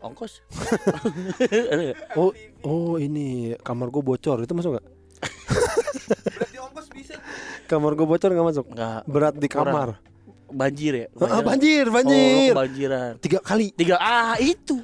ongkos. 0.00 0.44
Oh, 2.14 2.30
oh 2.62 2.94
ini 2.96 3.56
kamar 3.58 3.88
gua 3.88 4.04
bocor 4.04 4.36
itu 4.38 4.52
masuk 4.52 4.76
nggak? 4.76 4.86
Berarti 6.36 6.58
ongkos 6.60 6.86
bisa 6.90 7.14
tuh. 7.16 7.24
Kamar 7.66 7.92
gua 7.94 8.06
bocor 8.06 8.28
nggak 8.28 8.46
masuk. 8.46 8.66
Nggak 8.68 9.00
Berat 9.06 9.34
di 9.34 9.48
Kurang. 9.48 9.96
Banjir 10.54 10.92
ya? 10.94 11.06
Ah, 11.20 11.42
banjir, 11.42 11.84
Oh, 11.86 11.92
banjir. 11.92 12.50
kebanjiran. 12.54 13.12
Tiga 13.18 13.38
kali. 13.42 13.74
Tiga 13.74 13.96
ah 13.98 14.38
itu. 14.38 14.78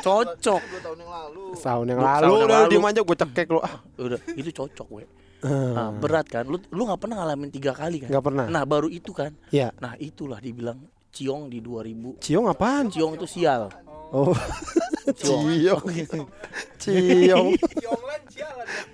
Cocok. 0.00 0.60
Dua 0.62 0.80
tahun 0.82 0.98
yang 1.00 1.10
lalu. 1.10 1.44
Tahun 1.56 1.84
yang 1.86 2.00
lalu 2.00 2.22
tahun 2.24 2.38
udah 2.46 2.60
diem 2.68 2.86
aja 2.86 3.00
gue 3.02 3.16
cekek 3.16 3.46
lo. 3.48 3.60
Ah, 3.60 3.76
Udah, 3.96 4.20
itu 4.32 4.50
cocok, 4.50 4.88
we. 4.92 5.04
Nah, 5.46 5.92
berat 5.92 6.26
kan? 6.26 6.42
Lu 6.42 6.58
lu 6.70 6.82
nggak 6.84 6.98
pernah 6.98 7.22
ngalamin 7.22 7.50
tiga 7.50 7.70
kali 7.70 8.02
kan? 8.02 8.08
nggak 8.10 8.24
pernah. 8.24 8.44
Nah, 8.46 8.62
baru 8.64 8.88
itu 8.88 9.12
kan. 9.12 9.30
Iya. 9.48 9.70
Nah, 9.78 9.94
itulah 9.96 10.38
dibilang 10.38 10.80
ciong 11.12 11.48
di 11.48 11.60
2000. 11.60 12.18
Ciong 12.18 12.46
apaan? 12.46 12.90
Ciong 12.90 13.14
itu 13.14 13.26
sial. 13.26 13.70
Oh, 14.10 14.30
Ciong. 15.18 15.46
ciong. 15.58 15.84
Ciong. 16.78 17.48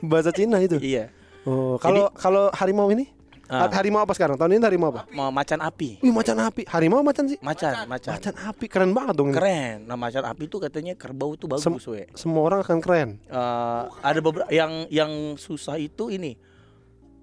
Bahasa 0.03 0.31
Cina 0.33 0.59
itu. 0.59 0.77
Iya. 0.79 1.09
Oh, 1.43 1.77
kalau 1.77 2.09
kalau 2.15 2.49
harimau 2.55 2.87
ini? 2.89 3.11
Ah. 3.53 3.69
Harimau 3.69 4.01
apa 4.01 4.17
sekarang? 4.17 4.41
Tahun 4.41 4.49
ini 4.49 4.65
harimau 4.65 4.89
apa? 4.89 5.05
Mau 5.13 5.29
macan 5.29 5.61
api. 5.61 6.01
Wih, 6.01 6.09
macan 6.09 6.41
api. 6.41 6.65
Harimau 6.65 7.05
macan 7.05 7.29
sih? 7.29 7.37
Macan, 7.39 7.85
macan. 7.85 8.17
Macan 8.17 8.35
api 8.49 8.65
keren 8.65 8.97
banget 8.97 9.13
dong 9.13 9.29
ini. 9.29 9.37
Keren. 9.37 9.77
Nah, 9.85 10.01
macan 10.01 10.25
api 10.25 10.49
itu 10.49 10.57
katanya 10.57 10.97
kerbau 10.97 11.37
itu 11.37 11.45
bagus, 11.45 11.61
Sem- 11.61 11.77
we. 11.85 12.09
Semua 12.17 12.49
orang 12.49 12.65
akan 12.65 12.81
keren. 12.81 13.21
Eh, 13.23 13.83
ada 14.01 14.19
beberapa 14.25 14.49
yang 14.49 14.89
yang 14.89 15.13
susah 15.37 15.77
itu 15.77 16.09
ini. 16.09 16.41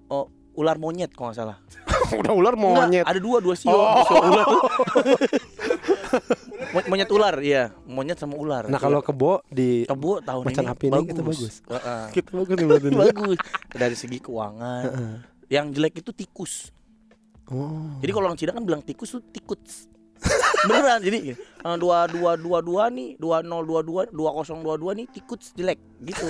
Oh, 0.06 0.30
ular 0.54 0.78
monyet 0.78 1.10
kalau 1.10 1.34
nggak 1.34 1.38
salah. 1.38 1.58
Udah 2.20 2.30
ular 2.30 2.54
Enggak, 2.54 2.86
monyet. 2.86 3.04
ada 3.06 3.18
dua 3.18 3.42
dua 3.42 3.58
sio. 3.58 3.74
Oh. 3.74 4.06
Sio 4.06 4.14
ular. 4.20 4.46
Mo- 6.70 6.86
monyet 6.86 7.10
ular, 7.10 7.34
iya. 7.42 7.74
Monyet 7.82 8.18
sama 8.18 8.38
ular. 8.38 8.70
Nah, 8.70 8.78
kalau 8.78 9.02
kebo 9.02 9.42
di 9.46 9.82
kebo 9.82 10.22
tahun 10.22 10.46
Macan 10.46 10.62
ini 10.62 10.70
api 10.70 10.84
ini 10.86 11.02
kita 11.06 11.22
bagus. 11.22 11.54
Heeh. 11.66 12.02
kita 12.14 12.30
bagus 12.30 12.54
nih 12.54 12.66
berarti 12.66 12.86
nih. 12.86 12.98
bagus. 13.00 13.38
Dari 13.74 13.96
segi 13.98 14.18
keuangan. 14.22 14.82
Yang 15.50 15.66
jelek 15.76 15.94
itu 15.98 16.10
tikus. 16.14 16.70
Oh. 17.50 17.98
Jadi 17.98 18.10
kalau 18.14 18.30
orang 18.30 18.38
Cina 18.38 18.54
kan 18.54 18.62
bilang 18.62 18.80
tikus 18.80 19.10
tuh 19.10 19.22
tikus. 19.28 19.90
Beneran 20.68 21.00
jadi 21.00 21.32
eh, 21.32 21.76
dua 21.80 22.04
dua 22.04 22.36
dua 22.36 22.60
dua 22.60 22.84
nih 22.92 23.16
dua 23.16 23.40
nol 23.40 23.64
dua 23.64 23.80
dua 23.80 24.02
dua 24.04 24.30
kosong 24.36 24.60
dua 24.60 24.76
dua 24.76 24.92
nih 24.92 25.08
tikus 25.08 25.56
jelek 25.56 25.80
gitu 26.04 26.28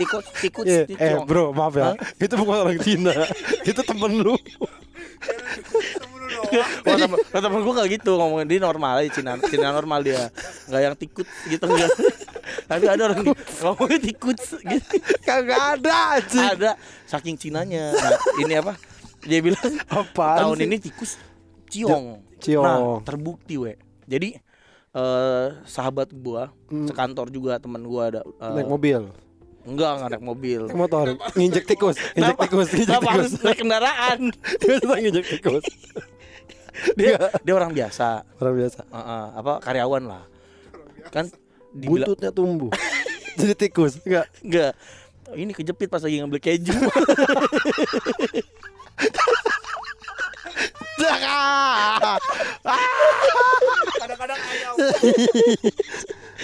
tikus 0.00 0.24
tikus 0.40 0.64
Iya, 0.64 0.88
tikus. 0.88 1.04
eh 1.04 1.20
bro 1.20 1.52
maaf 1.52 1.76
ya 1.76 1.92
itu 2.16 2.32
bukan 2.32 2.56
orang 2.64 2.80
Cina 2.80 3.12
itu 3.68 3.80
temen 3.84 4.24
lu. 4.24 4.34
Oh, 6.38 6.96
temen, 6.96 7.18
oh, 7.18 7.40
temen 7.40 7.60
gue 7.60 7.74
gak 7.74 7.88
gitu 7.92 8.12
ngomongin. 8.14 8.46
Dia 8.46 8.60
normal 8.60 9.00
aja 9.00 9.10
Cina 9.12 9.36
Cina 9.42 9.70
normal 9.70 10.00
dia. 10.00 10.28
Nggak 10.66 10.80
yang 10.82 10.94
tikut 10.94 11.26
gitu. 11.46 11.64
Enggak 11.64 11.90
tapi 12.66 12.86
ada 12.86 13.02
orang 13.06 13.22
ngomongin 13.60 14.00
tikut 14.02 14.38
gitu. 14.38 14.96
Kagak 15.20 15.60
ada 15.76 15.92
anjing. 16.14 16.46
Ada 16.48 16.70
saking 17.04 17.36
Cinanya. 17.36 17.90
Nah, 17.90 18.12
ini 18.38 18.54
apa? 18.54 18.74
Dia 19.22 19.38
bilang 19.40 19.66
apaan 19.88 20.38
tahun 20.40 20.56
sih? 20.56 20.64
ini 20.64 20.76
tikus 20.78 21.12
ciong. 21.66 22.22
Ciong. 22.38 22.62
nah 22.62 22.78
terbukti 23.02 23.56
we. 23.56 23.74
Jadi 24.06 24.38
eh 24.92 25.48
sahabat 25.64 26.08
gua 26.10 26.54
Hmm. 26.66 26.86
sekantor 26.86 27.28
juga 27.28 27.58
teman 27.58 27.82
gua 27.82 28.08
ada 28.08 28.20
eh, 28.22 28.52
naik 28.54 28.66
mobil? 28.66 29.10
Enggak 29.62 29.90
enggak 29.98 30.08
naik 30.12 30.24
mobil. 30.24 30.60
Naik 30.64 30.78
motor. 30.78 31.04
Nginjek 31.34 31.64
tikus 31.66 31.98
nginjek 32.14 32.14
Kenapa- 32.14 32.42
tikus 32.46 32.66
nginjek 32.68 32.86
kenapa 32.86 33.02
tikus. 33.02 33.12
harus 33.12 33.32
naik 33.36 33.58
kendaraan? 33.58 34.20
Kita 34.56 34.94
nginjek 35.02 35.26
tikus 35.26 35.64
dia 36.98 37.16
dia 37.42 37.54
orang 37.54 37.72
biasa. 37.72 38.24
Orang 38.40 38.54
biasa. 38.56 38.80
Eh, 38.84 38.98
eh, 38.98 39.26
apa 39.40 39.52
karyawan 39.62 40.02
lah. 40.04 40.22
Kan 41.12 41.30
dibilang 41.72 42.12
buntutnya 42.12 42.30
tumbuh. 42.32 42.70
Jadi 43.40 43.54
tikus. 43.56 44.00
Enggak. 44.04 44.26
Enggak. 44.40 44.72
Ini 45.34 45.52
kejepit 45.52 45.90
pas 45.90 46.02
lagi 46.02 46.22
ngambil 46.22 46.38
keju. 46.38 46.72
Kadang-kadang 53.96 54.38
ayam. 54.38 54.74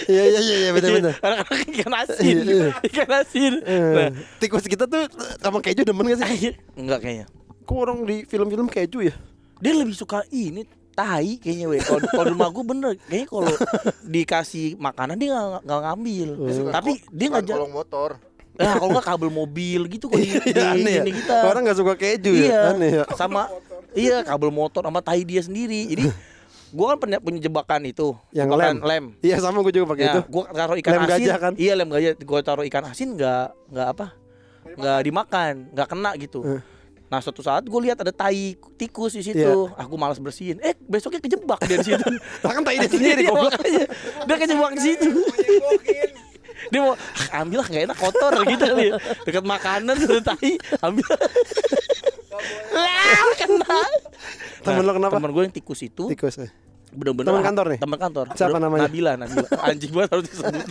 iya 0.03 0.23
iya 0.27 0.39
iya 0.39 0.55
iya 0.67 0.69
benar 0.75 0.89
benar. 0.99 1.13
Kadang-kadang 1.15 1.63
ikan 1.73 1.93
asin. 1.95 2.35
Iya, 2.43 2.43
iya. 2.43 2.69
ikan 2.91 3.09
asin. 3.23 3.53
Nah, 3.63 4.09
tikus 4.43 4.67
kita 4.67 4.83
tuh 4.83 5.07
sama 5.39 5.63
keju 5.63 5.87
demen 5.87 6.11
gak 6.11 6.27
sih? 6.27 6.53
Enggak 6.75 6.99
kayaknya. 7.07 7.25
Kok 7.63 7.77
orang 7.79 8.03
di 8.03 8.27
film-film 8.27 8.67
keju 8.67 9.07
ya 9.07 9.15
dia 9.63 9.73
lebih 9.73 9.95
suka 9.95 10.27
ini 10.27 10.67
tai 10.91 11.39
kayaknya 11.39 11.65
weh. 11.65 11.79
Kalau 11.79 12.03
di 12.21 12.31
rumah 12.31 12.51
gue 12.51 12.63
bener, 12.63 12.91
kayaknya 13.01 13.25
kalau 13.25 13.53
dikasih 14.05 14.75
makanan 14.75 15.15
dia 15.15 15.31
nggak 15.63 15.79
ngambil. 15.81 16.27
Tapi 16.69 16.91
dia 17.09 17.27
nggak 17.31 17.43
ja- 17.45 17.55
kolong 17.57 17.73
motor. 17.73 18.09
Nah, 18.53 18.77
kalau 18.77 18.93
nggak 18.93 19.07
kabel 19.07 19.33
mobil 19.33 19.81
gitu 19.89 20.05
kok 20.05 20.13
di, 20.15 20.29
di, 20.29 20.53
Iya, 20.53 20.77
aneh 20.77 20.93
ya. 20.93 21.01
ini 21.01 21.11
kita. 21.11 21.35
Orang 21.41 21.65
nggak 21.65 21.73
suka 21.73 21.93
keju 21.97 22.37
iya, 22.37 22.45
ya. 22.45 22.61
Aneh 22.69 22.91
ya. 22.93 23.03
sama 23.17 23.49
iya 23.97 24.21
kabel 24.21 24.53
motor 24.53 24.85
sama 24.85 25.01
tai 25.01 25.25
dia 25.25 25.41
sendiri. 25.41 25.89
Jadi 25.89 26.05
gua 26.69 26.93
kan 26.93 26.97
punya, 27.01 27.17
punya 27.17 27.39
jebakan 27.39 27.81
itu, 27.83 28.13
Yang 28.29 28.53
jebakan 28.53 28.77
lem. 28.77 28.85
lem. 28.85 29.05
Iya 29.25 29.41
sama 29.41 29.57
gue 29.59 29.73
juga 29.73 29.97
pakai 29.97 30.05
Ya, 30.05 30.13
itu. 30.13 30.21
gua 30.29 30.43
taruh 30.53 30.77
ikan 30.77 30.91
Lem 30.91 31.01
asin. 31.01 31.09
gajah 31.09 31.37
kan? 31.39 31.53
Iya, 31.57 31.73
lem 31.73 31.89
gajah. 31.89 32.11
Gua 32.21 32.39
taruh 32.41 32.65
ikan 32.67 32.83
asin 32.85 33.07
nggak 33.13 33.45
nggak 33.73 33.87
apa? 33.89 34.05
nggak 34.63 34.99
dimakan, 35.01 35.53
nggak 35.69 35.87
kena 35.87 36.11
gitu. 36.15 36.39
Eh. 36.47 36.61
Nah 37.13 37.21
suatu 37.21 37.39
saat 37.39 37.61
gue 37.61 37.79
lihat 37.79 37.93
ada 37.95 38.09
tai 38.09 38.57
tikus 38.73 39.13
di 39.13 39.21
situ, 39.21 39.37
Iya. 39.37 39.77
aku 39.77 39.93
malas 39.93 40.17
bersihin. 40.17 40.57
Eh 40.57 40.73
besoknya 40.79 41.21
kejebak 41.21 41.61
dia 41.61 41.77
di 41.77 41.85
situ. 41.85 42.01
Lah 42.41 42.51
kan 42.51 42.65
tai 42.65 42.75
dia 42.75 42.89
sendiri 42.91 43.21
Iya, 43.21 43.29
goblok. 43.29 43.53
makanya. 43.53 43.85
Dia 44.25 44.35
kejebak 44.35 44.71
di 44.73 44.81
situ. 44.81 45.09
Dia 46.63 46.79
mau 46.79 46.95
"Ah, 46.95 47.43
ambil 47.43 47.59
lah 47.59 47.67
nggak 47.67 47.83
enak 47.85 47.97
kotor 47.99 48.33
gitu 48.47 48.63
kali. 48.63 48.87
ya. 48.87 48.95
Dekat 49.21 49.43
makanan 49.43 49.99
ada 49.99 50.19
tai, 50.23 50.55
ambil. 50.81 51.05
Lah 52.71 53.35
kena. 53.35 53.77
Temen 54.63 54.81
lo 54.81 54.91
kenapa? 54.93 55.13
Temen 55.13 55.29
gue 55.29 55.43
yang 55.43 55.53
tikus 55.53 55.83
itu 55.83 56.07
Tikus. 56.07 56.39
eh. 56.39 56.49
bener-bener 56.89 57.29
Temen 57.29 57.43
kantor 57.43 57.65
nih? 57.67 57.79
Temen 57.83 57.97
kantor. 57.99 58.25
Siapa 58.31 58.57
namanya? 58.57 58.87
Nabila, 58.87 59.11
Nabila. 59.15 59.47
Anjing 59.59 59.91
banget 59.91 60.09
harus 60.13 60.25
disebut. 60.25 60.65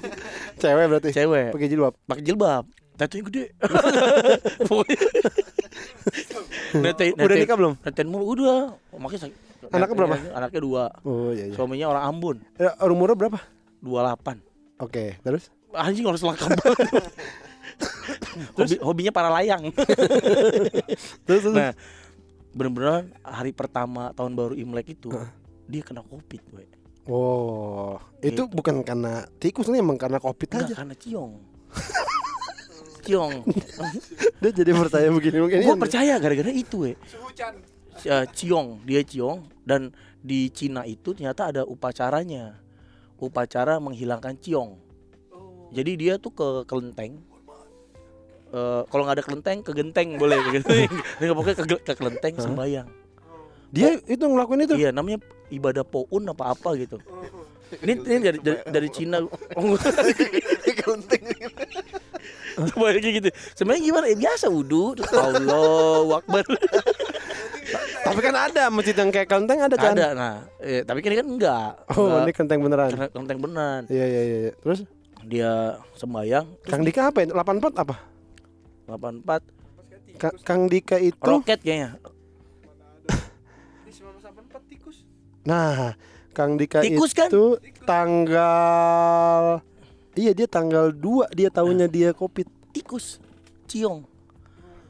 Cewek 0.57 0.85
berarti. 0.89 1.09
Cewek. 1.13 1.49
Pakai 1.53 1.69
jilbab. 1.69 1.93
Pakai 2.03 2.23
jilbab. 2.25 2.65
Tatonya 2.93 3.23
gede. 3.25 3.45
Nete, 6.73 7.13
Udah 7.15 7.37
nikah 7.37 7.57
belum? 7.57 7.75
Netain 7.81 8.09
mulu 8.09 8.25
udah. 8.35 8.77
Makanya 8.97 9.29
sakit. 9.29 9.37
Anaknya 9.71 9.95
berapa? 9.95 10.17
Anaknya 10.35 10.61
dua. 10.61 10.85
Oh 11.03 11.31
iya 11.31 11.49
iya. 11.49 11.55
Suaminya 11.55 11.87
orang 11.89 12.05
Ambon. 12.07 12.37
Eh, 12.57 12.73
umurnya 12.85 13.17
berapa? 13.17 13.39
28. 13.81 14.41
Oke, 14.81 15.17
terus? 15.21 15.49
Anjing 15.73 16.05
harus 16.05 16.21
lengkap 16.21 16.51
banget. 16.53 16.79
Hobi, 18.57 18.77
hobinya 18.79 19.13
para 19.13 19.29
layang. 19.31 19.69
Terus, 21.27 21.43
terus. 21.43 21.53
nah, 21.53 21.73
bener-bener 22.53 23.09
hari 23.21 23.51
pertama 23.51 24.13
tahun 24.13 24.33
baru 24.33 24.55
Imlek 24.55 24.93
itu 24.93 25.09
dia 25.67 25.83
kena 25.83 26.01
covid, 26.03 26.41
we. 26.53 26.65
Oh, 27.05 27.97
itu 28.21 28.45
Gitu. 28.45 28.49
bukan 28.49 28.81
karena 28.83 29.25
tikus 29.37 29.67
nih 29.67 29.81
emang 29.81 29.97
karena 29.97 30.17
covid 30.17 30.49
Enggak 30.49 30.69
aja. 30.69 30.75
karena 30.79 30.95
ciong. 30.95 31.33
Ciong. 33.03 33.35
Dia 34.43 34.51
jadi 34.55 34.71
percaya 34.71 35.09
begini 35.11 35.39
mungkin. 35.43 35.59
Gua 35.67 35.77
percaya 35.77 36.15
gara-gara 36.23 36.51
itu, 36.51 36.87
we. 36.87 36.93
Sehujan. 37.07 37.55
Eh, 38.03 38.27
ciong, 38.33 38.83
dia 38.89 39.05
ciong 39.05 39.45
dan 39.69 39.93
di 40.25 40.49
Cina 40.49 40.83
itu 40.89 41.13
ternyata 41.13 41.53
ada 41.53 41.63
upacaranya. 41.63 42.57
Upacara 43.21 43.79
menghilangkan 43.79 44.35
ciong. 44.41 44.81
Jadi 45.71 45.93
dia 45.95 46.15
tuh 46.19 46.33
ke 46.35 46.49
kelenteng. 46.67 47.21
Eh, 48.53 48.83
kalau 48.89 49.03
nggak 49.07 49.17
ada 49.21 49.25
kelenteng 49.25 49.59
ke 49.63 49.71
genteng 49.77 50.19
boleh 50.19 50.41
gitu. 50.57 50.73
Nggak 51.21 51.37
pokoknya 51.37 51.57
ke, 51.57 51.65
ke 51.85 51.93
kelenteng 51.95 52.35
sembayang. 52.41 52.89
Dia 53.73 53.97
itu 54.05 54.25
ngelakuin 54.25 54.67
itu. 54.69 54.75
Iya, 54.77 54.91
namanya 54.93 55.23
ibadah 55.49 55.85
poun 55.85 56.29
apa 56.29 56.53
apa 56.53 56.77
gitu. 56.77 57.01
Ini, 57.81 57.93
ini 58.05 58.19
dari, 58.21 58.39
dari, 58.45 58.61
dari 58.69 58.89
Cina. 58.93 59.17
Oh. 59.53 59.77
Coba 62.73 62.87
kayak 62.95 63.15
gitu. 63.23 63.29
Sebenarnya 63.57 63.83
gimana? 63.83 64.05
Ya, 64.11 64.17
biasa 64.19 64.47
terus 64.99 65.13
Allah 65.13 66.07
Akbar. 66.21 66.45
Tapi 68.13 68.19
kan 68.19 68.35
ada 68.35 68.63
masjid 68.69 68.93
yang 68.93 69.09
kayak 69.09 69.29
kelenteng 69.31 69.59
ada 69.63 69.77
kan? 69.79 69.95
Ada 69.95 70.09
nah, 70.13 70.35
eh, 70.61 70.83
tapi 70.85 71.01
kan 71.01 71.15
ini 71.15 71.19
kan 71.23 71.29
enggak. 71.31 71.73
Oh, 71.97 72.11
Enggak. 72.11 72.23
ini 72.27 72.33
kelenteng 72.35 72.61
beneran. 72.61 72.91
Kelenteng 73.09 73.39
beneran. 73.41 73.83
Iya 73.89 74.05
iya 74.05 74.23
iya. 74.23 74.39
iya. 74.51 74.53
Terus 74.61 74.81
Dia 75.23 75.79
sembayang 75.95 76.67
Kang 76.67 76.83
Dika 76.83 77.15
apa? 77.15 77.23
ya? 77.23 77.31
84 77.31 77.79
apa? 77.79 77.95
84 78.91 80.19
Ka- 80.19 80.39
Kang 80.43 80.67
Dika 80.67 80.99
itu 80.99 81.15
roket 81.23 81.63
kayaknya. 81.63 81.95
Di 83.87 83.91
1984 83.95 84.67
tikus. 84.67 85.07
Nah, 85.47 85.95
Kang 86.35 86.59
Dika 86.59 86.83
Tikus 86.83 87.15
kan? 87.15 87.31
itu 87.31 87.55
tanggal 87.87 89.63
Iya 90.13 90.33
dia 90.37 90.47
tanggal 90.49 90.93
2 90.93 91.33
dia 91.33 91.49
tahunya 91.49 91.87
dia 91.89 92.11
covid. 92.13 92.49
Tikus. 92.73 93.21
Ciong. 93.69 94.13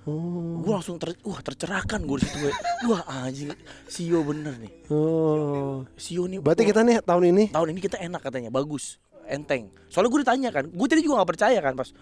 Oh. 0.02 0.58
Gue 0.66 0.72
langsung 0.74 0.98
ter, 0.98 1.14
wah 1.22 1.38
tercerahkan 1.38 2.02
gue 2.02 2.16
di 2.18 2.26
situ. 2.26 2.38
we. 2.42 2.50
Wah 2.90 3.06
anjing, 3.22 3.54
Sio 3.86 4.26
bener 4.26 4.58
nih. 4.58 4.72
Oh. 4.90 5.86
Sio 5.94 6.26
nih. 6.26 6.42
Berarti 6.42 6.66
kita 6.66 6.82
nih 6.82 6.98
tahun 7.06 7.30
ini 7.30 7.54
tahun 7.54 7.70
ini 7.70 7.78
kita 7.78 8.02
enak 8.02 8.18
katanya, 8.18 8.50
bagus, 8.50 8.98
enteng. 9.30 9.70
Soalnya 9.86 10.10
gue 10.10 10.20
ditanya 10.26 10.50
kan, 10.50 10.64
gue 10.66 10.86
tadi 10.90 11.06
juga 11.06 11.22
nggak 11.22 11.30
percaya 11.30 11.58
kan 11.62 11.78
pas. 11.78 11.94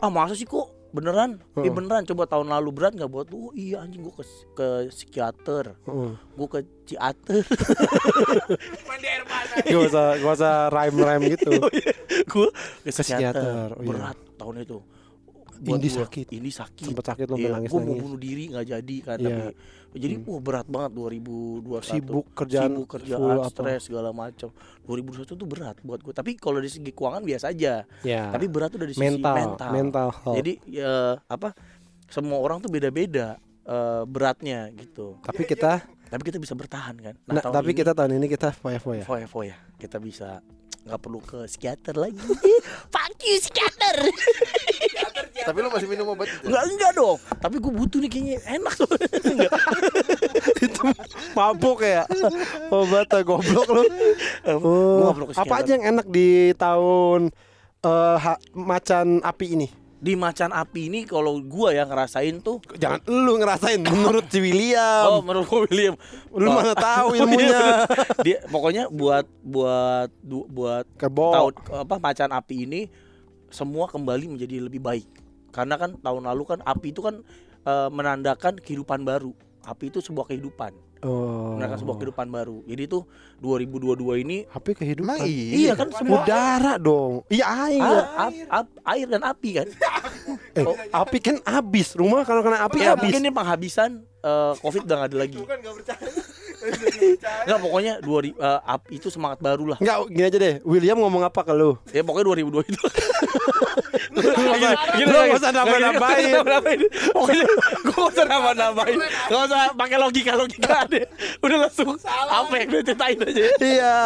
Ah 0.00 0.08
masa 0.08 0.32
sih 0.32 0.48
kok 0.48 0.72
beneran? 0.94 1.30
Eh 1.52 1.60
Heeh. 1.60 1.72
beneran 1.72 2.02
coba 2.04 2.24
tahun 2.24 2.46
lalu 2.48 2.70
berat 2.70 2.92
nggak 2.94 3.10
buat 3.10 3.26
lu? 3.28 3.36
Oh, 3.40 3.52
iya 3.52 3.82
anjing 3.82 4.00
gue 4.00 4.14
ke 4.18 4.24
ke 4.54 4.66
psikiater, 4.88 5.74
Heeh. 5.76 6.12
gue 6.14 6.48
ke 6.48 6.58
ciater, 6.86 7.42
Mandi 8.86 9.06
air 9.06 9.24
panas. 9.24 9.58
Gak 9.64 9.80
usah 9.84 10.06
gak 10.16 10.34
usah 10.34 10.54
rhyme-rhyme 10.68 11.24
gitu. 11.32 11.50
gue 12.24 12.48
ke 12.80 12.90
psikiater, 12.92 13.68
oh 13.72 13.82
iya. 13.82 13.88
Berat 13.90 14.18
tahun 14.36 14.56
itu. 14.62 14.78
Indi 15.56 15.88
gua. 15.88 16.04
sakit. 16.04 16.26
Indi 16.30 16.50
sakit. 16.50 16.84
Sempet 16.84 17.06
sakit 17.06 17.26
lo 17.26 17.38
Iya, 17.38 17.54
nangis 17.54 17.70
gue 17.70 17.78
mau 17.78 17.86
nangis. 17.88 18.02
bunuh 18.02 18.18
diri 18.18 18.44
nggak 18.50 18.66
jadi 18.68 18.96
kan 19.00 19.16
Iya. 19.16 19.26
tapi 19.26 19.42
jadi 19.94 20.14
wah 20.26 20.42
berat 20.42 20.66
banget 20.66 20.90
2021 20.98 21.86
Sibuk 21.86 22.26
kerjaan 22.34 22.70
sibuk 22.74 22.86
kerjaan 22.98 23.46
stres 23.46 23.86
segala 23.86 24.10
macam 24.10 24.50
2021 24.86 25.38
tuh 25.38 25.46
berat 25.46 25.76
buat 25.86 26.02
gue 26.02 26.10
tapi 26.10 26.34
kalau 26.34 26.58
dari 26.58 26.70
segi 26.70 26.90
keuangan 26.90 27.22
biasa 27.22 27.54
aja. 27.54 27.86
Ya. 28.02 28.34
tapi 28.34 28.50
berat 28.50 28.74
tuh 28.74 28.82
dari 28.82 28.92
sisi 28.92 29.02
mental, 29.06 29.34
mental, 29.38 29.70
mental 29.70 30.08
health. 30.10 30.36
jadi 30.42 30.52
ya 30.66 30.92
apa 31.30 31.54
semua 32.10 32.38
orang 32.38 32.60
tuh 32.60 32.70
beda-beda 32.70 33.38
eh, 33.64 34.02
beratnya 34.06 34.70
gitu. 34.76 35.18
Tapi 35.24 35.42
kita 35.48 35.82
tapi 36.14 36.22
kita 36.22 36.38
bisa 36.38 36.54
bertahan 36.54 36.94
kan. 37.00 37.14
Nah, 37.26 37.42
tahun 37.42 37.54
tapi 37.58 37.74
ini, 37.74 37.78
kita 37.82 37.92
tahun 37.96 38.12
ini 38.22 38.26
kita 38.30 38.48
foya-foya. 38.54 39.02
foya-foya. 39.02 39.56
Kita 39.80 39.98
bisa 39.98 40.38
nggak 40.84 41.00
perlu 41.00 41.18
ke 41.24 41.48
psikiater 41.48 41.96
lagi. 41.96 42.20
Fuck 42.94 43.18
you 43.24 43.40
psikiater 43.40 43.96
Tapi 45.44 45.58
lu 45.58 45.68
masih 45.68 45.86
minum 45.86 46.06
obat 46.08 46.26
itu? 46.26 46.44
Enggak 46.44 46.64
enggak 46.66 46.92
dong. 46.94 47.16
Tapi 47.36 47.56
gue 47.56 47.72
butuh 47.72 47.98
nih 47.98 48.10
kayaknya 48.10 48.36
enak 48.50 48.74
tuh. 48.74 48.88
Enggak. 49.24 49.52
itu 50.64 50.80
mabuk 51.32 51.78
ya. 51.80 52.04
Obat 52.68 53.08
ah, 53.10 53.20
goblok 53.20 53.68
lu. 53.68 53.82
Oh, 54.46 55.12
apa 55.34 55.54
aja 55.56 55.70
yang 55.72 55.84
enak 55.90 56.06
di 56.06 56.28
tahun 56.54 57.28
eh 57.80 58.16
ha- 58.16 58.40
macan 58.52 59.20
api 59.20 59.46
ini? 59.52 59.68
Di 59.96 60.12
macan 60.14 60.52
api 60.52 60.92
ini 60.92 61.00
kalau 61.04 61.40
gua 61.40 61.72
yang 61.72 61.88
ngerasain 61.88 62.36
tuh 62.38 62.60
Jangan 62.74 63.00
lu 63.06 63.40
ngerasain 63.40 63.80
menurut 63.80 64.28
si 64.28 64.36
Oh, 64.36 64.44
William. 64.44 65.20
menurut 65.22 65.46
gua 65.46 65.60
William. 65.64 65.94
lu 66.30 66.44
Oh. 66.44 66.54
mana 66.54 66.72
tahu 66.74 67.06
Oh, 67.10 67.14
iya, 67.14 67.20
ilmunya. 67.20 67.60
Dia 68.20 68.38
pokoknya 68.44 68.82
buat 68.88 69.24
buat 69.40 70.12
buat 70.24 70.84
Kebo. 70.96 71.28
tahun 71.32 71.52
apa 71.78 71.94
macan 71.98 72.30
api 72.30 72.56
ini 72.62 72.80
semua 73.48 73.86
kembali 73.86 74.28
menjadi 74.28 74.60
lebih 74.60 74.76
baik. 74.78 75.08
Karena 75.54 75.78
kan 75.78 75.94
tahun 75.96 76.26
lalu 76.26 76.42
kan 76.44 76.58
api 76.60 76.90
itu 76.90 76.98
kan 76.98 77.22
eh, 77.62 77.88
menandakan 77.88 78.58
kehidupan 78.58 79.02
baru. 79.02 79.30
Api 79.64 79.88
itu 79.88 79.96
sebuah 79.98 80.26
kehidupan, 80.26 80.76
Oh. 81.00 81.56
menandakan 81.56 81.78
sebuah 81.78 81.96
kehidupan 81.96 82.28
baru. 82.28 82.60
Jadi 82.64 82.82
itu 82.84 83.00
2022 83.38 83.96
ini 84.18 84.44
Api 84.46 84.74
kehidupan. 84.74 85.14
Emang 85.14 85.24
iya? 85.24 85.52
iya 85.54 85.72
kan 85.72 85.88
semua 85.88 86.20
Udara 86.20 86.76
dong. 86.76 87.24
Iya 87.28 87.44
air. 87.64 87.80
Ah, 87.80 88.04
ap- 88.24 88.44
ap- 88.50 88.76
air 88.86 89.06
dan 89.06 89.22
api 89.22 89.50
kan. 89.54 89.68
Eh, 90.54 90.62
api 90.88 91.18
kan 91.18 91.36
habis. 91.42 91.92
Rumah 91.92 92.22
kalau 92.22 92.38
kena 92.40 92.62
api 92.62 92.78
Ya 92.78 92.94
habis. 92.94 93.10
mungkin 93.10 93.20
ini 93.20 93.32
penghabisan 93.32 93.90
eh, 94.20 94.52
covid 94.56 94.84
udah 94.84 94.96
gak 94.96 95.08
ada 95.08 95.16
lagi. 95.18 95.36
Bukan 95.36 95.58
kan 95.58 95.72
percaya. 95.74 96.08
Enggak 97.42 97.58
pokoknya 97.58 97.92
dua 97.98 98.18
ri- 98.20 98.38
eh, 98.38 98.60
api 98.64 98.92
itu 98.94 99.08
semangat 99.08 99.38
baru 99.38 99.64
lah. 99.66 99.78
Enggak, 99.78 99.96
gini 100.08 100.24
aja 100.24 100.38
deh. 100.38 100.54
William 100.62 100.96
ngomong 100.96 101.24
apa 101.24 101.40
ke 101.40 101.50
lu? 101.50 101.74
Ya 101.90 102.00
pokoknya 102.00 102.24
2002 102.38 102.70
itu. 102.70 102.80
Lu 104.14 105.08
nggak 105.10 105.36
usah 105.36 105.50
nambah-nambahin. 105.50 106.34
Pokoknya 107.12 107.44
gue 107.44 107.94
gak 107.94 108.08
usah 108.14 108.24
nambah-nambahin. 108.26 108.98
Gak 109.02 109.40
usah 109.50 109.60
pakai 109.74 109.96
logika-logika 109.98 110.86
deh. 110.88 111.04
Udah 111.42 111.56
langsung 111.66 111.98
apa 112.06 112.54
yang 112.56 112.68
dia 112.70 112.82
ceritain 112.84 113.18
aja. 113.18 113.44
Iya. 113.58 113.96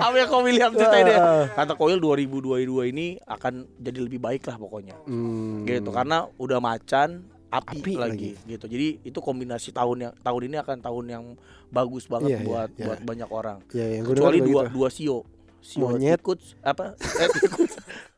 Apa 0.00 0.14
yang 0.16 0.28
kau 0.28 0.42
William 0.42 0.72
ceritain 0.72 1.04
deh. 1.06 1.18
Ah. 1.18 1.44
Kata 1.52 1.76
Koil 1.76 2.00
2022 2.00 2.90
ini 2.90 3.06
akan 3.24 3.68
jadi 3.76 3.98
lebih 4.00 4.20
baik 4.20 4.48
lah 4.48 4.56
pokoknya. 4.56 4.96
Hmm. 5.04 5.64
Gitu 5.64 5.90
karena 5.90 6.26
udah 6.36 6.58
macan 6.58 7.24
api, 7.50 7.82
Api 7.82 7.92
lagi, 7.98 8.30
gitu. 8.46 8.70
Jadi 8.70 9.02
itu 9.02 9.18
kombinasi 9.18 9.74
tahun 9.74 10.06
yang 10.06 10.12
tahun 10.22 10.42
ini 10.46 10.56
akan 10.62 10.76
tahun 10.78 11.04
yang 11.10 11.24
bagus 11.66 12.06
banget 12.06 12.30
Iya, 12.30 12.38
iya, 12.38 12.46
buat 12.46 12.70
iya. 12.78 12.84
buat 12.86 12.98
banyak 13.02 13.28
orang. 13.30 13.58
Iya, 13.74 13.86
yang 13.98 14.02
gue 14.06 14.14
Kecuali 14.14 14.38
dua 14.38 14.62
gitu. 14.66 14.74
dua 14.78 14.88
sio. 14.88 15.18
Sio 15.60 15.82
Monyet. 15.84 16.22
tikus 16.22 16.54
apa? 16.62 16.94
Eh, 16.96 17.28
tikus. 17.36 17.74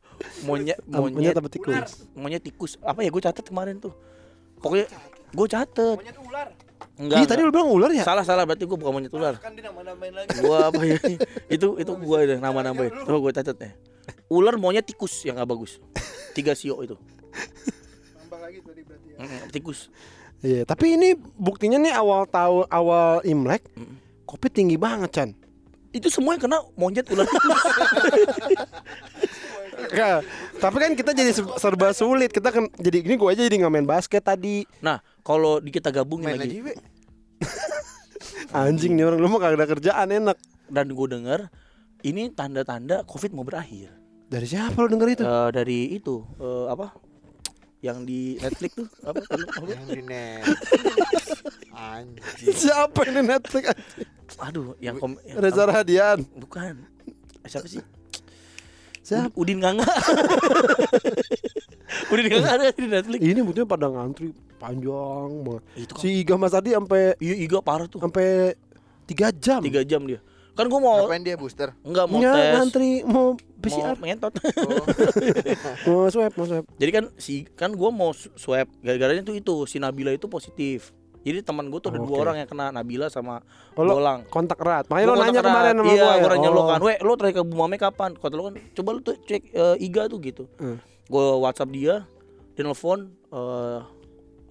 monyet 0.45 0.79
monyet 0.87 1.15
Monyet 1.15 1.35
apa 1.37 1.49
tikus? 1.49 2.07
monyet 2.17 2.43
tikus 2.43 2.73
apa 2.83 3.01
ya 3.05 3.11
gue 3.13 3.23
catat 3.23 3.45
kemarin 3.47 3.79
tuh 3.79 3.95
pokoknya 4.59 4.87
gue 5.33 5.47
catet 5.49 5.97
Monyet 5.99 6.19
ular. 6.23 6.49
Enggak. 7.01 7.25
Ih, 7.25 7.27
tadi 7.27 7.41
lu 7.41 7.51
bilang 7.55 7.73
ular 7.73 7.89
ya? 7.89 8.05
Salah 8.05 8.21
salah 8.21 8.45
berarti 8.45 8.69
gua 8.69 8.77
bukan 8.77 8.93
monyet 9.01 9.13
ular. 9.17 9.35
Kan 9.41 9.57
dia 9.57 9.65
nama-namain 9.65 10.13
lagi. 10.13 10.29
Gua 10.45 10.69
apa 10.69 10.83
ya? 10.85 11.01
itu 11.49 11.69
itu 11.81 11.93
gua 12.05 12.19
deh 12.29 12.37
nama-namain. 12.37 12.93
Coba 13.09 13.19
gua 13.19 13.33
catat 13.33 13.57
ya. 13.57 13.71
Ular 14.29 14.61
monyet 14.61 14.85
tikus 14.85 15.25
yang 15.25 15.41
gak 15.41 15.49
bagus. 15.49 15.81
Tiga 16.37 16.53
sio 16.53 16.77
itu. 16.85 17.01
Nambah 18.19 18.39
lagi 18.45 18.59
tadi 18.61 18.81
berarti 18.85 19.09
ya. 19.09 19.19
Tikus. 19.49 19.89
Iya, 20.43 20.67
tapi 20.67 20.99
ini 20.99 21.15
buktinya 21.17 21.79
nih 21.79 21.95
awal 21.95 22.27
tahun 22.27 22.67
awal 22.67 23.23
Imlek, 23.23 23.63
Mm. 23.79 23.95
Covid 24.27 24.53
tinggi 24.53 24.75
banget, 24.75 25.11
Chan. 25.15 25.31
Itu 25.95 26.11
semua 26.11 26.35
yang 26.35 26.45
kena 26.45 26.61
monyet 26.75 27.07
ular 27.09 27.25
tikus. 27.25 27.63
Nggak, 29.85 30.19
tapi 30.57 30.77
kan 30.79 30.93
kita 30.93 31.11
jadi 31.11 31.31
se- 31.31 31.57
serba 31.57 31.91
sulit. 31.91 32.29
Kita 32.29 32.49
kan 32.49 32.71
jadi 32.75 33.01
ini 33.01 33.15
gua 33.15 33.31
aja 33.31 33.43
jadi 33.43 33.57
nggak 33.59 33.73
main 33.73 33.85
basket 33.85 34.23
tadi. 34.23 34.63
Nah, 34.79 34.97
kalau 35.21 35.59
di 35.59 35.69
kita 35.69 35.89
gabungin 35.89 36.29
Main 36.29 36.39
lagi 36.39 36.61
lagi. 36.61 36.77
Anjing 38.55 38.95
nih 38.95 39.05
orang 39.05 39.19
lu 39.19 39.27
mah 39.27 39.41
kagak 39.41 39.57
ada 39.57 39.67
kerjaan 39.69 40.09
enak. 40.13 40.39
dan 40.67 40.89
gue 40.89 41.05
dengar 41.07 41.53
ini 42.01 42.29
tanda-tanda 42.29 43.05
Covid 43.05 43.31
mau 43.31 43.43
berakhir. 43.43 43.93
Dari 44.27 44.47
siapa 44.47 44.73
lu 44.75 44.89
denger 44.89 45.09
itu? 45.11 45.23
Eh, 45.23 45.51
dari 45.53 45.79
itu 45.93 46.25
eh, 46.39 46.67
apa? 46.67 46.97
Yang 47.79 47.99
di 48.05 48.21
Netflix 48.39 48.71
tuh 48.75 48.89
apa? 49.03 49.21
Yang 49.69 49.85
di 49.91 50.01
net. 50.03 50.45
Anjing. 51.73 52.55
Siapa 52.63 53.01
ini 53.05 53.21
Netflix? 53.23 53.65
Aduh, 54.39 54.73
yang 54.79 54.97
kom 54.97 55.19
yang- 55.21 55.37
Reza 55.37 55.65
Radian. 55.65 56.25
bukan. 56.33 56.89
Siapa 57.43 57.67
sih? 57.67 57.83
Siapa? 59.13 59.29
Ud- 59.29 59.37
Udin 59.39 59.59
Gangga. 59.59 59.85
Udin 62.13 62.27
Gangga 62.29 62.49
ada 62.51 62.65
di 62.71 62.87
Netflix. 62.87 63.21
Ini 63.21 63.41
buktinya 63.41 63.67
pada 63.69 63.87
ngantri 63.87 64.33
panjang 64.57 65.29
banget. 65.43 65.63
Itu 65.77 65.93
kan. 65.93 66.01
Si 66.01 66.07
Iga 66.19 66.35
Mas 66.37 66.53
Adi 66.53 66.71
sampai 66.73 67.15
Iya, 67.19 67.35
Iga 67.39 67.59
parah 67.61 67.87
tuh. 67.87 67.99
sampai 67.99 68.55
tiga 69.05 69.29
jam. 69.31 69.61
Tiga 69.61 69.81
jam 69.83 70.03
dia. 70.03 70.19
Kan 70.53 70.69
gue 70.69 70.77
mau 70.77 71.03
Ngapain 71.03 71.23
dia 71.23 71.33
booster? 71.33 71.73
enggak 71.81 72.05
mau 72.07 72.21
Ya, 72.21 72.31
tes. 72.31 72.45
ngantri 72.55 72.91
mau 73.03 73.33
Mau 73.33 73.59
PCR, 73.59 73.97
ngentot. 73.97 74.33
Oh, 75.89 75.97
mau 75.97 76.09
swab, 76.09 76.31
mau 76.35 76.45
swab. 76.45 76.65
Jadi 76.77 76.91
kan 76.91 77.05
si 77.17 77.47
kan 77.49 77.71
gue 77.71 77.89
mau 77.89 78.11
swab 78.13 78.67
gara-garanya 78.79 79.23
tuh 79.23 79.33
itu 79.33 79.55
si 79.65 79.79
Nabila 79.79 80.11
itu 80.11 80.27
positif. 80.27 80.91
Jadi 81.23 81.39
teman 81.41 81.67
gue 81.67 81.79
tuh 81.79 81.89
ada 81.89 81.99
Oh, 81.99 82.05
dua 82.05 82.19
orang 82.21 82.37
yang 82.37 82.49
kena 82.49 82.69
Nabila 82.69 83.07
sama 83.07 83.39
Oh, 83.73 83.83
lo 83.83 83.97
Bolang. 83.97 84.27
kontak 84.27 84.59
erat. 84.59 84.85
Makanya 84.87 85.07
lo 85.07 85.15
nanya 85.15 85.23
kontak 85.33 85.45
kemarin 85.45 85.67
erat. 85.69 85.79
sama 85.79 85.89
iya, 85.89 86.03
gua 86.03 86.11
ya. 86.11 86.19
gua 86.19 86.31
nanya 86.31 86.49
lo 86.49 86.59
Oh. 86.59 86.67
kan, 86.67 86.79
"Weh, 86.81 86.97
lo 86.99 87.13
terakhir 87.15 87.37
ke 87.37 87.45
Bumame 87.45 87.77
kapan?" 87.77 88.11
Kata 88.13 88.35
lo 88.35 88.43
kan, 88.45 88.55
"Coba 88.73 88.89
lo 88.91 89.01
tuh 89.01 89.15
cek 89.17 89.43
eh, 89.49 89.77
Iga 89.81 90.03
tuh 90.07 90.19
gitu." 90.19 90.45
Hmm. 90.57 90.77
Gue 91.05 91.27
WhatsApp 91.39 91.71
dia, 91.71 91.95
dia 92.53 92.63
nelfon 92.63 93.01
eh 93.29 93.81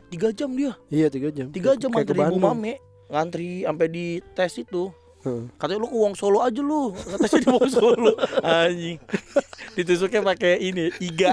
tiga 0.10 0.28
jam 0.30 0.52
dia, 0.52 0.76
Iya 0.88 1.08
tiga 1.08 1.28
jam. 1.30 1.48
tiga 1.50 1.72
jam 1.74 1.88
ngantri 1.90 2.14
Bandung. 2.14 2.40
Bumame, 2.40 2.80
ngantri 3.08 3.62
sampai 3.62 3.88
di 3.88 4.06
tes 4.32 4.52
itu. 4.56 4.92
Heeh. 5.22 5.48
Katanya 5.54 5.80
lu 5.80 5.88
ke 5.88 5.98
Wong 5.98 6.16
Solo 6.16 6.40
aja 6.40 6.60
lu, 6.60 6.92
katanya 6.92 7.38
di 7.38 7.50
Wong 7.50 7.70
Solo, 7.70 8.12
anjing. 8.44 8.98
Ditusuknya 9.78 10.20
pakai 10.26 10.58
ini, 10.58 10.90
iga, 11.00 11.32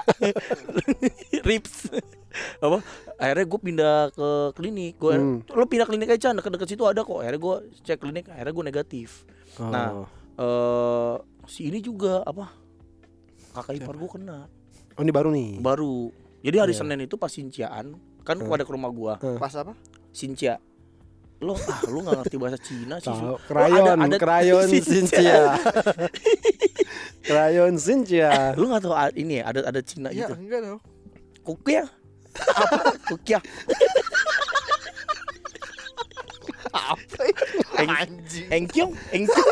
rips. 1.49 1.89
Apa? 2.59 2.79
Akhirnya 3.17 3.45
gue 3.45 3.61
pindah 3.61 3.97
ke 4.11 4.29
klinik. 4.53 4.95
Gue, 4.97 5.15
Hmm. 5.15 5.39
lo 5.49 5.65
pindah 5.65 5.85
klinik 5.85 6.11
aja, 6.11 6.31
deket-deket 6.31 6.69
situ 6.69 6.83
ada 6.83 7.01
kok. 7.01 7.19
Akhirnya 7.19 7.39
gue 7.39 7.55
cek 7.83 7.99
klinik, 7.99 8.27
akhirnya 8.27 8.53
gue 8.53 8.65
negatif. 8.67 9.23
Nah, 9.59 9.89
Oh. 9.93 10.07
eh 10.37 11.15
si 11.47 11.67
ini 11.67 11.79
juga 11.79 12.23
apa? 12.23 12.51
Kakak 13.51 13.75
ipar 13.75 13.95
gue 13.95 14.11
kena, 14.11 14.39
Oh 14.93 15.03
ini 15.03 15.11
baru 15.11 15.29
nih. 15.29 15.59
baru. 15.59 16.13
Jadi 16.39 16.57
hari 16.57 16.73
Iya. 16.73 16.81
Senin 16.81 17.01
itu 17.01 17.15
pas 17.15 17.27
Sinciaan, 17.29 17.95
kan 18.23 18.37
Hmm. 18.37 18.47
pada 18.47 18.63
ke 18.63 18.71
rumah 18.71 18.89
gua, 18.89 19.19
pas 19.19 19.51
apa? 19.53 19.75
Sincia. 20.09 20.63
Lo 21.39 21.55
ah 21.55 21.81
lu 21.87 22.03
gak 22.03 22.19
ngerti 22.21 22.35
bahasa 22.37 22.59
Cina 22.59 22.99
sih. 22.99 23.07
Tahu. 23.07 23.15
Su. 23.15 23.47
Krayon, 23.47 23.79
Oh, 23.79 23.95
ada- 23.97 24.07
ada- 24.09 24.19
krayon 24.19 24.67
Sincia. 24.73 24.91
Cynthia. 24.91 25.43
krayon 27.21 27.75
Cynthia. 27.77 28.55
Lu 28.55 28.67
gak 28.69 28.83
tahu 28.83 28.91
ah, 28.93 29.11
ini 29.13 29.39
ya, 29.39 29.45
ada 29.47 29.61
ada 29.65 29.81
Cina 29.81 30.11
Ya 30.11 30.27
gitu. 30.27 30.35
enggak 30.35 30.61
dong. 30.63 30.81
Kukia. 31.41 31.87
Apa? 32.47 32.91
Kukia. 33.09 33.39
Apa? 36.69 37.23
Eng- 37.79 37.91
Anjing. 37.91 38.49
Engkyong, 38.51 38.93
Engkyong, 39.11 39.49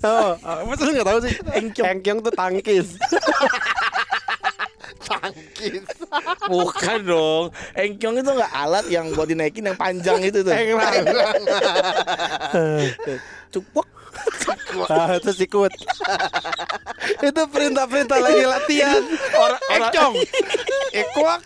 Oh, 0.00 0.32
masa 0.64 0.82
lu 0.88 0.96
nggak 0.96 1.08
tahu 1.08 1.18
sih? 1.24 1.34
Engkyong. 1.52 1.86
Engkyong 1.86 2.18
tuh 2.24 2.32
tangkis. 2.32 2.88
Tangkis. 5.04 5.84
Bukan 6.48 6.98
dong. 7.04 7.44
Engkyong 7.76 8.14
itu 8.18 8.30
enggak 8.32 8.52
alat 8.52 8.86
yang 8.88 9.12
buat 9.12 9.28
dinaikin 9.28 9.68
yang 9.68 9.76
panjang 9.76 10.24
itu 10.24 10.40
tuh. 10.40 10.52
Engrang. 10.56 11.04
Ah, 14.90 15.18
itu 15.18 15.30
sikut. 15.34 15.72
itu 17.20 17.42
perintah-perintah 17.50 18.18
lagi 18.18 18.44
latihan. 18.46 19.02
Orang. 19.36 19.60
Ekuak. 20.94 21.40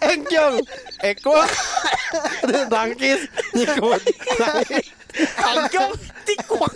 Engkyong. 0.00 0.56
Ekuak. 1.04 1.50
Itu 2.46 2.62
tangkis. 2.70 3.20
Nyikut. 3.54 4.02
Engkyong 5.40 5.92
tikuak. 6.26 6.74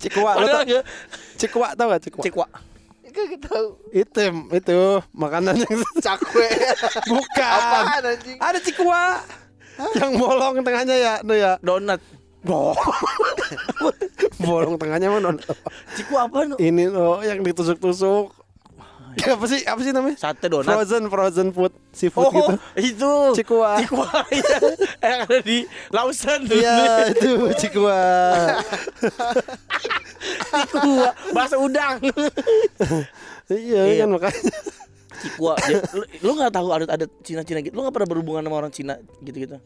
Cikuak. 0.00 0.34
Lo 0.40 0.46
tau, 0.48 0.62
enggak 0.64 0.84
cikuak 1.40 1.72
tau 1.76 1.86
gak 1.88 2.02
cikuak? 2.04 2.24
Cikuak. 2.24 2.50
Enggak 3.04 3.40
tahu. 3.48 3.68
Itu 3.94 4.22
itu 4.52 4.78
makanan 5.14 5.54
yang 5.64 5.78
Cakwe. 6.04 6.48
bukan. 7.08 7.58
Apaan 7.60 8.04
anjing? 8.04 8.38
Ada 8.40 8.58
cikuak. 8.60 9.43
Yang 10.00 10.12
bolong 10.16 10.54
tengahnya 10.62 10.96
ya, 10.96 11.14
no 11.20 11.32
ya. 11.32 11.58
Donat. 11.60 12.00
Bo- 12.44 12.76
bolong 14.46 14.76
tengahnya 14.76 15.08
mana? 15.08 15.32
Cikuak 15.96 16.28
apa 16.28 16.38
nu? 16.44 16.54
Ini 16.56 16.88
loh 16.88 17.20
yang 17.20 17.40
ditusuk-tusuk. 17.40 18.36
Ya, 19.14 19.38
apa 19.38 19.46
sih? 19.46 19.62
Apa 19.62 19.78
sih 19.80 19.94
namanya? 19.94 20.18
Sate 20.18 20.50
donat. 20.50 20.66
Frozen 20.66 21.06
frozen 21.06 21.48
food 21.50 21.70
seafood 21.94 22.26
Oh, 22.26 22.32
gitu. 22.34 22.54
itu. 22.76 23.12
Cikua. 23.38 23.78
Cikua 23.78 24.10
iya. 24.34 24.58
yang 25.00 25.18
ada 25.22 25.38
di 25.38 25.58
Lausan 25.88 26.44
dulu. 26.44 26.58
Iya, 26.58 27.14
itu 27.14 27.30
cikua. 27.56 28.00
Cikua, 30.50 31.08
bahasa 31.30 31.56
udang. 31.56 32.02
iya, 33.46 33.82
Iya. 33.86 34.02
kan 34.02 34.08
makanya. 34.10 34.52
Cikua. 35.24 35.54
Ya, 35.64 35.80
lu, 35.96 36.02
lu 36.20 36.30
gak 36.36 36.52
tahu 36.52 36.68
adat-adat 36.70 37.10
Cina-Cina 37.24 37.58
gitu. 37.64 37.72
Lu 37.72 37.82
gak 37.88 37.94
pernah 37.96 38.08
berhubungan 38.12 38.44
sama 38.44 38.56
orang 38.60 38.72
Cina 38.72 38.94
gitu-gitu. 39.24 39.56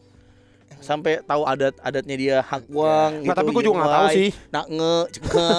Sampai 0.79 1.19
tahu 1.27 1.43
adat-adatnya 1.43 2.15
dia 2.15 2.37
hakwang 2.39 3.27
Nggak, 3.27 3.35
tapi 3.35 3.49
gua 3.51 3.63
juga 3.67 3.75
nggak 3.83 3.91
tahu 3.91 4.07
sih. 4.15 4.29
Nak 4.47 4.65
nge. 4.71 4.95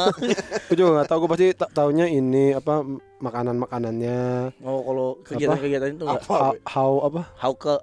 Gue 0.70 0.76
juga 0.80 0.90
nggak 0.96 1.08
tahu. 1.12 1.18
Gue 1.20 1.30
pasti 1.36 1.46
ta- 1.52 1.72
taunya 1.76 2.06
ini 2.08 2.56
apa 2.56 2.80
makanan 3.20 3.60
makanannya. 3.60 4.20
Oh, 4.64 4.80
kalau 4.80 5.08
kegiatan-kegiatan 5.20 5.92
itu 5.92 6.04
enggak. 6.08 6.24
How, 6.24 6.56
how 6.64 6.90
apa? 7.04 7.20
Hauke 7.36 7.76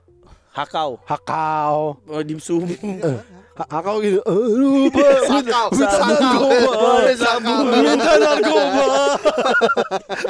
Hakau, 0.57 0.97
Hakau. 1.05 2.01
oh, 2.01 2.21
dimsum. 2.25 2.65
Ha- 3.53 3.69
Hakau 3.77 4.01
gitu. 4.01 4.17
Eh, 4.25 4.49
lupa. 4.57 5.05
Sakau. 5.29 5.69
Sakau. 5.69 6.49
Sakau. 7.13 7.57
Minta 7.77 8.13
narkoba. 8.17 9.16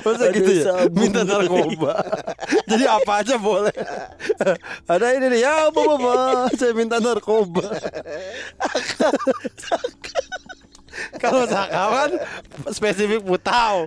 Masa 0.04 0.24
Ada 0.28 0.36
gitu 0.36 0.52
ya? 0.52 0.64
sabun. 0.64 1.00
Minta 1.00 1.22
narkoba. 1.24 1.94
Jadi 2.72 2.84
apa 2.88 3.12
aja 3.24 3.36
boleh. 3.40 3.76
Ada 4.88 5.08
ini 5.18 5.26
nih, 5.32 5.40
ya 5.44 5.54
apa 5.72 5.80
apa, 5.80 6.14
saya 6.56 6.74
minta 6.76 6.98
narkoba. 7.00 7.68
Kalau 11.22 11.46
sakau 11.46 11.90
kan 11.94 12.12
spesifik 12.74 13.22
putau. 13.22 13.86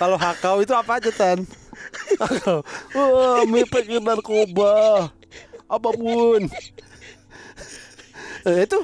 Kalau 0.00 0.16
hakau 0.18 0.64
itu 0.64 0.74
apa 0.74 0.98
aja 0.98 1.10
tan? 1.14 1.46
Hakau. 2.18 2.64
Wah, 2.96 3.44
mipek 3.46 3.86
narkoba. 4.02 5.06
Apa 5.70 5.88
pun. 5.94 6.50
Eh, 8.48 8.64
itu 8.64 8.78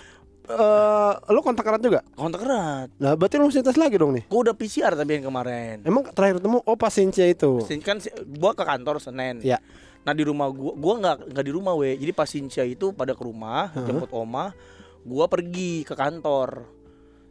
eh 0.47 1.33
lo 1.33 1.41
kontak 1.43 1.67
erat 1.67 1.83
juga? 1.83 2.01
Kontak 2.15 2.47
erat. 2.47 2.89
Nah, 2.97 3.13
berarti 3.15 3.35
lo 3.37 3.51
mesti 3.51 3.61
tes 3.61 3.75
lagi 3.75 3.99
dong 3.99 4.15
nih. 4.15 4.25
Gua 4.27 4.47
udah 4.47 4.55
PCR 4.55 4.95
tapi 4.95 5.19
yang 5.19 5.27
kemarin. 5.27 5.83
Emang 5.83 6.07
terakhir 6.11 6.39
ketemu 6.39 6.59
oh 6.63 6.77
pas 6.79 6.93
Sincia 6.93 7.27
itu. 7.27 7.61
Kan 7.83 7.99
gua 8.39 8.55
ke 8.55 8.63
kantor 8.63 9.03
Senin. 9.03 9.43
Ya. 9.43 9.59
Nah 10.03 10.15
di 10.15 10.23
rumah 10.23 10.47
gua 10.49 10.73
gua 10.75 10.95
nggak 10.97 11.17
nggak 11.35 11.45
di 11.45 11.53
rumah 11.53 11.73
we. 11.75 11.95
Jadi 11.95 12.13
pas 12.15 12.31
Sincia 12.31 12.63
itu 12.63 12.95
pada 12.95 13.13
ke 13.13 13.23
rumah 13.23 13.75
jemput 13.75 14.11
oma, 14.15 14.55
gua 15.03 15.27
pergi 15.27 15.83
ke 15.83 15.93
kantor. 15.93 16.63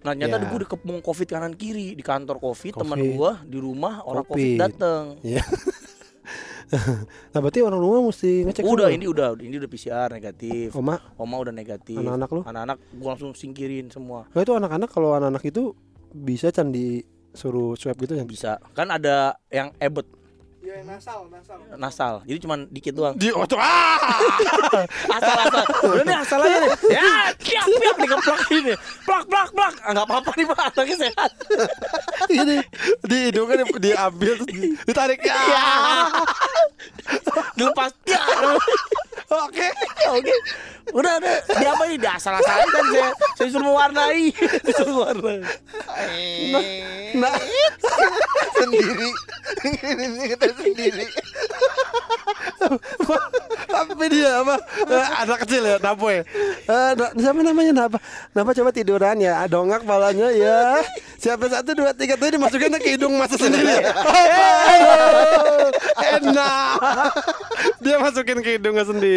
Nah 0.05 0.13
ternyata 0.13 0.38
Ya. 0.38 0.45
gua 0.45 0.59
dikepung 0.61 0.99
covid 1.01 1.26
kanan 1.26 1.53
kiri 1.55 1.97
di 1.97 2.03
kantor 2.05 2.38
covid, 2.38 2.78
teman 2.78 2.99
Covid. 2.99 3.11
gua 3.16 3.32
di 3.41 3.57
rumah 3.57 4.05
orang 4.05 4.22
Covid. 4.22 4.38
covid 4.38 4.59
dateng. 4.59 5.03
Iya. 5.24 5.41
nah, 7.34 7.39
berarti 7.39 7.59
orang 7.61 7.80
rumah 7.80 8.09
mesti 8.09 8.45
ngecek 8.45 8.63
Udah 8.66 8.89
dulu. 8.89 8.97
ini 8.97 9.05
udah 9.05 9.28
ini 9.38 9.55
udah 9.61 9.70
PCR 9.70 10.09
negatif. 10.11 10.74
Oma, 10.74 10.97
Oma 11.18 11.36
udah 11.41 11.53
negatif. 11.53 11.97
Anak-anak 11.97 12.30
lu? 12.34 12.41
Anak-anak 12.45 12.78
gua 12.97 13.09
langsung 13.13 13.32
singkirin 13.38 13.93
semua. 13.93 14.26
nah 14.34 14.41
itu 14.41 14.53
anak-anak 14.53 14.89
kalau 14.89 15.13
anak-anak 15.13 15.43
itu 15.45 15.78
bisa 16.16 16.49
can 16.49 16.72
disuruh 16.74 17.78
swab 17.78 17.97
gitu 18.01 18.18
kan? 18.18 18.26
Bisa. 18.26 18.57
Kan 18.74 18.89
ada 18.89 19.38
yang 19.53 19.72
ebet. 19.78 20.07
Iya 20.66 20.82
nasal, 20.82 21.30
nasal. 21.30 21.57
nasal. 21.78 22.13
Jadi 22.26 22.39
cuman 22.41 22.66
dikit 22.74 22.97
doang. 22.97 23.13
Di 23.13 23.30
oh 23.30 23.45
ah. 23.61 24.01
Asal 25.22 25.38
asal. 25.45 25.63
Udah 25.86 26.03
nih 26.09 26.18
asal 26.18 26.39
aja 26.41 26.57
nih. 26.57 26.72
Ya, 26.89 27.30
piak 27.38 27.66
piak 27.70 27.97
dikeplak 28.01 28.41
ini. 28.49 28.74
Plak 29.05 29.24
plak 29.30 29.49
plak. 29.53 29.74
Ah, 29.86 29.93
Enggak 29.93 30.05
apa-apa 30.09 30.32
nih 30.34 30.45
Pak, 30.49 30.57
anaknya 30.74 30.97
sehat. 31.05 31.32
Ini 32.34 32.57
di 33.05 33.18
hidungnya 33.30 33.61
di- 33.61 33.93
diambil 33.93 34.34
ditarik 34.89 35.22
ya. 35.22 35.38
Dilepas. 37.53 37.93
Ya. 38.09 38.22
Oke. 39.26 39.68
Oke. 40.14 40.36
Udah 40.94 41.18
udah. 41.18 41.36
Dia 41.58 41.70
apa 41.74 41.84
ini? 41.90 41.98
Dia 41.98 42.12
asal-asalin 42.18 42.70
kan 42.70 42.86
saya. 42.94 43.10
Saya 43.38 43.48
suruh 43.50 43.68
mewarnai. 43.74 44.30
Disuruh 44.66 44.94
mewarnai. 45.02 45.42
Nah, 47.16 47.32
sendiri 48.60 49.08
ini 49.88 50.36
kita 50.36 50.52
sendiri 50.52 51.08
tapi 53.96 54.06
dia 54.10 54.42
apa? 54.42 54.56
Eh, 54.90 55.08
anak 55.24 55.38
kecil 55.46 55.62
ya, 55.64 55.78
Napo 55.80 56.10
ya. 56.10 56.24
Eh, 56.66 56.92
siapa 57.22 57.40
namanya 57.46 57.72
Napa? 57.86 57.98
Napa 58.34 58.52
coba 58.56 58.74
tiduran 58.74 59.22
ya, 59.22 59.46
dongak 59.46 59.86
palanya 59.86 60.32
ya. 60.34 60.82
Siapa 61.22 61.46
satu 61.48 61.78
dua 61.78 61.94
tiga 61.94 62.18
tuh 62.18 62.34
dimasukin 62.34 62.74
ke 62.82 62.98
hidung 62.98 63.16
masa 63.16 63.38
sendiri. 63.38 63.86
Aduh, 63.86 65.70
Enak. 65.96 67.14
Dia 67.84 67.96
masukin 68.02 68.40
ke 68.42 68.58
hidungnya 68.58 68.84
sendiri. 68.84 69.14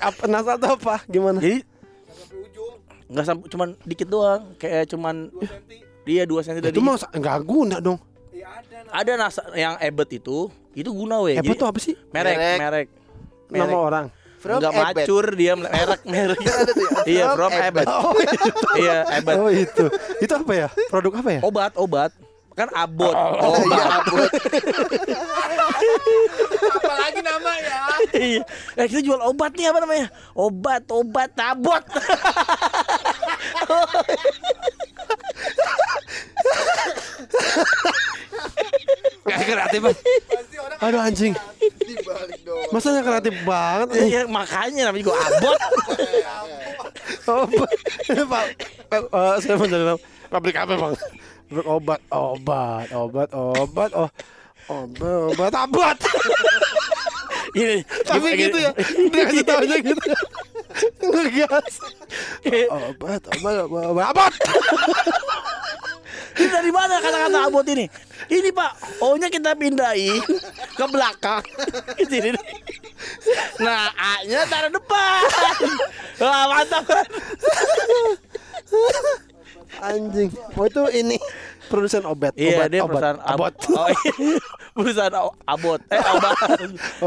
Apa 0.00 0.22
nasal 0.26 0.54
tuh 0.56 0.70
apa? 0.72 1.02
Gimana? 1.06 1.38
Jadi 1.38 1.64
Sampai 2.08 2.38
ujung 2.40 2.74
nggak 3.08 3.24
sampai 3.24 3.46
cuman 3.48 3.68
dikit 3.82 4.08
doang. 4.08 4.42
Kayak 4.56 4.88
cuman 4.88 5.28
2 5.28 5.42
cm. 5.42 5.72
dia 6.02 6.22
2 6.24 6.32
cm 6.40 6.56
dari 6.60 6.70
Itu 6.70 6.80
mah 6.80 6.96
nggak 6.98 7.38
guna 7.42 7.76
dong. 7.78 7.98
Iya 8.30 8.48
ada. 8.48 8.76
Nah. 8.82 8.92
ada 8.94 9.12
nasa 9.16 9.40
yang 9.52 9.74
ebet 9.78 10.08
itu 10.14 10.48
itu 10.72 10.88
guna 10.88 11.20
weh 11.20 11.34
Apa 11.34 11.44
Jadi- 11.44 11.58
tuh 11.58 11.66
apa 11.66 11.78
sih? 11.78 11.94
merek 12.10 12.36
Merek. 12.36 12.58
merek 12.58 12.86
Nama 13.52 13.76
orang. 13.76 14.06
From 14.36 14.58
nggak 14.58 14.72
Ebet. 14.72 14.86
macur 14.98 15.24
dia 15.32 15.52
merek 15.54 16.00
merek 16.02 16.38
Ada 16.50 16.72
tuh 16.72 16.82
ya, 16.82 16.98
iya 17.06 17.24
from 17.30 17.52
ebet 17.52 17.86
Oh, 17.86 18.10
iya 18.74 18.96
ebet 19.14 19.36
Oh 19.36 19.46
itu. 19.46 19.84
Itu 20.18 20.32
apa 20.34 20.52
ya? 20.52 20.68
Produk 20.88 21.12
apa 21.14 21.30
ya? 21.30 21.40
obat 21.42 21.72
obat 21.76 22.10
kan 22.52 22.66
abot 22.70 23.14
Oh 23.14 23.56
iya 23.62 23.84
abut 23.98 24.28
Ya. 27.52 27.82
iya 28.18 28.42
eh, 28.76 28.86
kita 28.88 29.00
jual 29.04 29.20
obat 29.20 29.52
nih 29.54 29.68
apa 29.68 29.78
namanya 29.84 30.06
obat 30.32 30.82
obat 30.88 31.30
abot 31.36 31.82
Kayak 39.22 39.44
kreatif. 39.46 39.80
Orang 39.86 40.78
Aduh 40.82 41.00
anjing. 41.00 41.32
dibalik 41.78 42.40
doang 42.42 42.70
Masanya 42.74 43.00
kreatif 43.06 43.34
banget. 43.46 43.88
ya, 43.94 44.04
ya, 44.06 44.20
makanya 44.26 44.82
namanya 44.90 45.02
juga 45.06 45.14
abot 45.30 45.60
Oh, 47.30 47.46
Pak. 47.46 47.70
Pak. 48.26 48.46
Eh, 48.90 49.34
saya 49.38 49.54
mau 49.54 49.70
jadi 49.70 49.94
pabrik 50.26 50.56
apa 50.58 50.74
bang? 50.74 50.94
Pabrik 51.46 51.66
obat, 51.70 52.00
obat, 52.10 52.86
obat, 52.90 53.28
obat, 53.30 53.90
oh, 53.94 54.10
obat, 54.66 55.30
obat, 55.30 55.52
obat. 55.54 55.98
Ini 57.52 57.84
Tapi 58.04 58.28
gitu 58.36 58.56
ya, 58.56 58.72
dia 59.12 59.22
kasih 59.28 59.44
tahu 59.44 59.60
aja 59.64 59.76
gitu. 59.80 60.08
Ngegas. 61.04 61.74
Obat, 62.72 63.22
obat, 63.28 63.56
obat, 63.68 63.84
obat, 63.92 64.06
obat. 64.16 64.32
Ini 66.32 66.48
dari 66.48 66.72
mana 66.72 66.96
kata-kata 66.96 67.38
abot 67.44 67.66
ini? 67.68 67.84
Ini 68.32 68.48
Pak, 68.56 69.04
O-nya 69.04 69.28
kita 69.28 69.52
pindahin 69.52 70.16
ke 70.72 70.84
belakang. 70.88 71.44
Nih. 72.08 72.32
Nah, 73.60 73.92
A-nya 73.92 74.48
taruh 74.48 74.72
depan. 74.72 75.20
Wah, 76.24 76.48
mantap 76.56 76.88
kan? 76.88 77.04
Anjing. 79.82 80.32
Oh 80.56 80.64
itu 80.64 80.82
ini 80.96 81.20
produsen 81.72 82.04
obat. 82.04 82.36
Iya, 82.36 82.52
obat, 82.54 82.68
dia 82.68 82.80
obat, 82.80 82.90
perusahaan 82.92 83.18
abot. 83.24 83.52
Oh, 83.72 83.88
iya. 83.88 84.12
perusahaan 84.76 85.14
abot. 85.42 85.80
Eh, 85.88 86.00
obat. 86.14 86.36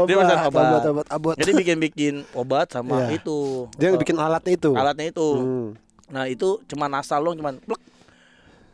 dia 0.04 0.14
perusahaan 0.18 0.44
obat. 0.44 0.64
obat, 0.66 0.82
obat, 0.84 1.06
abot. 1.08 1.34
Jadi 1.38 1.52
bikin-bikin 1.54 2.14
obat 2.34 2.66
sama 2.74 3.06
Iya. 3.06 3.22
itu. 3.22 3.38
Dia 3.78 3.94
Eh, 3.94 3.96
bikin 3.96 4.18
alatnya 4.18 4.52
itu. 4.52 4.70
alatnya 4.74 5.06
itu. 5.08 5.28
Hmm. 5.38 5.68
Nah, 6.10 6.26
itu 6.26 6.58
cuma 6.66 6.90
nasal 6.90 7.22
cuman 7.22 7.62
plek. 7.62 7.78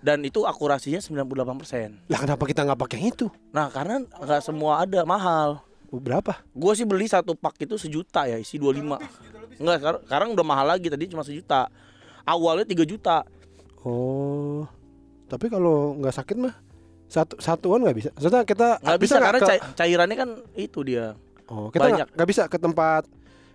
Dan 0.03 0.18
itu 0.26 0.43
akurasinya 0.43 0.99
98%. 0.99 1.95
Lah 2.11 2.18
kenapa 2.18 2.43
kita 2.43 2.66
nggak 2.66 2.80
pakai 2.80 2.97
yang 2.99 3.14
itu? 3.14 3.26
Nah, 3.55 3.70
karena 3.70 4.03
nggak 4.03 4.43
semua 4.43 4.82
ada, 4.82 5.07
mahal. 5.07 5.62
Oh, 5.93 6.01
Berapa? 6.01 6.43
Gue 6.51 6.72
sih 6.74 6.82
beli 6.82 7.07
satu 7.07 7.36
pak 7.36 7.55
itu 7.61 7.78
sejuta 7.78 8.26
ya, 8.26 8.34
isi 8.34 8.59
25. 8.59 8.99
Enggak, 9.62 10.03
sekarang 10.03 10.34
udah 10.34 10.43
mahal 10.43 10.66
lagi, 10.66 10.90
tadi 10.90 11.07
cuma 11.07 11.22
sejuta. 11.22 11.70
Awalnya 12.26 12.66
3 12.66 12.82
juta. 12.82 13.22
Oh. 13.86 14.66
Tapi 15.33 15.49
kalau 15.49 15.97
nggak 15.97 16.12
sakit 16.12 16.37
mah 16.37 16.53
satu 17.07 17.35
satuan 17.39 17.80
nggak 17.80 17.97
bisa. 17.97 18.11
Maksudnya 18.12 18.45
kita 18.45 18.68
Nggak 18.78 19.01
bisa, 19.01 19.14
nggak 19.14 19.24
karena 19.26 19.41
ke- 19.41 19.49
cai- 19.49 19.62
cairannya 19.74 20.16
kan 20.18 20.30
itu 20.55 20.80
dia. 20.83 21.16
Oh, 21.47 21.68
kita 21.68 21.85
banyak. 21.87 22.07
nggak 22.11 22.28
bisa 22.28 22.43
ke 22.47 22.57
tempat 22.57 23.09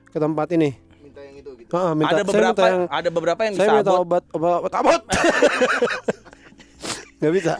ke 0.07 0.17
tempat 0.17 0.47
ini. 0.51 0.73
minta 0.99 1.19
yang 1.19 1.35
itu 1.35 1.49
gitu 1.55 1.69
Heeh, 1.71 1.91
minta, 1.93 2.09
ada 2.11 2.23
beberapa 2.23 2.49
minta 2.51 2.65
yang 2.67 2.83
ada 2.87 3.09
beberapa 3.11 3.41
yang 3.43 3.53
saya 3.53 3.67
bisa 3.67 3.77
minta 3.77 3.91
abot. 3.91 4.01
obat 4.03 4.23
obat 4.31 4.53
obat 4.59 4.73
abot. 4.75 5.01
Nggak 7.17 7.33
bisa. 7.33 7.53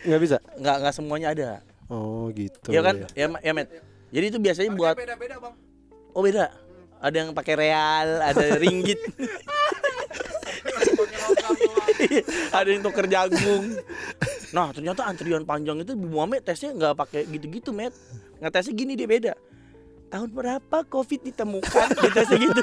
Nggak 0.00 0.20
bisa. 0.20 0.36
Nggak 0.56 0.76
nggak 0.80 0.94
semuanya 0.94 1.28
ada. 1.30 1.50
Oh 1.86 2.30
gitu. 2.30 2.70
Iya 2.70 2.80
kan? 2.80 2.94
Ya, 3.12 3.26
ya 3.36 3.52
Met. 3.52 3.66
Jadi 4.10 4.24
itu 4.26 4.38
biasanya 4.38 4.70
buat 4.72 4.94
beda-beda 4.94 5.38
bang. 5.38 5.54
oh 6.10 6.20
beda. 6.20 6.50
Ada 7.00 7.16
yang 7.16 7.30
pakai 7.32 7.54
real, 7.56 8.08
ada 8.20 8.46
ringgit. 8.56 8.98
ada 12.58 12.68
yang 12.68 12.82
tuker 12.84 13.06
jagung. 13.06 13.66
Nah 14.50 14.74
ternyata 14.74 15.06
antrian 15.06 15.46
panjang 15.46 15.78
itu 15.86 15.94
Bu 15.94 16.10
Muhammad 16.10 16.42
tesnya 16.42 16.74
nggak 16.74 16.98
pakai 16.98 17.22
gitu-gitu 17.30 17.70
Met. 17.70 17.94
Nggak 18.42 18.50
tesnya 18.58 18.74
gini 18.74 18.98
dia 18.98 19.06
beda. 19.06 19.32
Tahun 20.10 20.26
berapa 20.26 20.78
COVID 20.90 21.22
ditemukan? 21.22 21.86
Dia 22.02 22.10
tesnya 22.10 22.38
gitu. 22.50 22.62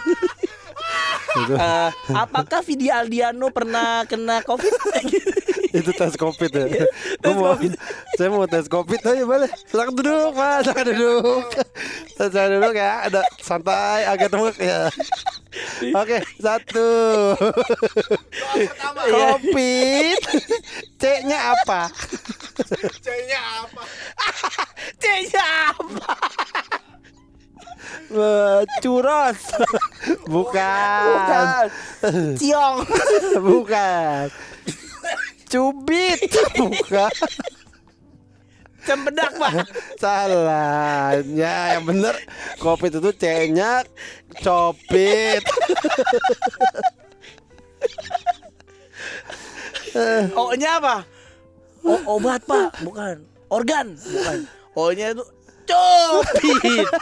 Itu, 1.37 1.53
Eh, 1.55 1.91
apakah 2.11 2.59
Vidi 2.59 2.91
Aldiano 2.91 3.47
pernah 3.55 4.03
kena 4.03 4.43
COVID? 4.43 4.73
Itu 5.77 5.91
tes 5.93 6.13
covid 6.17 6.51
ya. 6.51 6.65
Gua 7.21 7.33
mau, 7.37 7.53
saya 8.17 8.29
mau 8.33 8.49
tes 8.49 8.65
covid 8.65 9.01
aja 9.05 9.23
boleh. 9.23 9.49
Silakan 9.69 9.93
duduk 9.93 10.29
pak, 10.33 10.57
silakan 10.65 10.85
duduk. 10.89 11.45
Silakan 12.17 12.49
duduk 12.57 12.73
ya. 12.73 12.91
Ada 13.05 13.21
santai, 13.39 14.01
agak 14.09 14.33
temuk 14.33 14.57
ya. 14.57 14.89
Oke, 15.93 16.17
satu. 16.37 16.89
Pertama 18.53 19.01
Covid. 19.09 20.19
C-nya 21.01 21.39
apa? 21.53 21.89
C-nya 23.01 23.41
apa? 23.65 23.83
C-nya 25.01 25.45
apa? 25.73 26.11
Eh, 28.07 28.61
Curos. 28.79 29.39
Bukan. 30.27 31.63
Ciong. 32.39 32.77
Bukan. 33.47 34.25
Cubit. 35.47 36.31
Bukan. 36.59 37.13
Cempedak 38.87 39.31
pak. 39.35 39.53
Salah. 39.99 41.19
Ya, 41.35 41.75
yang 41.75 41.83
bener 41.83 42.15
Covid 42.63 43.03
itu 43.03 43.11
C-nya 43.19 43.83
copit. 44.39 45.43
O-nya 50.37 50.79
apa? 50.79 51.03
O 51.83 52.19
obat 52.19 52.43
pak, 52.47 52.79
bukan. 52.83 53.27
Organ, 53.47 53.95
bukan. 53.99 54.37
O-nya 54.75 55.11
itu 55.15 55.23
copit. 55.67 56.87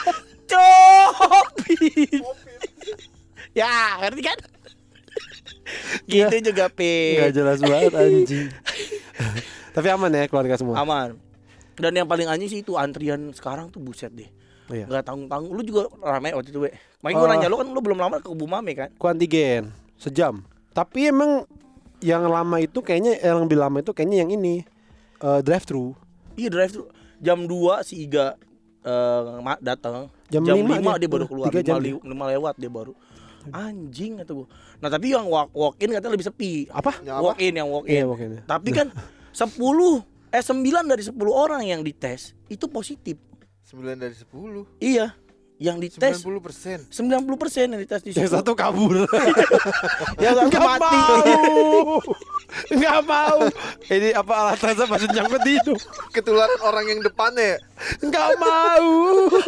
Copit. 0.45 2.21
ya, 3.57 3.97
ngerti 3.97 4.21
kan? 4.21 4.37
Gitu 6.05 6.35
juga 6.43 6.65
Gak 6.65 6.71
Pit. 6.73 7.31
jelas 7.31 7.59
banget 7.59 7.91
anjing. 7.91 8.47
Tapi 9.75 9.87
aman 9.89 10.09
ya 10.09 10.25
keluarga 10.25 10.55
semua. 10.55 10.77
Aman. 10.77 11.17
Dan 11.75 11.91
yang 11.93 12.07
paling 12.07 12.25
anjing 12.25 12.47
sih 12.47 12.59
itu 12.61 12.73
antrian 12.73 13.31
sekarang 13.31 13.67
tuh 13.67 13.79
buset 13.79 14.09
deh. 14.09 14.29
Iya. 14.65 14.87
Nggak 14.87 15.03
tanggung-tanggung. 15.03 15.51
Lu 15.51 15.61
juga 15.61 15.81
ramai 15.99 16.31
waktu 16.31 16.49
itu, 16.49 16.59
we. 16.59 16.71
Makanya 16.99 17.13
gue 17.13 17.21
Oh. 17.21 17.31
nanya 17.31 17.47
lu 17.47 17.57
kan 17.57 17.67
lu 17.67 17.79
belum 17.79 17.99
lama 17.99 18.15
ke 18.17 18.25
Kubu 18.25 18.45
Mame 18.45 18.71
kan? 18.73 18.89
Ku 18.93 19.05
antigen 19.05 19.69
sejam. 19.95 20.41
Tapi 20.71 21.09
emang 21.09 21.45
yang 21.99 22.25
lama 22.25 22.57
itu 22.57 22.79
kayaknya 22.79 23.17
yang 23.19 23.41
lebih 23.41 23.57
lama 23.57 23.79
itu 23.79 23.91
kayaknya 23.91 24.17
yang 24.21 24.31
ini 24.31 24.63
eh, 25.17 25.39
drive 25.41 25.63
thru. 25.63 25.93
Iya 26.33 26.49
drive 26.49 26.71
thru. 26.71 26.85
Jam 27.17 27.43
2 27.43 27.51
si 27.81 28.03
Iga 28.03 28.35
eh, 28.81 29.21
ma- 29.39 29.59
datang. 29.59 30.07
Jam 30.27 30.41
Jam, 30.41 30.55
lima 30.57 30.75
5 30.75 30.81
dia, 30.81 30.97
dia. 30.97 31.09
baru 31.09 31.25
keluar. 31.25 31.47
Tiga 31.49 31.61
5, 31.61 31.67
jam 31.67 31.77
li- 31.79 32.01
lima 32.03 32.25
lewat 32.27 32.55
dia 32.55 32.67
baru. 32.67 32.93
Anjing 33.47 34.17
kata 34.17 34.31
gua. 34.33 34.47
Nah, 34.77 34.89
tapi 34.89 35.11
yang 35.11 35.25
walk, 35.25 35.49
walk 35.51 35.75
in 35.79 35.91
katanya 35.91 36.13
lebih 36.13 36.25
sepi. 36.25 36.67
Apa? 36.69 36.99
Yang 37.01 37.15
apa? 37.15 37.25
Walk 37.25 37.39
in 37.39 37.53
yang 37.55 37.69
walk 37.69 37.85
in. 37.85 37.95
Iya, 37.95 38.05
walk 38.05 38.21
in. 38.21 38.31
Tapi 38.43 38.69
kan 38.71 38.87
10 39.31 39.55
Eh 40.29 40.43
9 40.43 40.51
dari 40.83 40.99
10 40.99 41.15
orang 41.31 41.63
yang 41.63 41.79
dites 41.79 42.35
itu 42.45 42.67
positif. 42.67 43.15
9 43.65 43.95
dari 43.95 44.11
10 44.11 44.67
Iya, 44.77 45.15
yang 45.55 45.79
dites 45.79 45.95
90 45.95 46.43
persen 46.43 46.83
90 46.91 47.39
persen 47.39 47.65
yang 47.71 47.79
dites 47.79 48.03
di 48.03 48.11
Yang 48.11 48.27
situ. 48.27 48.35
satu 48.35 48.51
kabur. 48.51 49.07
yang 50.23 50.35
satu 50.35 50.51
Nggak 50.51 50.67
mati. 50.67 50.99
mau. 50.99 52.03
Nggak 52.75 52.99
mau. 53.07 53.39
Ini 53.87 54.09
apa 54.11 54.33
alat 54.35 54.59
rasa 54.59 54.83
masih 54.85 55.07
nyangkut 55.07 55.41
di 55.41 55.51
hidung. 55.55 55.79
Ketularan 56.11 56.59
orang 56.61 56.85
yang 56.85 56.99
depannya 56.99 57.55
ya 57.55 57.59
Nggak 58.03 58.29
mau. 58.35 58.91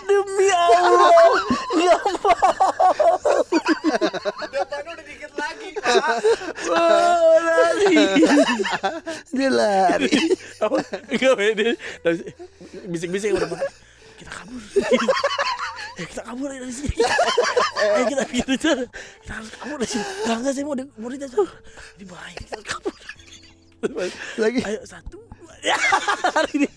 Demi 0.00 0.48
Allah. 0.50 1.30
Ya 1.80 1.96
Depannya 4.50 4.90
udah 4.92 5.06
dikit 5.06 5.32
lagi, 5.34 5.68
Pak. 5.76 6.14
Allah, 6.70 7.38
lari. 7.40 7.96
Dia 9.30 9.50
lari. 9.50 10.12
Apa? 10.58 10.76
Enggak, 11.10 11.34
dia 11.56 11.72
dari- 12.00 12.34
bisik-bisik 12.86 13.34
udah 13.34 13.48
kita 14.16 14.30
kabur. 14.30 14.60
Eh, 15.96 16.06
kita 16.06 16.22
kabur 16.22 16.48
dari 16.48 16.72
sini. 16.72 16.92
Eh, 17.80 18.04
kita 18.08 18.22
kita 18.28 18.52
kita, 18.52 18.72
kita 19.24 19.32
harus 19.32 19.50
kabur 19.56 19.76
dari 19.80 19.88
sini. 19.88 20.04
Enggak, 20.04 20.36
enggak 20.40 20.52
saya 20.52 20.64
mau 20.64 20.76
di 20.76 20.84
mau 20.96 21.08
dites. 21.08 21.32
Ini 21.32 22.04
bahaya 22.04 22.36
kita 22.36 22.52
harus 22.56 22.66
kabur. 22.68 22.94
Lagi 24.36 24.60
Ayo 24.62 24.80
satu. 24.84 25.18
Ya, 25.60 25.76
lari 26.36 26.64
dia. 26.64 26.72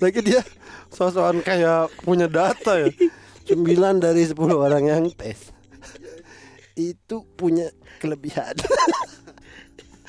lagi 0.00 0.20
dia 0.20 0.40
sosokan 0.88 1.40
kayak 1.40 1.92
punya 2.00 2.28
data 2.28 2.80
ya. 2.80 2.88
9 3.44 3.60
dari 3.98 4.22
10 4.24 4.36
orang 4.56 4.84
yang 4.86 5.04
tes 5.12 5.52
itu 6.72 7.16
punya 7.36 7.68
kelebihan. 8.00 8.56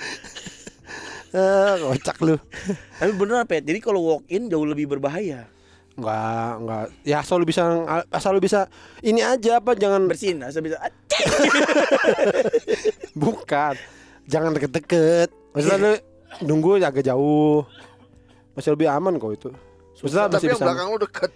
ah, 1.38 1.74
kocak 1.80 2.18
lu. 2.22 2.36
Tapi 3.00 3.12
beneran 3.16 3.48
Pet, 3.50 3.64
jadi 3.66 3.80
kalau 3.82 4.02
walk 4.02 4.24
in 4.30 4.50
jauh 4.50 4.66
lebih 4.68 4.90
berbahaya. 4.90 5.48
Enggak, 5.94 6.52
enggak. 6.58 6.86
Ya 7.06 7.22
asal 7.22 7.38
lu 7.38 7.46
bisa 7.46 7.62
asal 8.10 8.34
lu 8.34 8.42
bisa 8.42 8.66
ini 9.06 9.22
aja 9.22 9.62
apa 9.62 9.78
jangan 9.78 10.10
Bersihin, 10.10 10.42
asal 10.42 10.66
bisa. 10.66 10.82
bukan. 13.22 13.78
Jangan 14.26 14.58
deket-deket. 14.58 15.30
Maksudnya 15.54 15.78
lu 15.78 15.94
nunggu 16.50 16.82
agak 16.82 17.06
jauh. 17.06 17.62
Masih 18.58 18.74
lebih 18.74 18.90
aman 18.90 19.22
kok 19.22 19.34
itu. 19.34 19.50
Maksudnya 20.02 20.26
Tapi 20.30 20.34
masih 20.34 20.48
yang 20.50 20.58
bisa. 20.58 20.66
belakang 20.66 20.88
lu 20.90 21.00
deket 21.02 21.32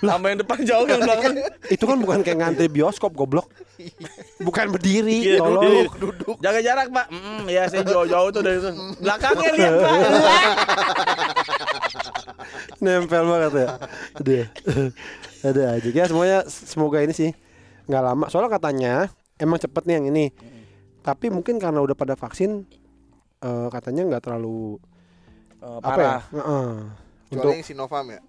Sama 0.00 0.24
yang 0.30 0.38
depan 0.42 0.58
jauh 0.62 0.86
yang 0.86 1.00
belakang. 1.06 1.34
Itu 1.70 1.84
kan 1.86 1.96
bukan 1.98 2.18
kayak 2.20 2.38
ngantri 2.38 2.66
bioskop 2.66 3.14
goblok. 3.14 3.46
Bukan 4.42 4.70
berdiri, 4.70 5.34
Iya, 5.34 5.38
tolong. 5.42 5.86
duduk, 5.98 6.36
Jaga 6.38 6.60
jarak, 6.62 6.86
Pak. 6.90 7.06
Mm, 7.10 7.42
ya 7.50 7.62
saya 7.66 7.82
jauh-jauh 7.82 8.30
tuh 8.30 8.42
dari 8.42 8.58
itu. 8.58 8.70
Belakangnya 9.02 9.50
lihat, 9.54 9.74
Pak. 9.82 9.92
Nempel 12.82 13.24
banget 13.24 13.52
ya. 13.54 13.68
Ada. 14.14 14.38
Ada 15.44 15.62
aja. 15.78 15.88
Ya 15.90 16.04
semuanya 16.06 16.38
semoga 16.48 16.98
ini 17.00 17.14
sih 17.14 17.30
nggak 17.86 18.02
lama. 18.02 18.24
Soalnya 18.28 18.50
katanya 18.52 18.92
emang 19.36 19.58
cepet 19.60 19.82
nih 19.86 19.94
yang 20.00 20.06
ini. 20.10 20.26
Tapi 21.04 21.28
mungkin 21.28 21.60
karena 21.60 21.84
udah 21.84 21.92
pada 21.92 22.16
vaksin 22.16 22.64
eh, 23.40 23.68
katanya 23.68 24.08
nggak 24.08 24.22
terlalu 24.24 24.80
apa 25.60 25.80
ya? 25.80 25.84
parah. 25.84 26.22
Heeh. 26.32 26.68
Kecuali 27.24 27.40
Untuk 27.40 27.50
yang 27.56 27.64
Sinovac 27.64 28.04
ya 28.08 28.20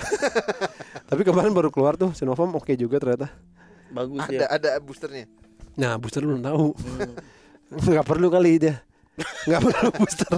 tapi 1.10 1.22
kemarin 1.26 1.52
baru 1.52 1.68
keluar 1.68 1.94
tuh 1.96 2.12
Sinovac 2.16 2.50
oke 2.52 2.72
juga 2.76 2.98
ternyata. 3.00 3.28
Bagus 3.90 4.22
Ada 4.22 4.34
ya. 4.34 4.46
ada 4.46 4.70
boosternya 4.78 5.26
Nah, 5.78 5.98
booster 5.98 6.22
lu 6.22 6.36
belum 6.36 6.44
tahu. 6.44 6.66
Nggak 7.90 8.06
perlu 8.06 8.26
kali 8.28 8.58
dia. 8.58 8.82
Nggak 9.46 9.60
perlu 9.64 9.88
booster. 9.98 10.34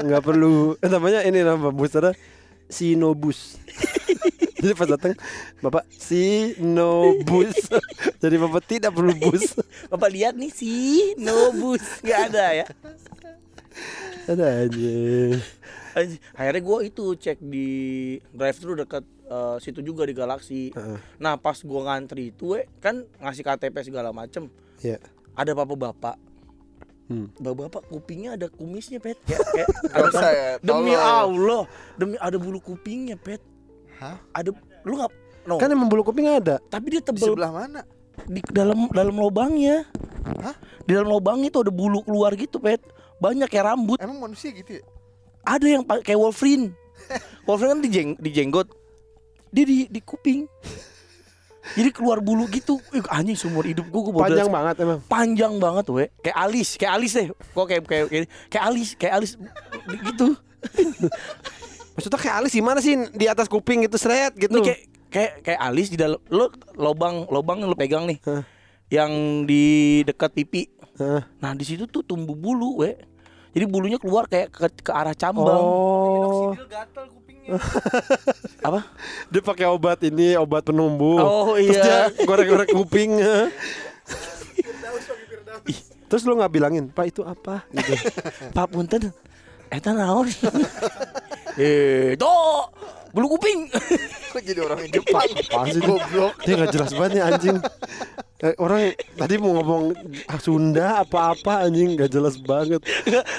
Nggak 0.00 0.22
perlu. 0.22 0.78
Eh, 0.80 0.88
namanya 0.88 1.20
ini 1.26 1.42
nama 1.42 1.68
boosternya 1.74 2.14
Sinobus. 2.70 3.58
Jadi 4.60 4.76
pas 4.76 4.88
datang 4.92 5.16
Bapak 5.64 5.88
Sinobus. 5.88 7.56
Jadi 8.20 8.36
Bapak 8.36 8.62
tidak 8.68 8.92
perlu 8.92 9.16
bus. 9.16 9.56
Bapak 9.88 10.08
lihat 10.12 10.36
nih 10.36 10.52
sih, 10.52 11.16
no 11.16 11.50
bus 11.56 11.82
nggak 12.04 12.20
ada 12.30 12.44
ya. 12.64 12.66
Ada 14.28 14.68
aja. 14.68 14.96
Akhirnya 16.38 16.62
gue 16.62 16.78
itu 16.86 17.04
cek 17.16 17.38
di 17.42 17.68
drive 18.32 18.58
thru 18.58 18.72
dekat 18.78 19.04
eh, 19.30 19.56
situ 19.62 19.80
juga 19.80 20.06
di 20.06 20.14
Galaxy. 20.14 20.70
Heeh. 20.74 20.98
Nah 21.18 21.36
pas 21.36 21.56
gue 21.56 21.80
ngantri 21.80 22.34
itu, 22.34 22.58
we, 22.58 22.66
kan 22.78 23.06
ngasih 23.22 23.42
KTP 23.44 23.76
segala 23.86 24.10
macem. 24.14 24.48
Ya. 24.80 24.98
Ada 25.34 25.54
bapak-bapak. 25.54 26.16
Hmm. 27.10 27.26
Bapak-bapak 27.42 27.90
kupingnya 27.90 28.38
ada 28.38 28.46
kumisnya 28.46 29.02
pet. 29.02 29.18
Kayak, 29.26 29.42
kayak 29.50 29.68
ada 29.98 30.08
usah 30.14 30.30
ya 30.30 30.50
demi. 30.62 30.94
Allah, 30.94 31.62
demi 31.98 32.14
ada 32.18 32.38
bulu 32.38 32.62
kupingnya 32.62 33.18
pet. 33.18 33.42
Hah? 33.98 34.22
Ada 34.30 34.54
lu 34.86 34.94
nggak? 34.94 35.12
No. 35.50 35.58
Kan 35.58 35.72
emang 35.72 35.90
bulu 35.90 36.06
kuping 36.06 36.28
ada. 36.30 36.60
tapi 36.68 36.94
dia 36.94 37.02
Di 37.02 37.10
tebel 37.10 37.34
sebelah 37.34 37.50
mana? 37.50 37.82
di 38.28 38.40
dalam 38.52 38.90
dalam 38.92 39.16
lubangnya. 39.16 39.88
Hah? 40.44 40.54
Di 40.84 40.92
dalam 40.92 41.08
lubangnya 41.08 41.48
tuh 41.48 41.64
ada 41.68 41.72
bulu 41.72 42.04
keluar 42.04 42.36
gitu, 42.36 42.60
Pet. 42.60 42.82
Banyak 43.20 43.48
kayak 43.48 43.72
rambut. 43.72 43.98
Emang 44.00 44.20
manusia 44.20 44.52
gitu 44.52 44.80
ya? 44.80 44.84
Ada 45.42 45.66
yang 45.66 45.82
kayak 45.84 46.16
Wolverine. 46.16 46.74
Wolverine 47.46 47.72
kan 47.72 47.80
di, 47.80 47.90
jeng, 47.90 48.10
di 48.16 48.30
jenggot. 48.30 48.68
Dia 49.50 49.64
di 49.64 49.86
di 49.86 50.00
kuping. 50.00 50.46
Jadi 51.70 51.90
keluar 51.92 52.18
bulu 52.18 52.48
gitu. 52.48 52.80
Ih, 52.90 53.04
anjing 53.06 53.36
seumur 53.36 53.62
hidup 53.62 53.84
gua 53.88 54.10
baru 54.10 54.22
Panjang 54.26 54.48
liat- 54.48 54.56
banget 54.56 54.74
emang. 54.80 54.98
panjang 55.06 55.54
banget, 55.56 55.84
we. 55.88 56.04
Kayak 56.18 56.38
alis, 56.40 56.68
kayak 56.74 56.92
alis 56.96 57.12
deh. 57.12 57.26
Kok 57.30 57.66
kayak 57.66 57.82
kayak 57.84 58.04
kayak, 58.08 58.26
kayak 58.48 58.64
alis, 58.64 58.88
kayak 58.96 59.14
alis 59.14 59.30
gitu. 59.86 60.28
Maksudnya 61.94 62.18
kayak 62.18 62.36
alis 62.40 62.52
gimana 62.52 62.78
sih 62.80 62.94
di 63.12 63.26
atas 63.26 63.46
kuping 63.46 63.84
gitu 63.84 64.00
seret 64.00 64.32
gitu. 64.34 64.56
Ini 64.56 64.64
kayak 64.64 64.80
kayak 65.10 65.32
kayak 65.44 65.60
alis 65.60 65.90
di 65.90 65.98
dalam 65.98 66.18
lo 66.28 66.48
lobang 66.74 67.28
lobang 67.28 67.60
yang 67.60 67.68
lo 67.68 67.76
pegang 67.76 68.04
nih. 68.08 68.18
Hah. 68.24 68.42
Yang 68.88 69.12
di 69.46 69.64
dekat 70.02 70.30
pipi. 70.32 70.62
Hah. 70.96 71.22
Nah, 71.38 71.52
di 71.52 71.62
situ 71.62 71.84
tuh 71.86 72.02
tumbuh 72.02 72.34
bulu, 72.34 72.82
we. 72.82 72.96
Jadi 73.50 73.64
bulunya 73.66 73.98
keluar 73.98 74.30
kayak 74.30 74.54
ke, 74.54 74.66
ke 74.78 74.92
arah 74.94 75.14
cambang. 75.14 75.58
Oh, 75.58 76.54
Minoxidil 76.54 76.68
gatal 76.70 77.04
kupingnya. 77.10 77.58
Apa? 78.68 78.80
dia 79.26 79.42
pakai 79.42 79.66
obat 79.66 79.98
ini, 80.06 80.38
obat 80.38 80.62
penumbuh. 80.62 81.18
Oh, 81.18 81.58
Terus 81.58 81.78
iya. 81.82 82.10
dia 82.10 82.26
gorek-gorek 82.26 82.70
Firdaus. 85.26 85.78
Terus 86.10 86.22
lu 86.26 86.34
nggak 86.38 86.52
bilangin, 86.52 86.84
Pak 86.90 87.06
itu 87.06 87.22
apa? 87.22 87.62
Gitu. 87.70 87.94
Pak 88.56 88.66
punten. 88.70 89.14
Eta 89.70 89.94
naon? 89.94 90.26
eh, 91.58 92.18
tuh 92.18 92.66
bulu 93.10 93.26
kuping. 93.34 93.66
Kok 94.32 94.40
jadi 94.40 94.60
orang 94.60 94.78
yang 94.82 94.92
Jepang? 94.96 95.26
Sih? 95.66 95.80
Goblok 95.80 96.34
Dia 96.42 96.54
nggak 96.56 96.70
jelas 96.70 96.90
banget 96.92 97.10
nih 97.12 97.22
anjing. 97.24 97.56
Eh, 98.40 98.56
orang 98.56 98.80
tadi 99.14 99.34
mau 99.36 99.52
ngomong 99.52 99.92
ah, 100.24 100.40
Sunda 100.40 100.86
apa-apa 100.98 101.68
anjing 101.68 101.92
nggak 101.92 102.08
jelas 102.08 102.40
banget. 102.40 102.80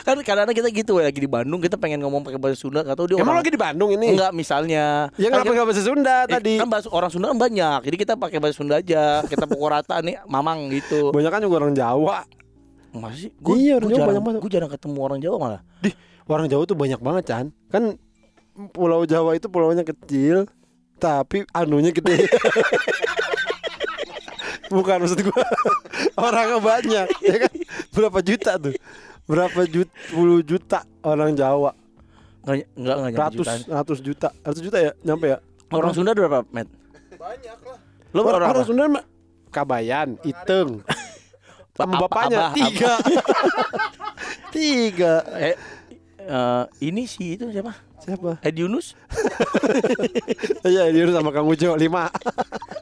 kan 0.05 0.13
kadang-kadang 0.21 0.53
kita 0.53 0.69
gitu 0.69 0.91
we, 0.95 1.01
lagi 1.01 1.17
di 1.17 1.25
Bandung 1.25 1.57
kita 1.57 1.73
pengen 1.73 1.99
ngomong 1.99 2.21
pakai 2.21 2.37
bahasa 2.37 2.59
Sunda 2.59 2.85
atau 2.85 3.09
dia 3.09 3.17
Emang 3.17 3.33
orang 3.33 3.41
lagi 3.41 3.49
di 3.49 3.57
Bandung 3.57 3.89
ini? 3.89 4.13
enggak 4.13 4.29
misalnya. 4.31 5.09
Ya 5.17 5.27
Kan 5.27 5.41
nggak 5.41 5.49
pakai 5.49 5.65
bahasa 5.65 5.81
Sunda 5.81 6.15
Eh, 6.21 6.29
tadi. 6.29 6.53
Kan 6.59 6.69
bahasa 6.69 6.87
orang 6.87 7.09
Sunda 7.09 7.25
kan 7.29 7.39
banyak. 7.39 7.79
Jadi 7.87 7.95
kita 7.97 8.13
pakai 8.13 8.37
bahasa 8.37 8.55
Sunda 8.55 8.77
aja. 8.77 9.25
Kita 9.25 9.49
pukul 9.49 9.73
rata 9.73 9.97
nih 9.99 10.21
mamang 10.25 10.69
gitu. 10.69 11.09
Banyak 11.09 11.31
kan 11.31 11.41
juga 11.41 11.55
orang 11.59 11.73
Jawa. 11.73 12.17
Masih 12.91 13.31
Iya, 13.41 13.79
orang 13.79 13.87
Jawa 13.87 13.97
jarang, 13.97 14.09
banyak 14.11 14.23
banget. 14.27 14.39
Gue 14.43 14.51
jarang 14.51 14.69
ketemu 14.69 14.99
orang 14.99 15.19
Jawa 15.23 15.35
malah. 15.39 15.61
Di 15.79 15.89
orang 16.27 16.45
Jawa 16.45 16.63
tuh 16.67 16.77
banyak 16.77 16.99
banget 16.99 17.23
Chan. 17.25 17.45
Kan 17.73 17.83
Pulau 18.51 19.07
Jawa 19.07 19.33
itu 19.33 19.47
pulaunya 19.47 19.81
kecil, 19.81 20.45
tapi 20.99 21.47
anunya 21.51 21.89
gede. 21.89 22.27
Bukan 24.71 25.03
maksud 25.03 25.19
gua 25.27 25.43
orangnya 26.15 26.59
banyak, 26.63 27.07
ya 27.19 27.35
kan? 27.43 27.53
Berapa 27.91 28.19
juta 28.23 28.55
tuh? 28.55 28.75
Berapa 29.27 29.67
juta, 29.67 29.91
puluh 30.11 30.39
juta 30.39 30.87
orang 31.03 31.35
Jawa? 31.35 31.75
Enggak 32.47 32.71
enggak 32.73 32.95
enggak 32.95 33.11
nyampe 33.11 33.21
Ratus, 33.21 33.47
ratus 33.67 33.99
juta, 33.99 34.27
ratus 34.41 34.61
juta 34.63 34.77
ya, 34.79 34.91
nyampe 35.03 35.25
ya? 35.27 35.37
Orang 35.71 35.91
Sunda 35.91 36.15
ada 36.15 36.23
berapa, 36.23 36.47
Met? 36.51 36.67
Banyak 37.15 37.57
lah. 37.67 37.77
Lo 38.11 38.19
orang, 38.23 38.35
orang, 38.43 38.49
orang? 38.55 38.65
Sunda 38.67 38.83
mah 38.87 39.03
Kabayan, 39.51 40.15
Iteng, 40.23 40.79
sama 41.75 41.99
Apa- 41.99 42.07
bapaknya 42.07 42.39
abah, 42.39 42.55
tiga, 42.55 42.93
tiga. 44.55 45.13
Eh, 45.35 45.55
eh, 46.23 46.63
ini 46.79 47.03
sih 47.03 47.35
itu 47.35 47.51
siapa? 47.51 47.75
Siapa? 48.01 48.41
Edi 48.41 48.65
Yunus? 48.65 48.93
Iya, 50.67 50.89
dia 50.89 51.09
sama 51.09 51.29
Kang 51.29 51.45
Ujo 51.45 51.73
lima. 51.77 52.09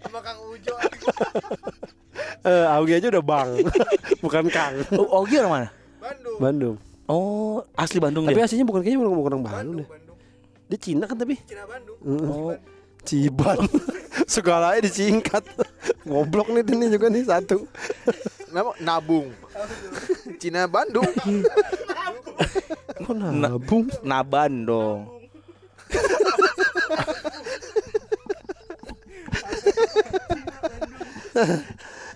Sama 0.04 0.20
Kang 0.20 0.40
Ujo. 0.48 0.74
Eh, 2.40 2.66
Augie 2.72 2.96
aja 2.96 3.12
udah 3.12 3.20
bang, 3.20 3.50
bukan 4.24 4.48
Kang. 4.48 4.80
Oh, 4.96 5.24
Ogi 5.24 5.44
orang 5.44 5.52
mana? 5.52 5.68
Bandung. 6.00 6.38
Bandung. 6.40 6.76
Oh, 7.04 7.60
asli 7.76 8.00
Bandung 8.00 8.24
Tapi 8.24 8.40
dia. 8.40 8.48
aslinya 8.48 8.64
bukan 8.64 8.80
kayaknya 8.80 9.04
bukan 9.04 9.12
bukan 9.12 9.32
orang 9.36 9.44
Bandung 9.44 9.60
Bandung, 9.60 9.76
deh. 9.84 9.88
Bandung. 9.92 10.18
Dia 10.72 10.78
Cina 10.80 11.04
kan 11.04 11.18
tapi. 11.20 11.36
Cina 11.44 11.64
Bandung. 11.68 12.00
Oh. 12.00 12.56
Ciban. 13.04 13.60
Segalanya 14.24 14.80
disingkat. 14.80 15.44
Goblok 16.08 16.48
nih 16.52 16.64
ini 16.64 16.86
juga 16.92 17.12
nih 17.12 17.28
satu. 17.28 17.68
Nama 18.56 18.72
nabung. 18.80 19.36
Cina 20.40 20.64
Bandung. 20.64 21.08
Kok 23.00 23.16
nabung? 23.16 23.86
Naban 24.04 24.68
dong. 24.68 25.00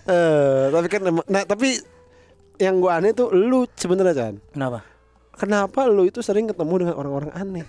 Eh, 0.04 0.64
tapi 0.68 0.86
kan 0.92 1.00
nah 1.32 1.42
tapi 1.48 1.80
yang 2.60 2.76
gua 2.76 3.00
aneh 3.00 3.16
tuh 3.16 3.32
lu 3.32 3.64
sebenarnya 3.72 4.12
Chan. 4.12 4.34
Kenapa? 4.52 4.84
Kenapa 5.34 5.88
lu 5.88 6.04
itu 6.04 6.20
sering 6.20 6.44
ketemu 6.44 6.86
dengan 6.86 6.94
orang-orang 7.00 7.32
aneh? 7.32 7.64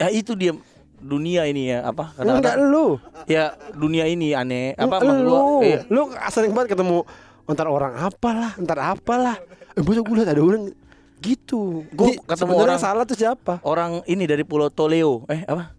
Ya 0.00 0.08
itu 0.08 0.32
dia 0.32 0.56
dunia 0.98 1.44
ini 1.44 1.70
ya 1.70 1.84
apa? 1.84 2.16
Enggak 2.16 2.56
Kadang-kadang 2.56 2.58
lu. 2.72 2.86
ya 3.28 3.52
dunia 3.76 4.08
ini 4.08 4.32
aneh. 4.32 4.72
Apa 4.80 5.04
lu, 5.04 5.12
gua? 5.28 5.40
Iya. 5.60 5.80
lu 5.92 6.02
sering 6.32 6.56
banget 6.56 6.72
ketemu 6.74 7.04
entar 7.44 7.68
orang 7.68 7.94
apalah, 8.00 8.52
entar 8.56 8.78
apalah. 8.80 9.36
Eh, 9.76 9.82
masa 9.84 10.00
gue 10.02 10.14
liat 10.16 10.28
ada 10.32 10.40
orang 10.42 10.72
gitu. 11.20 11.84
Jadi, 11.90 12.18
ketemu 12.22 12.52
orang- 12.56 12.80
salah 12.80 13.04
tuh 13.04 13.18
siapa? 13.18 13.58
Orang 13.62 14.02
ini 14.06 14.24
dari 14.24 14.42
Pulau 14.42 14.70
Toleo. 14.70 15.26
Eh 15.26 15.42
apa? 15.44 15.74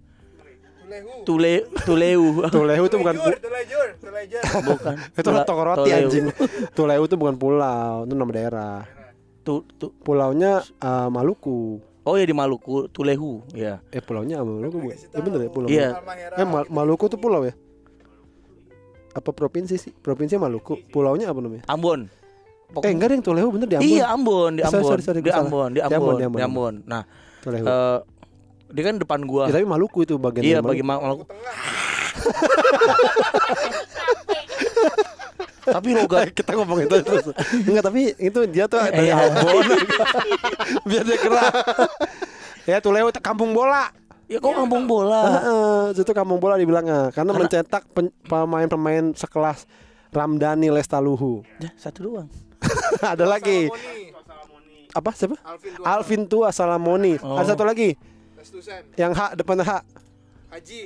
Tulehu. 0.90 1.22
Tule 1.22 1.54
Tuleu. 1.86 2.24
Tuleu 2.56 2.84
itu 2.84 2.98
bukan 2.98 3.16
Tulejur, 3.16 3.38
Tulejur, 3.38 3.88
Tulejur. 4.02 4.42
Bukan. 4.66 4.96
itu 5.22 5.30
toko 5.46 5.62
roti 5.62 5.90
anjing. 5.94 6.26
Tuleu 6.74 7.02
itu 7.06 7.16
bukan 7.16 7.36
pulau, 7.38 8.10
itu 8.10 8.14
nama 8.18 8.32
daerah. 8.34 8.78
Tu, 9.46 9.62
tu. 9.78 9.94
Pulaunya 10.02 10.66
eh, 10.82 11.10
Maluku. 11.14 11.78
Oh 12.10 12.18
ya 12.18 12.26
di 12.26 12.34
Maluku, 12.34 12.90
Tulehu, 12.90 13.46
ya. 13.54 13.86
Eh 13.94 14.02
pulaunya 14.02 14.42
Maluku 14.42 14.82
bu? 14.82 14.90
Ya 14.90 15.20
bener 15.22 15.40
ya 15.46 15.50
pulau. 15.54 15.68
Iya. 15.70 15.88
Eh 16.42 16.46
Ma- 16.50 16.66
Maluku 16.66 17.06
tuh 17.06 17.22
pulau 17.22 17.46
ya? 17.46 17.54
Apa 19.14 19.30
provinsi 19.30 19.78
sih? 19.78 19.94
Provinsi 19.94 20.42
Maluku. 20.42 20.82
Pulaunya 20.90 21.30
apa 21.30 21.38
namanya? 21.38 21.62
Ambon. 21.70 22.10
Eh 22.72 22.90
enggak 22.90 23.08
ada 23.10 23.16
yang 23.16 23.26
Tuleu 23.26 23.48
bener 23.50 23.66
di 23.66 23.76
Ambon. 23.76 23.90
Iya 23.90 24.06
Ambon, 24.08 24.52
di 24.52 24.62
Sorry, 24.62 24.70
Ambon, 24.72 24.86
sorry, 24.88 25.02
sorry, 25.02 25.20
di. 25.20 25.32
Ambon, 25.32 25.70
di 25.72 25.80
Ambon, 25.82 26.14
di 26.16 26.24
Ambon. 26.24 26.38
di 26.38 26.44
Ambon. 26.44 26.74
Nah, 26.86 27.02
Tuleu. 27.40 27.64
eh, 27.64 27.98
dia 28.70 28.84
kan 28.84 28.96
depan 28.96 29.20
gua. 29.24 29.44
ya, 29.46 29.54
tapi 29.56 29.66
Maluku 29.66 30.00
itu 30.04 30.16
bagian 30.16 30.44
Iya, 30.44 30.58
dari 30.60 30.68
bagi 30.70 30.84
Maluku. 30.84 31.26
Maluku. 31.26 31.26
Tapi 35.62 35.94
logat 35.94 36.34
kita 36.38 36.52
ngomong 36.56 36.82
itu 36.82 36.96
terus. 37.00 37.30
Enggak, 37.62 37.84
tapi 37.86 38.02
itu 38.18 38.40
dia 38.48 38.66
tuh 38.66 38.82
dari 38.84 39.08
Iya. 39.08 39.22
Ambon. 39.30 39.66
Biar 40.90 41.04
dia 41.06 41.18
kena. 41.20 41.44
ya 42.66 42.78
Tuleu 42.80 43.08
itu 43.08 43.20
kampung 43.20 43.52
bola. 43.52 43.90
ya 44.26 44.38
kok 44.38 44.50
kampung 44.52 44.86
bola. 44.86 45.22
Heeh, 45.26 45.82
itu 45.96 46.12
kampung 46.12 46.38
bola 46.38 46.54
dibilangnya 46.56 47.10
karena 47.10 47.34
mencetak 47.34 47.86
pen- 47.90 48.14
pemain-pemain 48.24 49.10
sekelas 49.12 49.66
Ramdhani 50.10 50.70
Lestaluhu. 50.70 51.42
Ya, 51.58 51.70
satu 51.76 52.06
doang. 52.06 52.30
Ada 53.14 53.26
lagi. 53.26 53.70
Salamoni. 53.70 54.90
Apa 54.90 55.10
siapa? 55.14 55.36
Alvin 55.44 55.72
Dua. 55.76 55.86
Alvin 55.86 56.22
Tua 56.26 56.50
Salamoni. 56.50 57.14
Oh. 57.22 57.38
Ada 57.38 57.54
satu 57.54 57.64
lagi 57.64 57.94
Restusen. 58.36 58.82
yang 58.96 59.12
H 59.12 59.36
depannya 59.36 59.64
H. 59.64 59.74
Haji. 60.50 60.82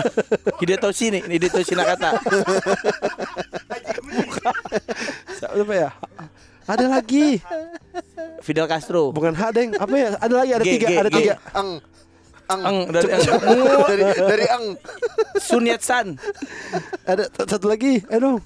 Hidetoshi 0.64 1.12
nih, 1.12 1.22
Hidetoshi 1.28 1.76
Nakata. 1.76 2.16
Siapa 5.36 5.74
ya? 5.84 5.90
Ada 6.64 6.88
lagi. 6.88 7.36
Fidel 8.40 8.64
Castro. 8.64 9.12
Bukan 9.12 9.36
H, 9.36 9.52
Deng. 9.52 9.76
Apa 9.76 9.92
ya? 9.92 10.08
Ada 10.16 10.34
lagi, 10.34 10.50
ada 10.56 10.64
G, 10.64 10.70
tiga, 10.72 10.88
G, 10.88 10.92
ada 10.96 11.10
G. 11.12 11.16
tiga. 11.20 11.34
Ang. 11.52 11.70
Ang. 12.48 12.62
Ang 12.64 12.76
dari 12.88 13.08
Ang. 13.12 13.22
dari 13.84 14.04
dari 14.16 14.46
Ang. 14.48 14.64
Sun 15.36 15.68
Yat-san. 15.68 16.16
Ada 17.04 17.28
satu 17.44 17.68
lagi. 17.68 18.00
Eh 18.08 18.16
dong. 18.16 18.40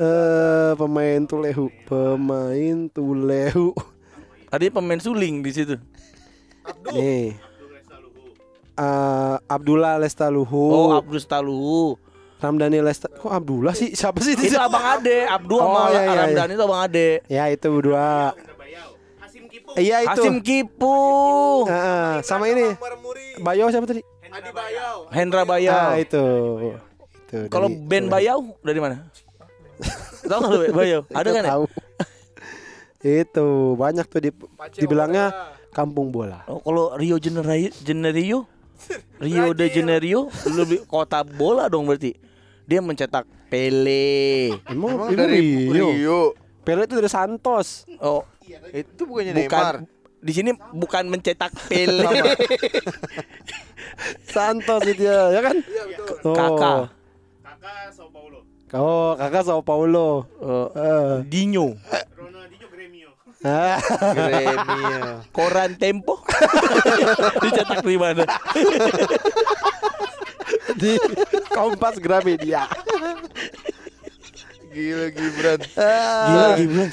Eh 0.00 0.72
pemain 0.76 1.20
Tulehu, 1.26 1.66
pemain 1.86 2.76
Tulehu. 2.90 3.74
Ada 4.50 4.66
pemain 4.72 4.98
suling 4.98 5.44
di 5.44 5.50
situ. 5.54 5.76
Abdul. 6.66 6.92
Nih. 6.96 7.26
Eh, 8.80 9.36
Abdullah 9.46 10.00
Lestaluhu. 10.00 10.64
Oh, 10.72 10.90
Abdul 10.96 11.20
Staluhu. 11.20 12.00
Ramdhani 12.40 12.80
Lesta. 12.80 13.12
Kok 13.12 13.28
Abdullah 13.28 13.76
sih? 13.76 13.92
Siapa 13.92 14.16
sih? 14.24 14.32
Itu 14.32 14.56
Abang 14.56 14.80
Ade, 14.80 15.28
Abdul 15.28 15.60
Oh, 15.60 15.68
sama 15.76 15.92
iya, 15.92 16.00
iya, 16.08 16.20
Ramdhani 16.24 16.52
itu 16.56 16.64
Abang 16.64 16.80
Ade. 16.88 17.08
Ya 17.28 17.44
itu 17.52 17.66
berdua. 17.68 18.32
Iya 19.76 19.96
itu. 20.02 20.10
Hasim 20.10 20.36
Kipu. 20.40 20.96
Ah, 21.68 22.24
sama 22.24 22.48
ini. 22.48 22.74
Bayo 23.44 23.68
siapa 23.68 23.84
tadi? 23.84 24.00
Adi 24.30 24.50
Bayau. 24.56 24.96
Hendra 25.12 25.42
Ah 25.44 25.46
Bayau. 25.46 26.00
itu. 26.00 26.26
Itu. 27.28 27.38
Kalau 27.52 27.68
band 27.68 28.08
Tulehu. 28.08 28.10
Bayau 28.10 28.38
dari 28.64 28.80
mana? 28.80 29.06
Tahu 30.30 30.38
nggak 30.40 30.52
lu 30.52 30.74
Bayau? 30.74 31.00
Ada 31.10 31.28
kan 31.32 31.42
ya? 31.42 31.50
Tahu. 31.56 31.64
itu 33.00 33.46
banyak 33.80 34.06
tuh 34.12 34.20
di, 34.20 34.30
dibilangnya 34.76 35.56
kampung 35.72 36.12
bola. 36.12 36.44
Oh, 36.44 36.60
kalau 36.60 36.92
Rio 37.00 37.16
Janeiro, 37.16 37.72
Janeiro, 37.80 38.44
Rio 39.24 39.56
de 39.56 39.66
Janeiro 39.72 40.28
lebih 40.44 40.84
kota 40.84 41.24
bola 41.24 41.64
dong 41.72 41.88
berarti. 41.88 42.12
Dia 42.68 42.84
mencetak 42.84 43.26
Pele. 43.50 44.54
Emang, 44.70 44.94
Emang 44.94 45.08
itu 45.10 45.16
dari 45.18 45.40
Rio. 45.72 45.88
Rio. 45.90 46.20
Pele 46.62 46.84
itu 46.86 46.94
dari 47.00 47.10
Santos. 47.10 47.88
Oh, 47.98 48.22
Itu 48.70 49.08
bukannya 49.08 49.32
Neymar. 49.32 49.48
bukan 49.48 49.74
di 50.20 50.32
sini 50.36 50.50
bukan 50.76 51.08
mencetak 51.08 51.50
Pele. 51.66 52.04
Santos 54.34 54.84
itu 54.86 55.02
ya, 55.08 55.32
ya 55.32 55.40
kan? 55.40 55.56
Iya 55.56 55.82
betul. 55.88 56.16
Oh. 56.28 56.36
Kakak. 56.36 57.00
Oh, 58.72 59.14
kakak 59.14 59.42
Sao 59.42 59.60
Paulo. 59.60 60.30
Eh, 60.38 60.68
Eh. 60.72 61.14
Dinho, 61.24 61.74
Ah, 63.40 63.80
Gremio. 64.12 65.24
Koran 65.32 65.72
Tempo. 65.74 66.20
Dicetak 67.42 67.80
di 67.80 67.96
mana? 67.96 68.28
di 70.76 71.00
Kompas 71.48 71.96
Gramedia. 71.96 72.68
Gila 74.70 75.06
Gibran. 75.08 75.60
Gila 75.66 76.46
gila. 76.54 76.84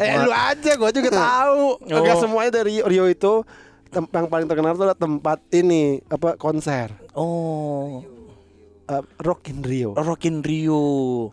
Eh 0.00 0.14
lu 0.18 0.32
aja 0.32 0.70
gua 0.74 0.90
juga 0.90 1.10
tahu. 1.12 1.76
Enggak 1.84 2.16
Oh. 2.16 2.20
semuanya 2.20 2.50
dari 2.56 2.80
Rio 2.80 3.04
itu 3.04 3.44
yang 3.92 4.26
paling 4.26 4.46
terkenal 4.46 4.72
itu 4.72 4.80
adalah 4.80 4.96
tempat 4.96 5.42
ini 5.50 5.98
apa 6.06 6.34
konser 6.36 6.94
Oh, 7.12 8.00
Eh, 8.90 9.02
Rock 9.22 9.54
in 9.54 9.62
Rio. 9.62 9.94
Rock 9.94 10.26
in 10.26 10.42
Rio. 10.42 10.82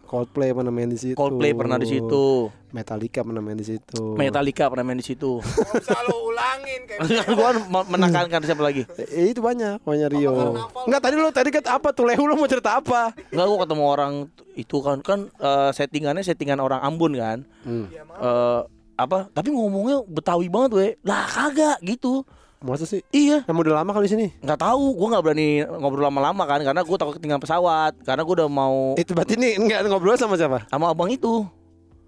Coldplay 0.06 0.54
pernah 0.54 0.70
main 0.70 0.94
di 0.94 1.00
situ. 1.02 1.18
Coldplay 1.18 1.58
pernah 1.58 1.82
di 1.82 1.90
situ. 1.90 2.54
Metallica 2.70 3.26
pernah 3.26 3.42
main 3.42 3.58
di 3.58 3.66
situ. 3.66 4.14
Metallica 4.14 4.70
pernah 4.70 4.86
main 4.86 5.02
di 5.02 5.06
situ. 5.08 5.42
Lo 6.08 6.16
ulangin 6.30 6.86
kayak 6.86 7.34
gua 7.40 7.58
me- 7.58 7.88
menekankan 7.90 8.42
siapa 8.46 8.62
lagi? 8.62 8.86
Eh, 9.10 9.34
itu 9.34 9.42
banyak, 9.42 9.82
banyak 9.82 10.08
Rio. 10.14 10.54
Enggak 10.86 11.02
tadi 11.02 11.16
lu 11.18 11.34
tadi 11.34 11.50
kan 11.50 11.66
apa 11.66 11.90
tuh 11.98 12.06
Lehu 12.06 12.30
lu 12.30 12.38
mau 12.38 12.46
cerita 12.46 12.78
apa? 12.78 13.18
Enggak 13.34 13.46
gua 13.50 13.58
ketemu 13.66 13.84
orang 13.90 14.14
itu 14.54 14.78
kan 14.86 14.98
kan 15.02 15.20
eh, 15.34 15.70
settingannya 15.74 16.22
settingan 16.22 16.62
orang 16.62 16.86
Ambon 16.86 17.18
kan. 17.18 17.42
Hmm. 17.66 17.90
Eh 17.90 18.62
apa? 19.02 19.34
Tapi 19.34 19.50
ngomongnya 19.50 20.06
Betawi 20.06 20.46
banget 20.46 20.72
we. 20.78 20.88
Lah 21.02 21.26
kagak 21.26 21.82
gitu. 21.82 22.22
Masa 22.58 22.84
sih? 22.84 23.06
Iya. 23.10 23.46
Yang 23.46 23.58
udah 23.62 23.76
lama 23.78 23.92
kali 23.92 24.08
sini. 24.08 24.28
nggak 24.40 24.58
tahu 24.58 24.98
gue 24.98 25.08
nggak 25.08 25.24
berani 25.24 25.50
ngobrol 25.78 26.04
lama-lama 26.04 26.44
kan 26.44 26.60
karena 26.60 26.82
gue 26.82 26.98
takut 26.98 27.14
ketinggalan 27.14 27.40
pesawat 27.40 27.94
karena 28.02 28.22
gue 28.22 28.36
udah 28.36 28.50
mau 28.50 28.96
Itu 28.96 29.14
berarti 29.14 29.36
nih 29.36 29.58
enggak 29.58 29.86
ngobrol 29.86 30.16
sama 30.16 30.34
siapa? 30.34 30.66
sama 30.66 30.90
abang 30.90 31.08
itu 31.08 31.46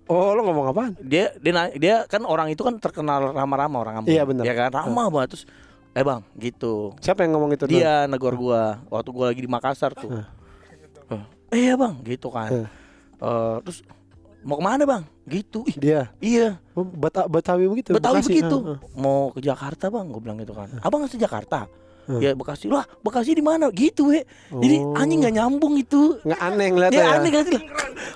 Oh, 0.05 0.33
lu 0.33 0.41
ngomong 0.41 0.73
apaan? 0.73 0.97
dia 0.99 1.29
dia 1.37 1.53
dia 1.71 1.95
kan 2.03 2.25
orang 2.25 2.49
itu 2.49 2.59
kan 2.59 2.73
terkenal 2.75 3.29
ramah-ramah 3.29 3.77
orang 3.79 3.95
Ambon 3.99 4.09
Iya, 4.09 4.25
benar. 4.25 4.41
ya 4.41 4.53
kan 4.57 4.73
ramah 4.73 5.05
banget 5.07 5.37
terus 5.37 5.45
eh 5.91 6.01
bang 6.01 6.25
gitu 6.35 6.97
Siapa 6.97 7.21
yang 7.21 7.37
ngomong 7.37 7.53
itu? 7.53 7.65
dia 7.65 8.05
negor 8.05 8.33
gua 8.33 8.81
waktu 8.89 9.09
gua 9.09 9.29
lagi 9.29 9.39
di 9.39 9.47
Makassar 9.47 9.93
tuh 9.93 10.09
Eh, 11.07 11.21
eh 11.51 11.61
ya 11.63 11.77
bang 11.77 11.93
gitu 12.03 12.29
kan 12.29 12.49
Eh. 12.49 12.67
Eh, 13.19 13.55
terus 13.61 13.85
mau 14.41 14.55
ke 14.55 14.63
mana 14.63 14.83
bang 14.83 15.03
gitu 15.25 15.61
ih 15.65 15.75
Dia. 15.75 16.01
iya 16.19 16.57
Oh, 16.71 16.81
Bata 16.81 17.25
Betawi 17.25 17.67
begitu. 17.67 17.91
Betawi 17.91 18.19
Bekasi. 18.19 18.29
begitu 18.31 18.55
Ah, 18.57 18.69
ah. 18.69 18.77
mau 18.93 19.29
ke 19.29 19.39
Jakarta 19.39 19.85
bang 19.87 20.05
gue 20.05 20.21
bilang 20.21 20.37
gitu 20.37 20.51
kan 20.51 20.71
abang 20.79 21.03
nggak 21.03 21.15
Jakarta 21.15 21.67
Hmm. 22.09 22.17
ya 22.17 22.33
Bekasi 22.33 22.73
lah 22.73 22.89
Bekasi 22.99 23.37
di 23.37 23.43
mana 23.43 23.69
gitu 23.69 24.09
we 24.09 24.25
jadi 24.49 24.81
Oh. 24.81 24.97
anjing 24.97 25.21
nggak 25.21 25.35
nyambung 25.35 25.77
itu 25.77 26.17
Nggak 26.25 26.41
aneh 26.41 26.67
ngeliatnya 26.67 26.97
Ya 26.97 27.05
ya. 27.05 27.13
aneh 27.15 27.29
kan 27.29 27.45
lah. 27.45 27.63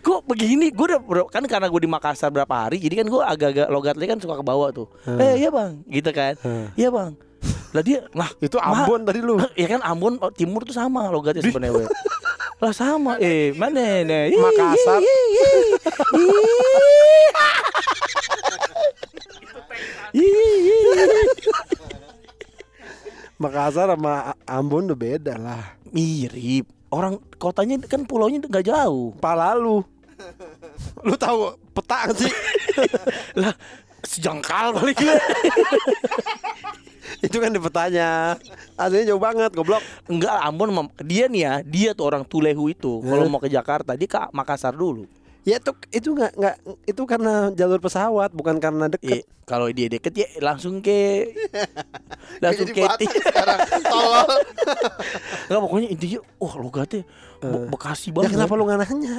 Kok 0.02 0.20
begini? 0.26 0.74
Gue 0.74 0.98
udah 0.98 1.30
kan 1.30 1.46
karena 1.46 1.70
gue 1.70 1.78
di 1.78 1.86
Makassar 1.86 2.28
berapa 2.28 2.50
hari, 2.58 2.82
jadi 2.82 3.00
kan 3.00 3.08
gue 3.08 3.22
agak-agak 3.22 3.68
logatnya 3.70 4.08
kan 4.10 4.18
suka 4.18 4.36
ke 4.36 4.44
bawah 4.44 4.74
tuh. 4.74 4.90
Hmm. 5.06 5.22
Eh 5.22 5.38
iya 5.38 5.54
bang, 5.54 5.78
gitu 5.86 6.10
kan? 6.10 6.34
Hmm. 6.42 6.74
Iya 6.74 6.90
bang. 6.90 7.14
Lah 7.70 7.82
dia, 7.82 8.00
nah 8.12 8.30
Itu 8.38 8.58
Ambon 8.58 9.02
tadi 9.04 9.22
lu. 9.22 9.38
ya 9.54 9.68
kan 9.68 9.82
Ambon 9.82 10.18
oh, 10.18 10.30
Timur 10.30 10.62
tuh 10.62 10.74
sama 10.74 11.06
logatnya 11.08 11.42
sebenarnya. 11.44 11.86
lah 12.64 12.72
sama, 12.72 13.20
eh 13.20 13.52
mana 13.52 14.08
nih? 14.08 14.32
Ih, 14.32 14.40
Makassar. 14.40 15.04
Makassar 23.36 23.88
sama 23.92 24.32
Ambon 24.48 24.88
udah 24.88 24.96
beda 24.96 25.36
lah. 25.36 25.76
Mirip. 25.92 26.72
Orang 26.88 27.20
kotanya 27.36 27.84
kan 27.84 28.08
pulaunya 28.08 28.40
nggak 28.40 28.64
jauh. 28.64 29.12
Palalu. 29.20 29.84
Lu 31.04 31.20
tahu 31.20 31.60
peta 31.76 32.16
sih? 32.16 32.32
Lah 33.44 33.52
sejengkal 34.08 34.72
gue. 34.80 34.96
Itu 37.26 37.38
kan 37.38 37.50
di 37.50 37.60
petanya. 37.60 38.40
Aslinya 38.74 39.06
jauh 39.10 39.20
banget, 39.20 39.52
goblok. 39.52 39.84
Enggak, 40.06 40.38
Ambon 40.40 40.70
dia 41.02 41.28
nih 41.28 41.42
ya, 41.42 41.54
dia 41.62 41.90
tuh 41.92 42.06
orang 42.06 42.24
Tulehu 42.24 42.68
itu. 42.68 43.00
Kalau 43.00 43.24
Eh. 43.24 43.30
mau 43.30 43.38
ke 43.38 43.48
Jakarta, 43.48 43.94
dia 43.94 44.06
ke 44.06 44.20
Makassar 44.32 44.72
dulu. 44.72 45.04
Ya 45.44 45.60
itu 45.60 45.76
itu 45.92 46.10
nggak 46.10 46.32
nggak 46.34 46.56
itu 46.88 47.02
karena 47.04 47.52
jalur 47.52 47.76
pesawat 47.78 48.32
bukan 48.32 48.64
karena 48.64 48.88
Iya, 48.88 49.20
deket. 49.20 49.28
kalau 49.44 49.68
dia 49.68 49.92
deket 49.92 50.14
ya 50.16 50.28
langsung 50.40 50.80
ke 50.80 51.36
langsung 52.44 52.64
ke 52.66 52.80
sekarang 53.28 53.60
tolol. 53.84 54.24
Enggak 55.44 55.60
pokoknya 55.60 55.88
intinya 55.90 56.20
wah 56.40 56.56
logatnya 56.56 57.04
Be- 57.44 57.68
Bekasi 57.68 58.08
Ya 58.08 58.14
banget. 58.16 58.32
kenapa 58.34 58.56
lu 58.56 58.64
nggak 58.64 58.80
nanya? 58.82 59.16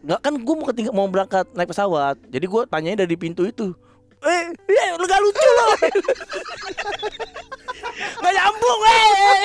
Enggak 0.00 0.20
kan 0.24 0.32
gue 0.34 0.54
mau 0.56 0.64
ketinggal 0.64 0.92
mau 0.94 1.08
berangkat 1.08 1.44
naik 1.52 1.68
pesawat. 1.68 2.16
Jadi 2.24 2.46
gue 2.48 2.62
tanyanya 2.66 2.98
dari 3.04 3.16
pintu 3.20 3.44
itu. 3.44 3.76
Eh, 4.26 4.44
ya 4.66 4.98
lu 4.98 5.06
gak 5.06 5.22
lucu 5.22 5.48
loh. 5.54 5.70
Gak 8.22 8.32
nyambung 8.34 8.82
eh. 8.90 9.44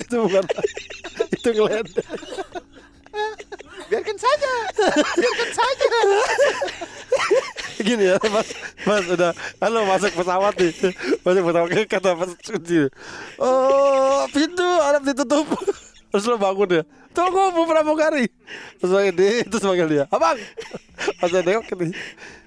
itu 0.00 0.16
bukan 0.16 0.44
itu 1.28 1.48
ngeledek. 1.52 2.06
Biarkan 3.92 4.16
saja. 4.16 4.52
Biarkan 4.96 5.50
saja. 5.52 5.88
Gini 7.82 8.04
ya, 8.14 8.16
Mas, 8.30 8.48
Mas 8.88 9.04
udah 9.10 9.36
halo 9.60 9.84
masuk 9.84 10.12
pesawat 10.16 10.54
nih. 10.56 10.72
Masuk 11.20 11.42
pesawat 11.44 11.68
kata 11.84 12.10
Mas 12.16 12.32
kunci. 12.40 12.88
Oh, 13.36 14.24
pintu 14.32 14.68
harap 14.80 15.02
ditutup. 15.04 15.44
Terus 16.12 16.28
lo 16.28 16.36
bangun 16.36 16.68
ya. 16.68 16.82
Tunggu 17.16 17.56
Bu 17.56 17.64
Pramugari. 17.64 18.28
Terus 18.76 18.92
panggil 18.92 19.14
dia, 19.16 19.32
terus 19.48 19.64
panggil 19.64 19.88
dia. 19.88 20.04
Abang. 20.12 20.36
Pas 21.16 21.28
saya 21.32 21.40
nengok 21.40 21.72
dia. 21.72 21.96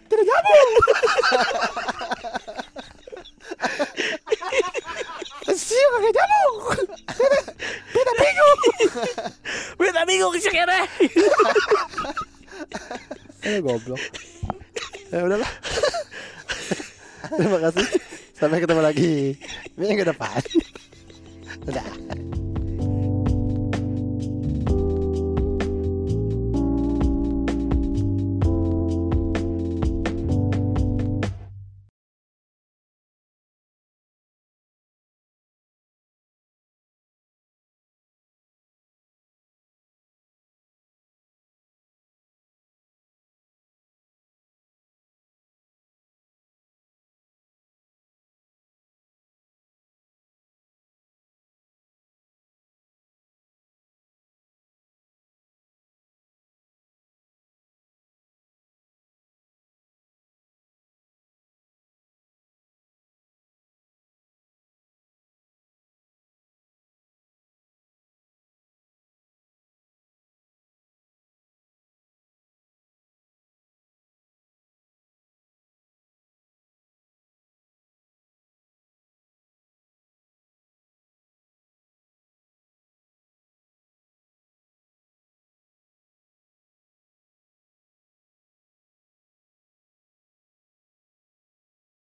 Tidak 0.05 0.21
nyambung. 0.21 0.71
Siapa 5.49 5.97
kagak 5.97 6.25
nyambung. 6.29 6.61
Beda 7.89 8.13
bingung. 8.21 8.59
Beta 9.81 10.01
bingung 10.05 10.35
sekere. 10.37 10.79
Eh 13.45 13.61
goblok. 13.61 14.01
Ya 15.13 15.21
udahlah. 15.21 15.51
Terima 17.29 17.61
kasih. 17.61 17.85
Sampai 18.33 18.57
ketemu 18.57 18.81
lagi 18.81 19.37
minggu 19.77 20.01
depan. 20.01 20.41
Udah. 21.69 21.85